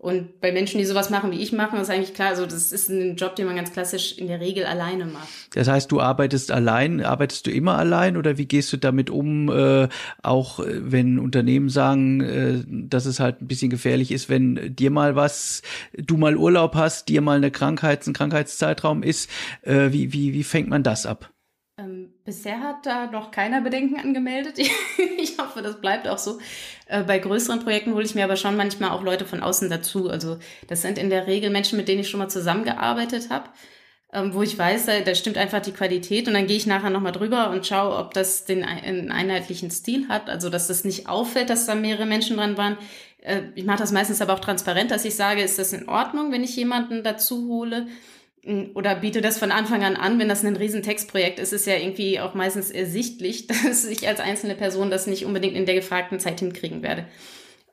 Und 0.00 0.40
bei 0.40 0.52
Menschen, 0.52 0.78
die 0.78 0.84
sowas 0.84 1.10
machen, 1.10 1.32
wie 1.32 1.42
ich 1.42 1.52
mache, 1.52 1.76
ist 1.76 1.90
eigentlich 1.90 2.14
klar, 2.14 2.28
also 2.28 2.46
das 2.46 2.70
ist 2.70 2.88
ein 2.88 3.16
Job, 3.16 3.34
den 3.34 3.46
man 3.46 3.56
ganz 3.56 3.72
klassisch 3.72 4.16
in 4.16 4.28
der 4.28 4.38
Regel 4.38 4.64
alleine 4.64 5.06
macht. 5.06 5.28
Das 5.54 5.66
heißt, 5.66 5.90
du 5.90 6.00
arbeitest 6.00 6.52
allein, 6.52 7.04
arbeitest 7.04 7.48
du 7.48 7.50
immer 7.50 7.76
allein 7.76 8.16
oder 8.16 8.38
wie 8.38 8.46
gehst 8.46 8.72
du 8.72 8.76
damit 8.76 9.10
um, 9.10 9.48
äh, 9.50 9.88
auch 10.22 10.60
äh, 10.60 10.92
wenn 10.92 11.18
Unternehmen 11.18 11.68
sagen, 11.68 12.20
äh, 12.20 12.62
dass 12.68 13.06
es 13.06 13.18
halt 13.18 13.42
ein 13.42 13.48
bisschen 13.48 13.70
gefährlich 13.70 14.12
ist, 14.12 14.28
wenn 14.28 14.76
dir 14.76 14.92
mal 14.92 15.16
was, 15.16 15.62
du 15.96 16.16
mal 16.16 16.36
Urlaub 16.36 16.76
hast, 16.76 17.08
dir 17.08 17.20
mal 17.20 17.38
eine 17.38 17.50
Krankheit, 17.50 18.06
ein 18.06 18.12
Krankheitszeitraum 18.12 19.02
ist, 19.02 19.28
äh, 19.62 19.90
wie, 19.90 20.12
wie, 20.12 20.32
wie 20.32 20.44
fängt 20.44 20.68
man 20.68 20.84
das 20.84 21.06
ab? 21.06 21.32
Ähm, 21.78 22.12
bisher 22.24 22.60
hat 22.60 22.86
da 22.86 23.06
noch 23.06 23.30
keiner 23.30 23.60
Bedenken 23.60 24.00
angemeldet. 24.00 24.58
ich 25.18 25.38
hoffe, 25.38 25.62
das 25.62 25.80
bleibt 25.80 26.08
auch 26.08 26.18
so. 26.18 26.38
Äh, 26.86 27.04
bei 27.04 27.20
größeren 27.20 27.60
Projekten 27.60 27.94
hole 27.94 28.04
ich 28.04 28.16
mir 28.16 28.24
aber 28.24 28.36
schon 28.36 28.56
manchmal 28.56 28.90
auch 28.90 29.02
Leute 29.02 29.24
von 29.24 29.40
außen 29.40 29.70
dazu. 29.70 30.10
Also 30.10 30.38
das 30.66 30.82
sind 30.82 30.98
in 30.98 31.08
der 31.08 31.28
Regel 31.28 31.50
Menschen, 31.50 31.76
mit 31.76 31.86
denen 31.86 32.00
ich 32.00 32.10
schon 32.10 32.18
mal 32.18 32.28
zusammengearbeitet 32.28 33.30
habe, 33.30 33.50
ähm, 34.12 34.34
wo 34.34 34.42
ich 34.42 34.58
weiß, 34.58 34.86
da, 34.86 35.00
da, 35.00 35.14
stimmt 35.14 35.38
einfach 35.38 35.62
die 35.62 35.70
Qualität. 35.70 36.26
Und 36.26 36.34
dann 36.34 36.48
gehe 36.48 36.56
ich 36.56 36.66
nachher 36.66 36.90
nochmal 36.90 37.12
drüber 37.12 37.50
und 37.50 37.64
schaue, 37.64 37.96
ob 37.96 38.12
das 38.12 38.44
den 38.44 38.64
einen 38.64 39.12
einheitlichen 39.12 39.70
Stil 39.70 40.08
hat. 40.08 40.28
Also 40.28 40.50
dass 40.50 40.66
das 40.66 40.82
nicht 40.82 41.08
auffällt, 41.08 41.48
dass 41.48 41.66
da 41.66 41.76
mehrere 41.76 42.06
Menschen 42.06 42.38
dran 42.38 42.56
waren. 42.56 42.76
Äh, 43.20 43.42
ich 43.54 43.64
mache 43.64 43.78
das 43.78 43.92
meistens 43.92 44.20
aber 44.20 44.34
auch 44.34 44.40
transparent, 44.40 44.90
dass 44.90 45.04
ich 45.04 45.14
sage, 45.14 45.42
ist 45.42 45.60
das 45.60 45.72
in 45.72 45.88
Ordnung, 45.88 46.32
wenn 46.32 46.42
ich 46.42 46.56
jemanden 46.56 47.04
dazu 47.04 47.46
hole? 47.46 47.86
Oder 48.74 48.94
biete 48.94 49.20
das 49.20 49.38
von 49.38 49.50
Anfang 49.50 49.84
an 49.84 49.96
an, 49.96 50.18
wenn 50.18 50.28
das 50.28 50.44
ein 50.44 50.56
Riesentextprojekt 50.56 51.38
ist, 51.38 51.52
ist 51.52 51.66
ja 51.66 51.76
irgendwie 51.76 52.20
auch 52.20 52.34
meistens 52.34 52.70
ersichtlich, 52.70 53.46
dass 53.64 53.84
ich 53.84 54.06
als 54.08 54.20
einzelne 54.20 54.54
Person 54.54 54.90
das 54.90 55.06
nicht 55.06 55.24
unbedingt 55.24 55.56
in 55.56 55.66
der 55.66 55.74
gefragten 55.74 56.20
Zeit 56.20 56.40
hinkriegen 56.40 56.82
werde. 56.82 57.06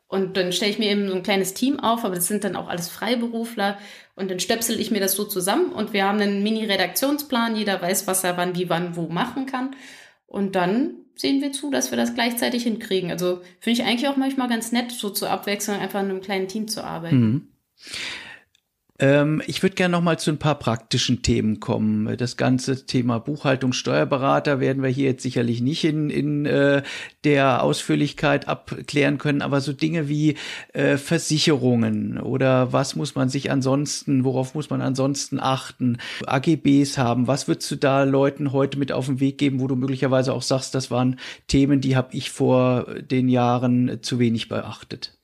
Und 0.07 0.37
dann 0.37 0.51
stelle 0.51 0.71
ich 0.71 0.79
mir 0.79 0.91
eben 0.91 1.07
so 1.09 1.15
ein 1.15 1.23
kleines 1.23 1.53
Team 1.53 1.79
auf, 1.79 2.05
aber 2.05 2.15
das 2.15 2.27
sind 2.27 2.43
dann 2.43 2.55
auch 2.55 2.67
alles 2.67 2.89
Freiberufler 2.89 3.77
und 4.15 4.29
dann 4.29 4.39
stöpsel 4.39 4.79
ich 4.79 4.91
mir 4.91 4.99
das 4.99 5.15
so 5.15 5.25
zusammen 5.25 5.71
und 5.71 5.93
wir 5.93 6.05
haben 6.05 6.19
einen 6.19 6.43
Mini-Redaktionsplan, 6.43 7.55
jeder 7.55 7.81
weiß, 7.81 8.05
was 8.05 8.23
er 8.23 8.37
wann, 8.37 8.55
wie, 8.55 8.69
wann, 8.69 8.95
wo 8.95 9.07
machen 9.07 9.45
kann. 9.45 9.75
Und 10.27 10.55
dann 10.55 11.05
sehen 11.15 11.41
wir 11.41 11.51
zu, 11.51 11.71
dass 11.71 11.91
wir 11.91 11.97
das 11.97 12.13
gleichzeitig 12.13 12.63
hinkriegen. 12.63 13.09
Also 13.09 13.41
finde 13.59 13.81
ich 13.81 13.87
eigentlich 13.87 14.07
auch 14.07 14.17
manchmal 14.17 14.47
ganz 14.47 14.71
nett, 14.71 14.91
so 14.91 15.09
zur 15.09 15.29
Abwechslung 15.29 15.79
einfach 15.79 16.01
in 16.01 16.09
einem 16.09 16.21
kleinen 16.21 16.47
Team 16.47 16.67
zu 16.67 16.83
arbeiten. 16.83 17.19
Mhm. 17.19 17.47
Ähm, 18.97 19.41
ich 19.45 19.61
würde 19.61 19.75
gerne 19.75 19.91
noch 19.91 20.01
mal 20.01 20.17
zu 20.17 20.31
ein 20.31 20.37
paar 20.37 20.55
praktischen 20.57 21.21
Themen 21.21 21.59
kommen. 21.59 22.15
Das 22.17 22.37
ganze 22.37 22.85
Thema 22.85 23.19
Buchhaltung, 23.19 23.73
Steuerberater 23.73 24.61
werden 24.61 24.83
wir 24.83 24.89
hier 24.89 25.05
jetzt 25.05 25.23
sicherlich 25.23 25.61
nicht 25.61 25.83
in, 25.83 26.09
in 26.09 26.45
äh, 26.45 26.81
der 27.25 27.61
Ausführlichkeit 27.61 28.47
abklären 28.47 29.17
können, 29.17 29.41
aber 29.41 29.59
so 29.59 29.73
Dinge 29.73 30.07
wie 30.07 30.35
äh, 30.71 30.95
Versicherungen 30.95 32.19
oder 32.19 32.71
was 32.71 32.95
muss 32.95 33.15
man 33.15 33.27
sich 33.27 33.51
ansonsten, 33.51 34.23
worauf 34.23 34.55
muss 34.55 34.69
man 34.69 34.81
ansonsten 34.81 35.39
achten, 35.41 35.97
AGBs 36.25 36.97
haben, 36.97 37.27
was 37.27 37.49
würdest 37.49 37.69
du 37.71 37.75
da 37.75 38.03
Leuten 38.03 38.53
heute 38.53 38.79
mit 38.79 38.93
auf 38.93 39.07
den 39.07 39.19
Weg 39.19 39.37
geben, 39.37 39.59
wo 39.59 39.67
du 39.67 39.75
möglicherweise 39.75 40.31
auch 40.33 40.41
sagst, 40.41 40.73
das 40.73 40.89
waren 40.89 41.19
Themen, 41.47 41.81
die 41.81 41.97
habe 41.97 42.15
ich 42.15 42.31
vor 42.31 42.85
den 43.01 43.27
Jahren 43.27 43.99
zu 44.01 44.19
wenig 44.19 44.47
beachtet? 44.47 45.17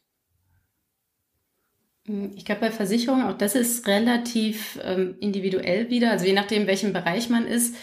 Hm, 2.05 2.31
ich 2.35 2.45
glaube, 2.45 2.61
bei 2.61 2.71
Versicherungen, 2.71 3.27
auch 3.27 3.37
das 3.37 3.55
ist 3.55 3.87
relativ 3.87 4.79
ähm, 4.83 5.15
individuell 5.19 5.89
wieder. 5.89 6.11
Also 6.11 6.25
je 6.25 6.33
nachdem, 6.33 6.67
welchem 6.67 6.93
Bereich 6.93 7.29
man 7.29 7.45
ist. 7.45 7.75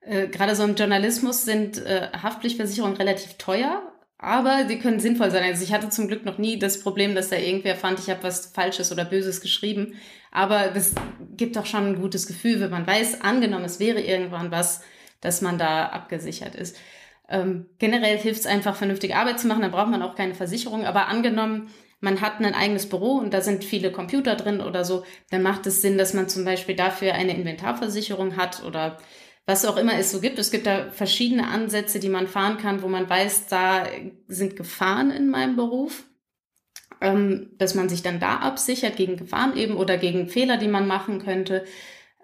Äh, 0.00 0.28
Gerade 0.28 0.54
so 0.54 0.64
im 0.64 0.74
Journalismus 0.74 1.44
sind 1.44 1.84
äh, 1.84 2.08
Haftpflichtversicherungen 2.12 2.96
relativ 2.96 3.34
teuer, 3.34 3.82
aber 4.18 4.66
sie 4.68 4.78
können 4.78 5.00
sinnvoll 5.00 5.30
sein. 5.30 5.44
Also 5.44 5.64
ich 5.64 5.72
hatte 5.72 5.88
zum 5.88 6.08
Glück 6.08 6.24
noch 6.24 6.38
nie 6.38 6.58
das 6.58 6.80
Problem, 6.80 7.14
dass 7.14 7.30
da 7.30 7.36
irgendwer 7.36 7.76
fand, 7.76 7.98
ich 7.98 8.10
habe 8.10 8.22
was 8.22 8.46
Falsches 8.46 8.92
oder 8.92 9.04
Böses 9.04 9.40
geschrieben. 9.40 9.94
Aber 10.30 10.68
das 10.68 10.94
gibt 11.36 11.56
doch 11.56 11.66
schon 11.66 11.86
ein 11.86 12.00
gutes 12.00 12.26
Gefühl, 12.26 12.60
wenn 12.60 12.70
man 12.70 12.86
weiß, 12.86 13.20
angenommen, 13.22 13.64
es 13.64 13.80
wäre 13.80 14.00
irgendwann 14.00 14.50
was, 14.50 14.82
dass 15.20 15.40
man 15.42 15.58
da 15.58 15.86
abgesichert 15.86 16.54
ist. 16.54 16.76
Ähm, 17.28 17.66
generell 17.78 18.18
hilft 18.18 18.40
es 18.40 18.46
einfach, 18.46 18.76
vernünftige 18.76 19.16
Arbeit 19.16 19.40
zu 19.40 19.46
machen, 19.46 19.62
da 19.62 19.68
braucht 19.68 19.90
man 19.90 20.02
auch 20.02 20.14
keine 20.14 20.34
Versicherung. 20.34 20.84
Aber 20.84 21.08
angenommen, 21.08 21.70
man 22.04 22.20
hat 22.20 22.40
ein 22.40 22.54
eigenes 22.54 22.88
Büro 22.88 23.14
und 23.14 23.34
da 23.34 23.40
sind 23.40 23.64
viele 23.64 23.90
Computer 23.90 24.36
drin 24.36 24.60
oder 24.60 24.84
so, 24.84 25.04
dann 25.30 25.42
macht 25.42 25.66
es 25.66 25.80
Sinn, 25.82 25.98
dass 25.98 26.14
man 26.14 26.28
zum 26.28 26.44
Beispiel 26.44 26.76
dafür 26.76 27.14
eine 27.14 27.34
Inventarversicherung 27.34 28.36
hat 28.36 28.62
oder 28.64 28.98
was 29.46 29.64
auch 29.64 29.76
immer 29.76 29.98
es 29.98 30.12
so 30.12 30.20
gibt. 30.20 30.38
Es 30.38 30.50
gibt 30.50 30.66
da 30.66 30.90
verschiedene 30.90 31.48
Ansätze, 31.48 31.98
die 31.98 32.08
man 32.10 32.28
fahren 32.28 32.58
kann, 32.58 32.82
wo 32.82 32.88
man 32.88 33.08
weiß, 33.08 33.46
da 33.48 33.86
sind 34.28 34.56
Gefahren 34.56 35.10
in 35.10 35.30
meinem 35.30 35.56
Beruf, 35.56 36.04
ähm, 37.00 37.50
dass 37.58 37.74
man 37.74 37.88
sich 37.88 38.02
dann 38.02 38.20
da 38.20 38.36
absichert 38.36 38.96
gegen 38.96 39.16
Gefahren 39.16 39.56
eben 39.56 39.76
oder 39.76 39.96
gegen 39.96 40.28
Fehler, 40.28 40.58
die 40.58 40.68
man 40.68 40.86
machen 40.86 41.20
könnte. 41.24 41.64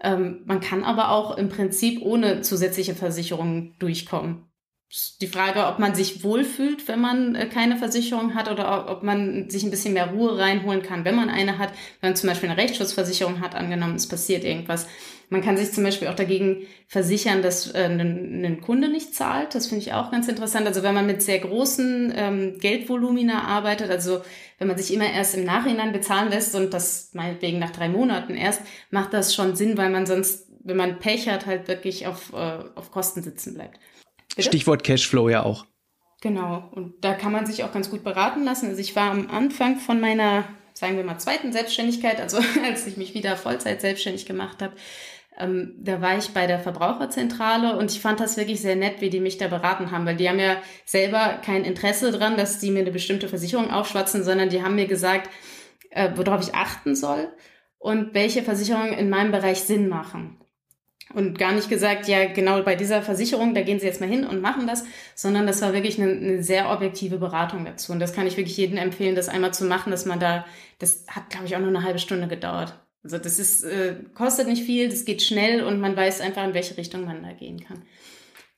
Ähm, 0.02 0.42
man 0.44 0.60
kann 0.60 0.84
aber 0.84 1.10
auch 1.10 1.36
im 1.38 1.48
Prinzip 1.48 2.02
ohne 2.02 2.42
zusätzliche 2.42 2.94
Versicherungen 2.94 3.76
durchkommen 3.78 4.49
die 5.20 5.28
Frage, 5.28 5.66
ob 5.66 5.78
man 5.78 5.94
sich 5.94 6.24
wohlfühlt, 6.24 6.88
wenn 6.88 7.00
man 7.00 7.36
äh, 7.36 7.46
keine 7.46 7.76
Versicherung 7.76 8.34
hat 8.34 8.50
oder 8.50 8.90
ob 8.90 9.04
man 9.04 9.48
sich 9.48 9.62
ein 9.62 9.70
bisschen 9.70 9.94
mehr 9.94 10.10
Ruhe 10.10 10.36
reinholen 10.36 10.82
kann, 10.82 11.04
wenn 11.04 11.14
man 11.14 11.30
eine 11.30 11.58
hat. 11.58 11.70
Wenn 12.00 12.10
man 12.10 12.16
zum 12.16 12.28
Beispiel 12.28 12.48
eine 12.48 12.60
Rechtsschutzversicherung 12.60 13.40
hat, 13.40 13.54
angenommen, 13.54 13.94
es 13.94 14.08
passiert 14.08 14.42
irgendwas. 14.42 14.88
Man 15.28 15.42
kann 15.42 15.56
sich 15.56 15.70
zum 15.70 15.84
Beispiel 15.84 16.08
auch 16.08 16.16
dagegen 16.16 16.66
versichern, 16.88 17.40
dass 17.40 17.70
äh, 17.70 17.84
ein, 17.84 18.60
Kunde 18.62 18.88
nicht 18.88 19.14
zahlt. 19.14 19.54
Das 19.54 19.68
finde 19.68 19.84
ich 19.84 19.92
auch 19.92 20.10
ganz 20.10 20.26
interessant. 20.26 20.66
Also 20.66 20.82
wenn 20.82 20.94
man 20.94 21.06
mit 21.06 21.22
sehr 21.22 21.38
großen 21.38 22.12
ähm, 22.16 22.58
Geldvolumina 22.58 23.44
arbeitet, 23.44 23.90
also 23.90 24.22
wenn 24.58 24.66
man 24.66 24.76
sich 24.76 24.92
immer 24.92 25.08
erst 25.08 25.36
im 25.36 25.44
Nachhinein 25.44 25.92
bezahlen 25.92 26.30
lässt 26.30 26.56
und 26.56 26.74
das 26.74 27.10
meinetwegen 27.12 27.60
nach 27.60 27.70
drei 27.70 27.88
Monaten 27.88 28.34
erst, 28.34 28.62
macht 28.90 29.14
das 29.14 29.36
schon 29.36 29.54
Sinn, 29.54 29.78
weil 29.78 29.90
man 29.90 30.04
sonst, 30.04 30.48
wenn 30.64 30.76
man 30.76 30.98
Pech 30.98 31.28
hat, 31.28 31.46
halt 31.46 31.68
wirklich 31.68 32.08
auf, 32.08 32.32
äh, 32.32 32.64
auf 32.74 32.90
Kosten 32.90 33.22
sitzen 33.22 33.54
bleibt. 33.54 33.78
Bitte? 34.36 34.48
Stichwort 34.48 34.84
Cashflow 34.84 35.28
ja 35.28 35.42
auch. 35.42 35.66
Genau, 36.20 36.68
und 36.72 37.02
da 37.02 37.14
kann 37.14 37.32
man 37.32 37.46
sich 37.46 37.64
auch 37.64 37.72
ganz 37.72 37.90
gut 37.90 38.04
beraten 38.04 38.44
lassen. 38.44 38.68
Also 38.68 38.80
ich 38.80 38.94
war 38.94 39.10
am 39.10 39.30
Anfang 39.30 39.78
von 39.78 40.00
meiner, 40.00 40.44
sagen 40.74 40.96
wir 40.96 41.04
mal, 41.04 41.18
zweiten 41.18 41.52
Selbstständigkeit, 41.52 42.20
also 42.20 42.38
als 42.64 42.86
ich 42.86 42.96
mich 42.96 43.14
wieder 43.14 43.36
Vollzeit 43.36 43.80
selbstständig 43.80 44.26
gemacht 44.26 44.60
habe, 44.60 44.74
ähm, 45.38 45.74
da 45.78 46.02
war 46.02 46.18
ich 46.18 46.30
bei 46.30 46.46
der 46.46 46.58
Verbraucherzentrale 46.58 47.78
und 47.78 47.90
ich 47.90 48.00
fand 48.00 48.20
das 48.20 48.36
wirklich 48.36 48.60
sehr 48.60 48.76
nett, 48.76 49.00
wie 49.00 49.08
die 49.08 49.20
mich 49.20 49.38
da 49.38 49.48
beraten 49.48 49.90
haben, 49.90 50.04
weil 50.04 50.16
die 50.16 50.28
haben 50.28 50.38
ja 50.38 50.56
selber 50.84 51.40
kein 51.42 51.64
Interesse 51.64 52.12
dran, 52.12 52.36
dass 52.36 52.58
die 52.58 52.70
mir 52.70 52.80
eine 52.80 52.90
bestimmte 52.90 53.28
Versicherung 53.28 53.70
aufschwatzen, 53.70 54.22
sondern 54.22 54.50
die 54.50 54.62
haben 54.62 54.74
mir 54.74 54.86
gesagt, 54.86 55.30
äh, 55.90 56.10
worauf 56.16 56.42
ich 56.42 56.54
achten 56.54 56.94
soll 56.94 57.32
und 57.78 58.12
welche 58.12 58.42
Versicherungen 58.42 58.92
in 58.92 59.08
meinem 59.08 59.32
Bereich 59.32 59.62
Sinn 59.62 59.88
machen 59.88 60.39
und 61.14 61.38
gar 61.38 61.52
nicht 61.52 61.68
gesagt, 61.68 62.08
ja, 62.08 62.26
genau 62.26 62.62
bei 62.62 62.76
dieser 62.76 63.02
Versicherung, 63.02 63.54
da 63.54 63.62
gehen 63.62 63.80
Sie 63.80 63.86
jetzt 63.86 64.00
mal 64.00 64.08
hin 64.08 64.24
und 64.24 64.40
machen 64.40 64.66
das, 64.66 64.84
sondern 65.14 65.46
das 65.46 65.60
war 65.62 65.72
wirklich 65.72 66.00
eine, 66.00 66.12
eine 66.12 66.42
sehr 66.42 66.70
objektive 66.70 67.18
Beratung 67.18 67.64
dazu. 67.64 67.92
Und 67.92 68.00
das 68.00 68.12
kann 68.12 68.26
ich 68.26 68.36
wirklich 68.36 68.56
jedem 68.56 68.78
empfehlen, 68.78 69.16
das 69.16 69.28
einmal 69.28 69.52
zu 69.52 69.64
machen, 69.64 69.90
dass 69.90 70.06
man 70.06 70.20
da, 70.20 70.44
das 70.78 71.04
hat, 71.08 71.30
glaube 71.30 71.46
ich, 71.46 71.56
auch 71.56 71.60
nur 71.60 71.68
eine 71.68 71.82
halbe 71.82 71.98
Stunde 71.98 72.28
gedauert. 72.28 72.78
Also 73.02 73.18
das 73.18 73.38
ist, 73.38 73.64
äh, 73.64 73.96
kostet 74.14 74.46
nicht 74.46 74.62
viel, 74.64 74.88
das 74.88 75.04
geht 75.04 75.22
schnell 75.22 75.64
und 75.64 75.80
man 75.80 75.96
weiß 75.96 76.20
einfach, 76.20 76.44
in 76.44 76.54
welche 76.54 76.76
Richtung 76.76 77.04
man 77.04 77.22
da 77.22 77.32
gehen 77.32 77.64
kann. 77.64 77.82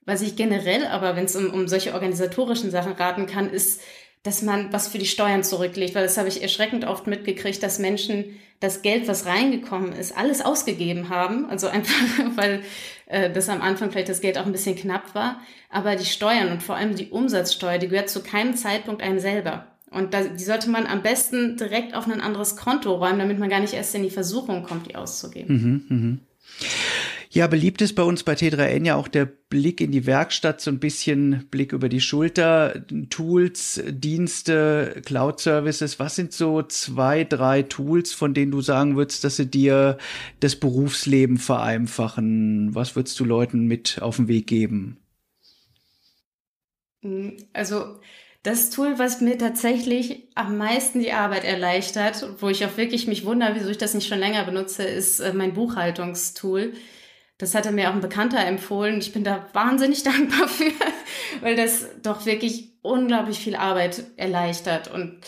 Was 0.05 0.21
ich 0.21 0.35
generell 0.35 0.87
aber, 0.87 1.15
wenn 1.15 1.27
es 1.27 1.37
um, 1.37 1.51
um 1.51 1.69
solche 1.69 1.95
organisatorischen 1.95 2.73
Sachen 2.73 2.93
raten 2.93 3.27
kann, 3.27 3.49
ist, 3.49 3.83
dass 4.23 4.43
man 4.43 4.73
was 4.73 4.89
für 4.89 4.99
die 4.99 5.07
Steuern 5.07 5.43
zurücklegt, 5.43 5.95
weil 5.95 6.05
das 6.05 6.16
habe 6.16 6.29
ich 6.29 6.43
erschreckend 6.43 6.85
oft 6.85 7.07
mitgekriegt, 7.07 7.62
dass 7.62 7.79
Menschen 7.79 8.39
das 8.61 8.83
Geld, 8.83 9.09
was 9.09 9.27
reingekommen 9.27 9.93
ist, 9.93 10.16
alles 10.16 10.41
ausgegeben 10.41 11.09
haben. 11.09 11.47
Also 11.47 11.66
einfach, 11.66 11.95
weil 12.37 12.62
äh, 13.07 13.31
das 13.31 13.49
am 13.49 13.61
Anfang 13.61 13.91
vielleicht 13.91 14.09
das 14.09 14.20
Geld 14.20 14.39
auch 14.39 14.47
ein 14.47 14.53
bisschen 14.53 14.77
knapp 14.77 15.14
war. 15.14 15.41
Aber 15.68 15.97
die 15.97 16.07
Steuern 16.07 16.53
und 16.53 16.62
vor 16.62 16.77
allem 16.77 16.95
die 16.95 17.09
Umsatzsteuer, 17.11 17.79
die 17.79 17.89
gehört 17.89 18.11
zu 18.11 18.23
keinem 18.23 18.55
Zeitpunkt 18.55 19.03
einem 19.03 19.18
selber. 19.18 19.66
Und 19.91 20.14
da, 20.14 20.23
die 20.23 20.45
sollte 20.45 20.70
man 20.70 20.87
am 20.87 21.03
besten 21.03 21.57
direkt 21.57 21.95
auf 21.95 22.07
ein 22.07 22.20
anderes 22.20 22.57
Konto 22.57 22.95
räumen, 22.95 23.18
damit 23.18 23.39
man 23.39 23.51
gar 23.51 23.61
nicht 23.61 23.75
erst 23.75 23.95
in 23.95 24.05
die 24.05 24.11
Versuchung 24.11 24.62
kommt, 24.62 24.89
die 24.89 24.97
auszugeben. 24.97 25.85
Mhm, 25.89 25.97
mh. 25.97 26.18
Ja, 27.35 27.47
beliebt 27.47 27.80
ist 27.80 27.95
bei 27.95 28.03
uns 28.03 28.24
bei 28.24 28.35
T3N 28.35 28.85
ja 28.85 28.95
auch 28.95 29.09
der 29.09 29.24
Blick 29.24 29.80
in 29.80 29.91
die 29.91 30.05
Werkstatt, 30.05 30.61
so 30.61 30.70
ein 30.70 30.80
bisschen 30.80 31.47
Blick 31.51 31.72
über 31.72 31.89
die 31.89 32.03
Schulter, 32.03 32.85
Tools, 33.09 33.83
Dienste, 33.89 35.01
Cloud-Services. 35.07 35.99
Was 35.99 36.14
sind 36.14 36.35
so 36.35 36.61
zwei, 36.61 37.24
drei 37.24 37.62
Tools, 37.62 38.12
von 38.12 38.35
denen 38.35 38.53
du 38.53 38.61
sagen 38.61 38.97
würdest, 38.97 39.24
dass 39.24 39.37
sie 39.37 39.47
dir 39.47 39.97
das 40.41 40.57
Berufsleben 40.57 41.39
vereinfachen? 41.39 42.74
Was 42.74 42.97
würdest 42.97 43.18
du 43.18 43.24
Leuten 43.24 43.64
mit 43.66 44.03
auf 44.03 44.16
den 44.16 44.28
Weg 44.28 44.47
geben? 44.47 44.99
Hm, 47.01 47.39
also, 47.55 47.99
das 48.43 48.68
Tool, 48.68 48.99
was 48.99 49.22
mir 49.22 49.39
tatsächlich 49.39 50.28
am 50.35 50.59
meisten 50.59 51.01
die 51.01 51.12
Arbeit 51.12 51.45
erleichtert, 51.45 52.26
wo 52.41 52.51
ich 52.51 52.66
auch 52.66 52.76
wirklich 52.76 53.07
mich 53.07 53.24
wundere, 53.24 53.55
wieso 53.55 53.70
ich 53.70 53.78
das 53.78 53.95
nicht 53.95 54.09
schon 54.09 54.18
länger 54.18 54.45
benutze, 54.45 54.83
ist 54.83 55.20
äh, 55.20 55.33
mein 55.33 55.55
Buchhaltungstool. 55.55 56.74
Das 57.43 57.57
hatte 57.57 57.72
mir 57.72 57.90
auch 57.90 57.95
ein 57.95 58.01
Bekannter 58.01 58.38
empfohlen. 58.38 58.99
Ich 58.99 59.12
bin 59.12 59.24
da 59.24 59.49
wahnsinnig 59.53 60.03
dankbar 60.05 60.47
für, 60.47 60.70
weil 61.40 61.57
das 61.57 61.86
doch 62.01 62.24
wirklich 62.24 62.70
unglaublich 62.82 63.40
viel 63.40 63.57
Arbeit 63.57 64.05
erleichtert 64.16 64.86
und 64.93 65.18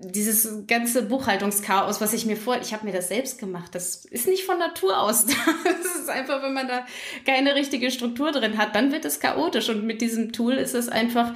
dieses 0.00 0.66
ganze 0.66 1.02
Buchhaltungschaos, 1.02 2.00
was 2.00 2.12
ich 2.14 2.26
mir 2.26 2.36
vor, 2.36 2.58
ich 2.60 2.72
habe 2.72 2.84
mir 2.84 2.92
das 2.92 3.08
selbst 3.08 3.38
gemacht, 3.38 3.76
das 3.76 4.06
ist 4.06 4.26
nicht 4.26 4.44
von 4.44 4.58
Natur 4.58 5.00
aus 5.00 5.26
da. 5.26 5.34
Das 5.64 6.00
ist 6.00 6.08
einfach, 6.08 6.42
wenn 6.42 6.52
man 6.52 6.66
da 6.66 6.84
keine 7.24 7.54
richtige 7.54 7.92
Struktur 7.92 8.32
drin 8.32 8.58
hat, 8.58 8.74
dann 8.74 8.90
wird 8.90 9.04
es 9.04 9.20
chaotisch. 9.20 9.68
Und 9.68 9.84
mit 9.84 10.00
diesem 10.00 10.32
Tool 10.32 10.54
ist 10.54 10.74
es 10.74 10.88
einfach 10.88 11.32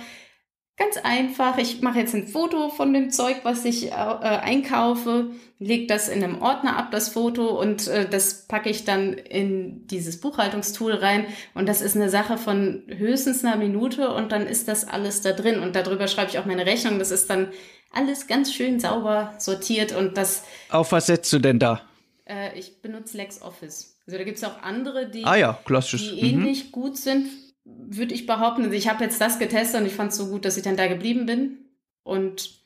Ganz 0.79 0.97
einfach. 0.97 1.59
Ich 1.59 1.83
mache 1.83 1.99
jetzt 1.99 2.14
ein 2.14 2.27
Foto 2.27 2.70
von 2.70 2.95
dem 2.95 3.11
Zeug, 3.11 3.41
was 3.43 3.64
ich 3.66 3.89
äh, 3.89 3.95
einkaufe, 3.95 5.31
lege 5.59 5.87
das 5.87 6.09
in 6.09 6.25
einem 6.25 6.41
Ordner 6.41 6.79
ab, 6.79 6.91
das 6.91 7.11
Foto, 7.11 7.61
und 7.61 7.89
äh, 7.89 8.09
das 8.09 8.47
packe 8.47 8.70
ich 8.70 8.85
dann 8.85 9.12
in 9.12 9.87
dieses 9.87 10.18
Buchhaltungstool 10.18 10.95
rein. 10.95 11.27
Und 11.55 11.68
das 11.68 11.83
ist 11.83 11.95
eine 11.95 12.09
Sache 12.09 12.39
von 12.39 12.85
höchstens 12.89 13.45
einer 13.45 13.57
Minute 13.57 14.14
und 14.14 14.33
dann 14.33 14.47
ist 14.47 14.66
das 14.66 14.89
alles 14.89 15.20
da 15.20 15.33
drin. 15.33 15.61
Und 15.61 15.77
darüber 15.77 16.09
schreibe 16.09 16.31
ich 16.31 16.39
auch 16.39 16.47
meine 16.47 16.64
Rechnung. 16.64 16.99
Das 16.99 17.11
ist 17.11 17.29
dann 17.29 17.53
alles 17.93 18.27
ganz 18.27 18.53
schön 18.55 18.81
sauber 18.81 19.35
sortiert 19.39 19.93
und 19.93 20.16
das. 20.16 20.43
Auf 20.70 20.93
was 20.93 21.07
setzt 21.07 21.31
du 21.35 21.39
denn 21.39 21.59
da? 21.59 21.83
Äh, 22.25 22.59
ich 22.59 22.81
benutze 22.81 23.18
LexOffice. 23.18 23.99
Also 24.07 24.18
da 24.18 24.25
gibt 24.25 24.39
es 24.39 24.45
auch 24.45 24.62
andere, 24.62 25.11
die, 25.11 25.25
ah 25.25 25.37
ja, 25.37 25.59
die 25.68 26.20
ähnlich 26.20 26.66
mhm. 26.66 26.73
gut 26.73 26.97
sind 26.97 27.29
würde 27.64 28.14
ich 28.14 28.26
behaupten. 28.26 28.64
Also 28.64 28.74
ich 28.74 28.88
habe 28.88 29.04
jetzt 29.04 29.20
das 29.20 29.38
getestet 29.38 29.80
und 29.80 29.86
ich 29.86 29.94
fand 29.94 30.12
es 30.12 30.18
so 30.18 30.28
gut, 30.28 30.44
dass 30.44 30.56
ich 30.56 30.62
dann 30.62 30.76
da 30.76 30.86
geblieben 30.88 31.26
bin. 31.26 31.58
Und 32.02 32.60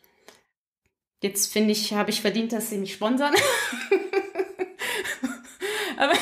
jetzt 1.22 1.52
finde 1.52 1.72
ich, 1.72 1.92
habe 1.92 2.10
ich 2.10 2.20
verdient, 2.20 2.52
dass 2.52 2.70
sie 2.70 2.78
mich 2.78 2.94
sponsern. 2.94 3.34
Aber 5.96 6.12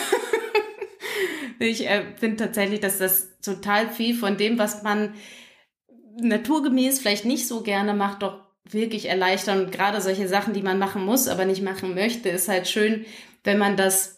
ich 1.58 1.88
äh, 1.88 2.04
finde 2.16 2.36
tatsächlich, 2.36 2.80
dass 2.80 2.98
das 2.98 3.38
total 3.40 3.90
viel 3.90 4.14
von 4.14 4.36
dem, 4.36 4.58
was 4.58 4.82
man 4.82 5.14
naturgemäß 6.20 7.00
vielleicht 7.00 7.24
nicht 7.24 7.48
so 7.48 7.62
gerne 7.62 7.94
macht, 7.94 8.22
doch 8.22 8.40
wirklich 8.64 9.06
erleichtern. 9.06 9.64
Und 9.64 9.72
gerade 9.72 10.00
solche 10.00 10.28
Sachen, 10.28 10.54
die 10.54 10.62
man 10.62 10.78
machen 10.78 11.04
muss, 11.04 11.28
aber 11.28 11.44
nicht 11.44 11.62
machen 11.62 11.94
möchte, 11.94 12.28
ist 12.28 12.48
halt 12.48 12.68
schön, 12.68 13.04
wenn 13.42 13.58
man 13.58 13.76
das 13.76 14.16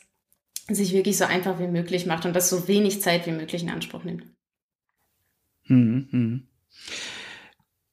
sich 0.68 0.92
wirklich 0.92 1.16
so 1.16 1.24
einfach 1.24 1.58
wie 1.58 1.68
möglich 1.68 2.06
macht 2.06 2.26
und 2.26 2.34
das 2.34 2.50
so 2.50 2.68
wenig 2.68 3.00
Zeit 3.00 3.26
wie 3.26 3.32
möglich 3.32 3.62
in 3.62 3.70
Anspruch 3.70 4.04
nimmt. 4.04 4.24
Hm. 5.66 6.46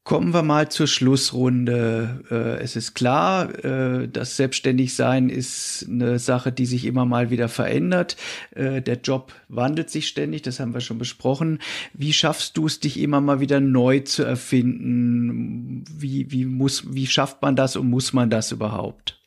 Kommen 0.03 0.33
wir 0.33 0.43
mal 0.43 0.67
zur 0.67 0.87
Schlussrunde. 0.87 2.25
Äh, 2.29 2.61
es 2.61 2.75
ist 2.75 2.93
klar, 2.93 3.63
äh, 3.63 4.09
das 4.09 4.35
Selbstständigsein 4.35 5.29
ist 5.29 5.85
eine 5.89 6.19
Sache, 6.19 6.51
die 6.51 6.65
sich 6.65 6.83
immer 6.83 7.05
mal 7.05 7.29
wieder 7.29 7.47
verändert. 7.47 8.17
Äh, 8.53 8.81
der 8.81 8.97
Job 8.97 9.31
wandelt 9.47 9.89
sich 9.89 10.09
ständig, 10.09 10.41
das 10.41 10.59
haben 10.59 10.73
wir 10.73 10.81
schon 10.81 10.97
besprochen. 10.97 11.59
Wie 11.93 12.11
schaffst 12.11 12.57
du 12.57 12.65
es, 12.65 12.81
dich 12.81 12.99
immer 12.99 13.21
mal 13.21 13.39
wieder 13.39 13.61
neu 13.61 14.01
zu 14.01 14.23
erfinden? 14.23 15.85
Wie, 15.89 16.29
wie, 16.31 16.43
muss, 16.43 16.93
wie 16.93 17.07
schafft 17.07 17.41
man 17.41 17.55
das 17.55 17.77
und 17.77 17.89
muss 17.89 18.11
man 18.11 18.29
das 18.29 18.51
überhaupt? 18.51 19.21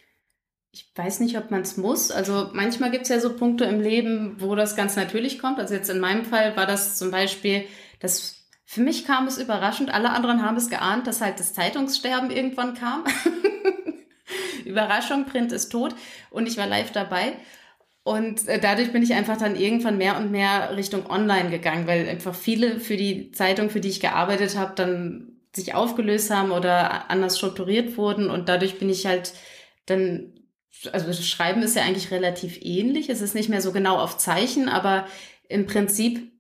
Ich 0.73 0.93
weiß 0.95 1.21
nicht, 1.21 1.39
ob 1.39 1.51
man 1.51 1.63
es 1.63 1.79
muss. 1.79 2.11
Also 2.11 2.51
manchmal 2.53 2.91
gibt 2.91 3.05
es 3.05 3.09
ja 3.09 3.19
so 3.19 3.35
Punkte 3.35 3.65
im 3.65 3.81
Leben, 3.81 4.37
wo 4.41 4.55
das 4.55 4.77
ganz 4.77 4.95
natürlich 4.95 5.39
kommt. 5.39 5.59
Also 5.59 5.73
jetzt 5.73 5.89
in 5.89 6.01
meinem 6.01 6.27
Fall 6.27 6.55
war 6.55 6.67
das 6.67 6.99
zum 6.99 7.11
Beispiel, 7.11 7.65
dass 8.01 8.47
für 8.65 8.81
mich 8.81 9.07
kam 9.07 9.27
es 9.27 9.39
überraschend. 9.39 9.95
Alle 9.95 10.11
anderen 10.11 10.45
haben 10.45 10.57
es 10.57 10.69
geahnt, 10.69 11.07
dass 11.07 11.21
halt 11.21 11.39
das 11.39 11.55
Zeitungssterben 11.55 12.31
irgendwann 12.31 12.75
kam. 12.75 13.05
Überraschung, 14.65 15.25
Print 15.27 15.53
ist 15.53 15.69
tot 15.69 15.95
und 16.31 16.49
ich 16.49 16.57
war 16.57 16.67
live 16.67 16.91
dabei. 16.91 17.35
Und 18.03 18.47
äh, 18.49 18.61
dadurch 18.61 18.93
bin 18.93 19.03
ich 19.03 19.15
einfach 19.15 19.37
dann 19.37 19.57
irgendwann 19.57 19.99
mehr 19.99 20.17
und 20.17 20.31
mehr 20.31 20.77
Richtung 20.77 21.11
Online 21.11 21.51
gegangen, 21.51 21.87
weil 21.87 22.09
einfach 22.09 22.35
viele 22.35 22.81
für 22.81 22.97
die 22.97 23.33
Zeitung, 23.33 23.71
für 23.71 23.81
die 23.81 23.89
ich 23.89 24.01
gearbeitet 24.01 24.57
habe, 24.57 24.75
dann 24.77 25.33
sich 25.55 25.75
aufgelöst 25.75 26.31
haben 26.31 26.53
oder 26.53 27.11
anders 27.11 27.37
strukturiert 27.37 27.97
wurden. 27.97 28.31
Und 28.31 28.49
dadurch 28.49 28.79
bin 28.79 28.89
ich 28.89 29.07
halt 29.07 29.33
dann, 29.87 30.35
also 30.93 31.07
das 31.07 31.27
Schreiben 31.27 31.63
ist 31.63 31.75
ja 31.75 31.83
eigentlich 31.83 32.11
relativ 32.11 32.59
ähnlich. 32.63 33.09
Es 33.09 33.23
ist 33.23 33.35
nicht 33.35 33.49
mehr 33.49 33.63
so 33.63 33.73
genau 33.73 33.99
auf 33.99 34.19
Zeichen, 34.19 34.69
aber 34.69 35.07
im 35.49 35.67
Prinzip 35.67 36.31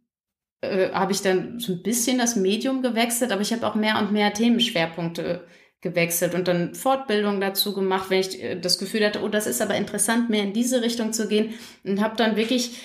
äh, 0.60 0.90
habe 0.90 1.12
ich 1.12 1.22
dann 1.22 1.58
so 1.60 1.72
ein 1.72 1.82
bisschen 1.82 2.18
das 2.18 2.36
Medium 2.36 2.82
gewechselt, 2.82 3.32
aber 3.32 3.42
ich 3.42 3.52
habe 3.52 3.66
auch 3.66 3.74
mehr 3.74 3.98
und 3.98 4.12
mehr 4.12 4.32
Themenschwerpunkte 4.32 5.46
gewechselt 5.82 6.34
und 6.34 6.48
dann 6.48 6.74
Fortbildung 6.74 7.40
dazu 7.40 7.74
gemacht, 7.74 8.10
wenn 8.10 8.20
ich 8.20 8.42
äh, 8.42 8.58
das 8.58 8.78
Gefühl 8.78 9.04
hatte, 9.04 9.22
oh, 9.22 9.28
das 9.28 9.46
ist 9.46 9.62
aber 9.62 9.76
interessant, 9.76 10.30
mehr 10.30 10.42
in 10.42 10.52
diese 10.52 10.82
Richtung 10.82 11.12
zu 11.12 11.28
gehen 11.28 11.54
und 11.84 12.00
habe 12.00 12.16
dann 12.16 12.36
wirklich, 12.36 12.80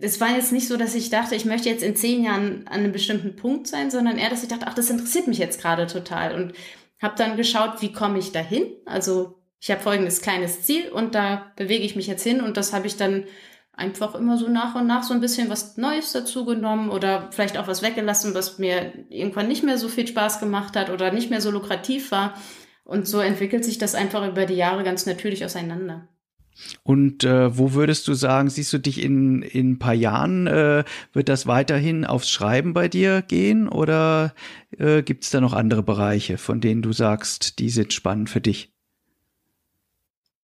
es 0.00 0.20
war 0.20 0.34
jetzt 0.34 0.52
nicht 0.52 0.68
so, 0.68 0.76
dass 0.76 0.94
ich 0.94 1.10
dachte, 1.10 1.34
ich 1.34 1.44
möchte 1.44 1.68
jetzt 1.68 1.82
in 1.82 1.96
zehn 1.96 2.22
Jahren 2.22 2.66
an 2.68 2.80
einem 2.80 2.92
bestimmten 2.92 3.36
Punkt 3.36 3.66
sein, 3.66 3.90
sondern 3.90 4.18
eher, 4.18 4.30
dass 4.30 4.42
ich 4.42 4.48
dachte, 4.48 4.66
ach, 4.68 4.74
das 4.74 4.90
interessiert 4.90 5.26
mich 5.26 5.38
jetzt 5.38 5.60
gerade 5.60 5.86
total 5.86 6.34
und 6.34 6.52
habe 7.00 7.14
dann 7.16 7.36
geschaut, 7.36 7.80
wie 7.80 7.92
komme 7.92 8.18
ich 8.18 8.32
dahin? 8.32 8.66
Also 8.84 9.38
ich 9.60 9.70
habe 9.70 9.80
folgendes 9.80 10.20
kleines 10.20 10.62
Ziel 10.62 10.90
und 10.90 11.14
da 11.14 11.52
bewege 11.56 11.84
ich 11.84 11.96
mich 11.96 12.06
jetzt 12.06 12.22
hin 12.22 12.40
und 12.40 12.56
das 12.56 12.72
habe 12.72 12.86
ich 12.86 12.96
dann 12.96 13.24
einfach 13.78 14.14
immer 14.14 14.36
so 14.36 14.48
nach 14.48 14.74
und 14.74 14.86
nach 14.86 15.04
so 15.04 15.14
ein 15.14 15.20
bisschen 15.20 15.48
was 15.48 15.76
Neues 15.76 16.12
dazu 16.12 16.44
genommen 16.44 16.90
oder 16.90 17.28
vielleicht 17.30 17.56
auch 17.56 17.68
was 17.68 17.82
weggelassen, 17.82 18.34
was 18.34 18.58
mir 18.58 18.92
irgendwann 19.08 19.48
nicht 19.48 19.62
mehr 19.62 19.78
so 19.78 19.88
viel 19.88 20.06
Spaß 20.06 20.40
gemacht 20.40 20.76
hat 20.76 20.90
oder 20.90 21.12
nicht 21.12 21.30
mehr 21.30 21.40
so 21.40 21.50
lukrativ 21.50 22.10
war. 22.10 22.34
Und 22.84 23.06
so 23.06 23.20
entwickelt 23.20 23.64
sich 23.64 23.78
das 23.78 23.94
einfach 23.94 24.26
über 24.26 24.46
die 24.46 24.54
Jahre 24.54 24.82
ganz 24.82 25.06
natürlich 25.06 25.44
auseinander. 25.44 26.08
Und 26.82 27.22
äh, 27.22 27.56
wo 27.56 27.72
würdest 27.74 28.08
du 28.08 28.14
sagen, 28.14 28.50
siehst 28.50 28.72
du 28.72 28.78
dich 28.78 29.00
in, 29.00 29.42
in 29.42 29.72
ein 29.72 29.78
paar 29.78 29.94
Jahren? 29.94 30.46
Äh, 30.48 30.84
wird 31.12 31.28
das 31.28 31.46
weiterhin 31.46 32.04
aufs 32.04 32.30
Schreiben 32.30 32.72
bei 32.72 32.88
dir 32.88 33.22
gehen 33.22 33.68
oder 33.68 34.34
äh, 34.76 35.02
gibt 35.02 35.22
es 35.24 35.30
da 35.30 35.40
noch 35.40 35.52
andere 35.52 35.84
Bereiche, 35.84 36.36
von 36.36 36.60
denen 36.60 36.82
du 36.82 36.92
sagst, 36.92 37.60
die 37.60 37.70
sind 37.70 37.92
spannend 37.92 38.28
für 38.28 38.40
dich? 38.40 38.72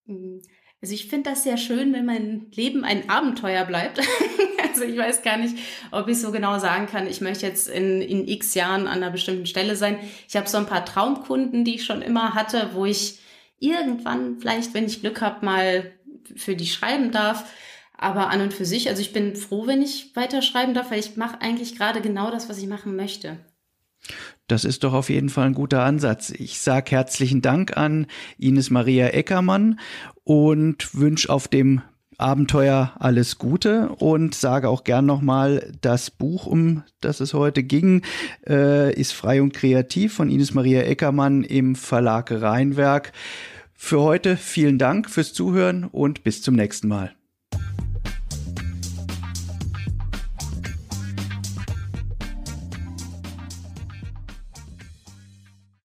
Mhm. 0.06 0.40
Also 0.84 0.92
ich 0.92 1.06
finde 1.06 1.30
das 1.30 1.44
sehr 1.44 1.56
schön, 1.56 1.94
wenn 1.94 2.04
mein 2.04 2.48
Leben 2.54 2.84
ein 2.84 3.08
Abenteuer 3.08 3.64
bleibt. 3.64 4.00
also 4.68 4.84
ich 4.84 4.98
weiß 4.98 5.22
gar 5.22 5.38
nicht, 5.38 5.56
ob 5.90 6.08
ich 6.08 6.20
so 6.20 6.30
genau 6.30 6.58
sagen 6.58 6.84
kann, 6.84 7.06
ich 7.06 7.22
möchte 7.22 7.46
jetzt 7.46 7.70
in, 7.70 8.02
in 8.02 8.28
x 8.28 8.52
Jahren 8.52 8.86
an 8.86 9.02
einer 9.02 9.10
bestimmten 9.10 9.46
Stelle 9.46 9.76
sein. 9.76 9.98
Ich 10.28 10.36
habe 10.36 10.46
so 10.46 10.58
ein 10.58 10.66
paar 10.66 10.84
Traumkunden, 10.84 11.64
die 11.64 11.76
ich 11.76 11.86
schon 11.86 12.02
immer 12.02 12.34
hatte, 12.34 12.72
wo 12.74 12.84
ich 12.84 13.18
irgendwann 13.58 14.36
vielleicht, 14.40 14.74
wenn 14.74 14.84
ich 14.84 15.00
Glück 15.00 15.22
habe, 15.22 15.42
mal 15.42 15.90
für 16.36 16.54
die 16.54 16.66
schreiben 16.66 17.12
darf. 17.12 17.50
Aber 17.96 18.28
an 18.28 18.42
und 18.42 18.52
für 18.52 18.66
sich, 18.66 18.90
also 18.90 19.00
ich 19.00 19.14
bin 19.14 19.36
froh, 19.36 19.66
wenn 19.66 19.80
ich 19.80 20.14
weiterschreiben 20.14 20.74
darf, 20.74 20.90
weil 20.90 21.00
ich 21.00 21.16
mache 21.16 21.40
eigentlich 21.40 21.78
gerade 21.78 22.02
genau 22.02 22.30
das, 22.30 22.50
was 22.50 22.58
ich 22.58 22.66
machen 22.66 22.94
möchte. 22.94 23.38
Das 24.46 24.64
ist 24.64 24.84
doch 24.84 24.92
auf 24.92 25.08
jeden 25.08 25.30
Fall 25.30 25.46
ein 25.46 25.54
guter 25.54 25.84
Ansatz. 25.84 26.30
Ich 26.30 26.60
sage 26.60 26.90
herzlichen 26.90 27.40
Dank 27.40 27.76
an 27.76 28.06
Ines 28.36 28.70
Maria 28.70 29.08
Eckermann 29.08 29.80
und 30.22 30.94
wünsche 30.94 31.30
auf 31.30 31.48
dem 31.48 31.80
Abenteuer 32.18 32.92
alles 32.98 33.38
Gute 33.38 33.88
und 33.88 34.34
sage 34.34 34.68
auch 34.68 34.84
gern 34.84 35.06
nochmal, 35.06 35.72
das 35.80 36.10
Buch, 36.10 36.46
um 36.46 36.82
das 37.00 37.20
es 37.20 37.34
heute 37.34 37.62
ging, 37.62 38.02
äh, 38.46 38.94
ist 38.94 39.12
frei 39.12 39.42
und 39.42 39.54
kreativ 39.54 40.14
von 40.14 40.30
Ines 40.30 40.54
Maria 40.54 40.82
Eckermann 40.82 41.42
im 41.42 41.74
Verlag 41.74 42.30
Rheinwerk. 42.30 43.12
Für 43.72 44.00
heute 44.00 44.36
vielen 44.36 44.78
Dank 44.78 45.10
fürs 45.10 45.32
Zuhören 45.32 45.84
und 45.84 46.22
bis 46.22 46.42
zum 46.42 46.54
nächsten 46.54 46.88
Mal. 46.88 47.14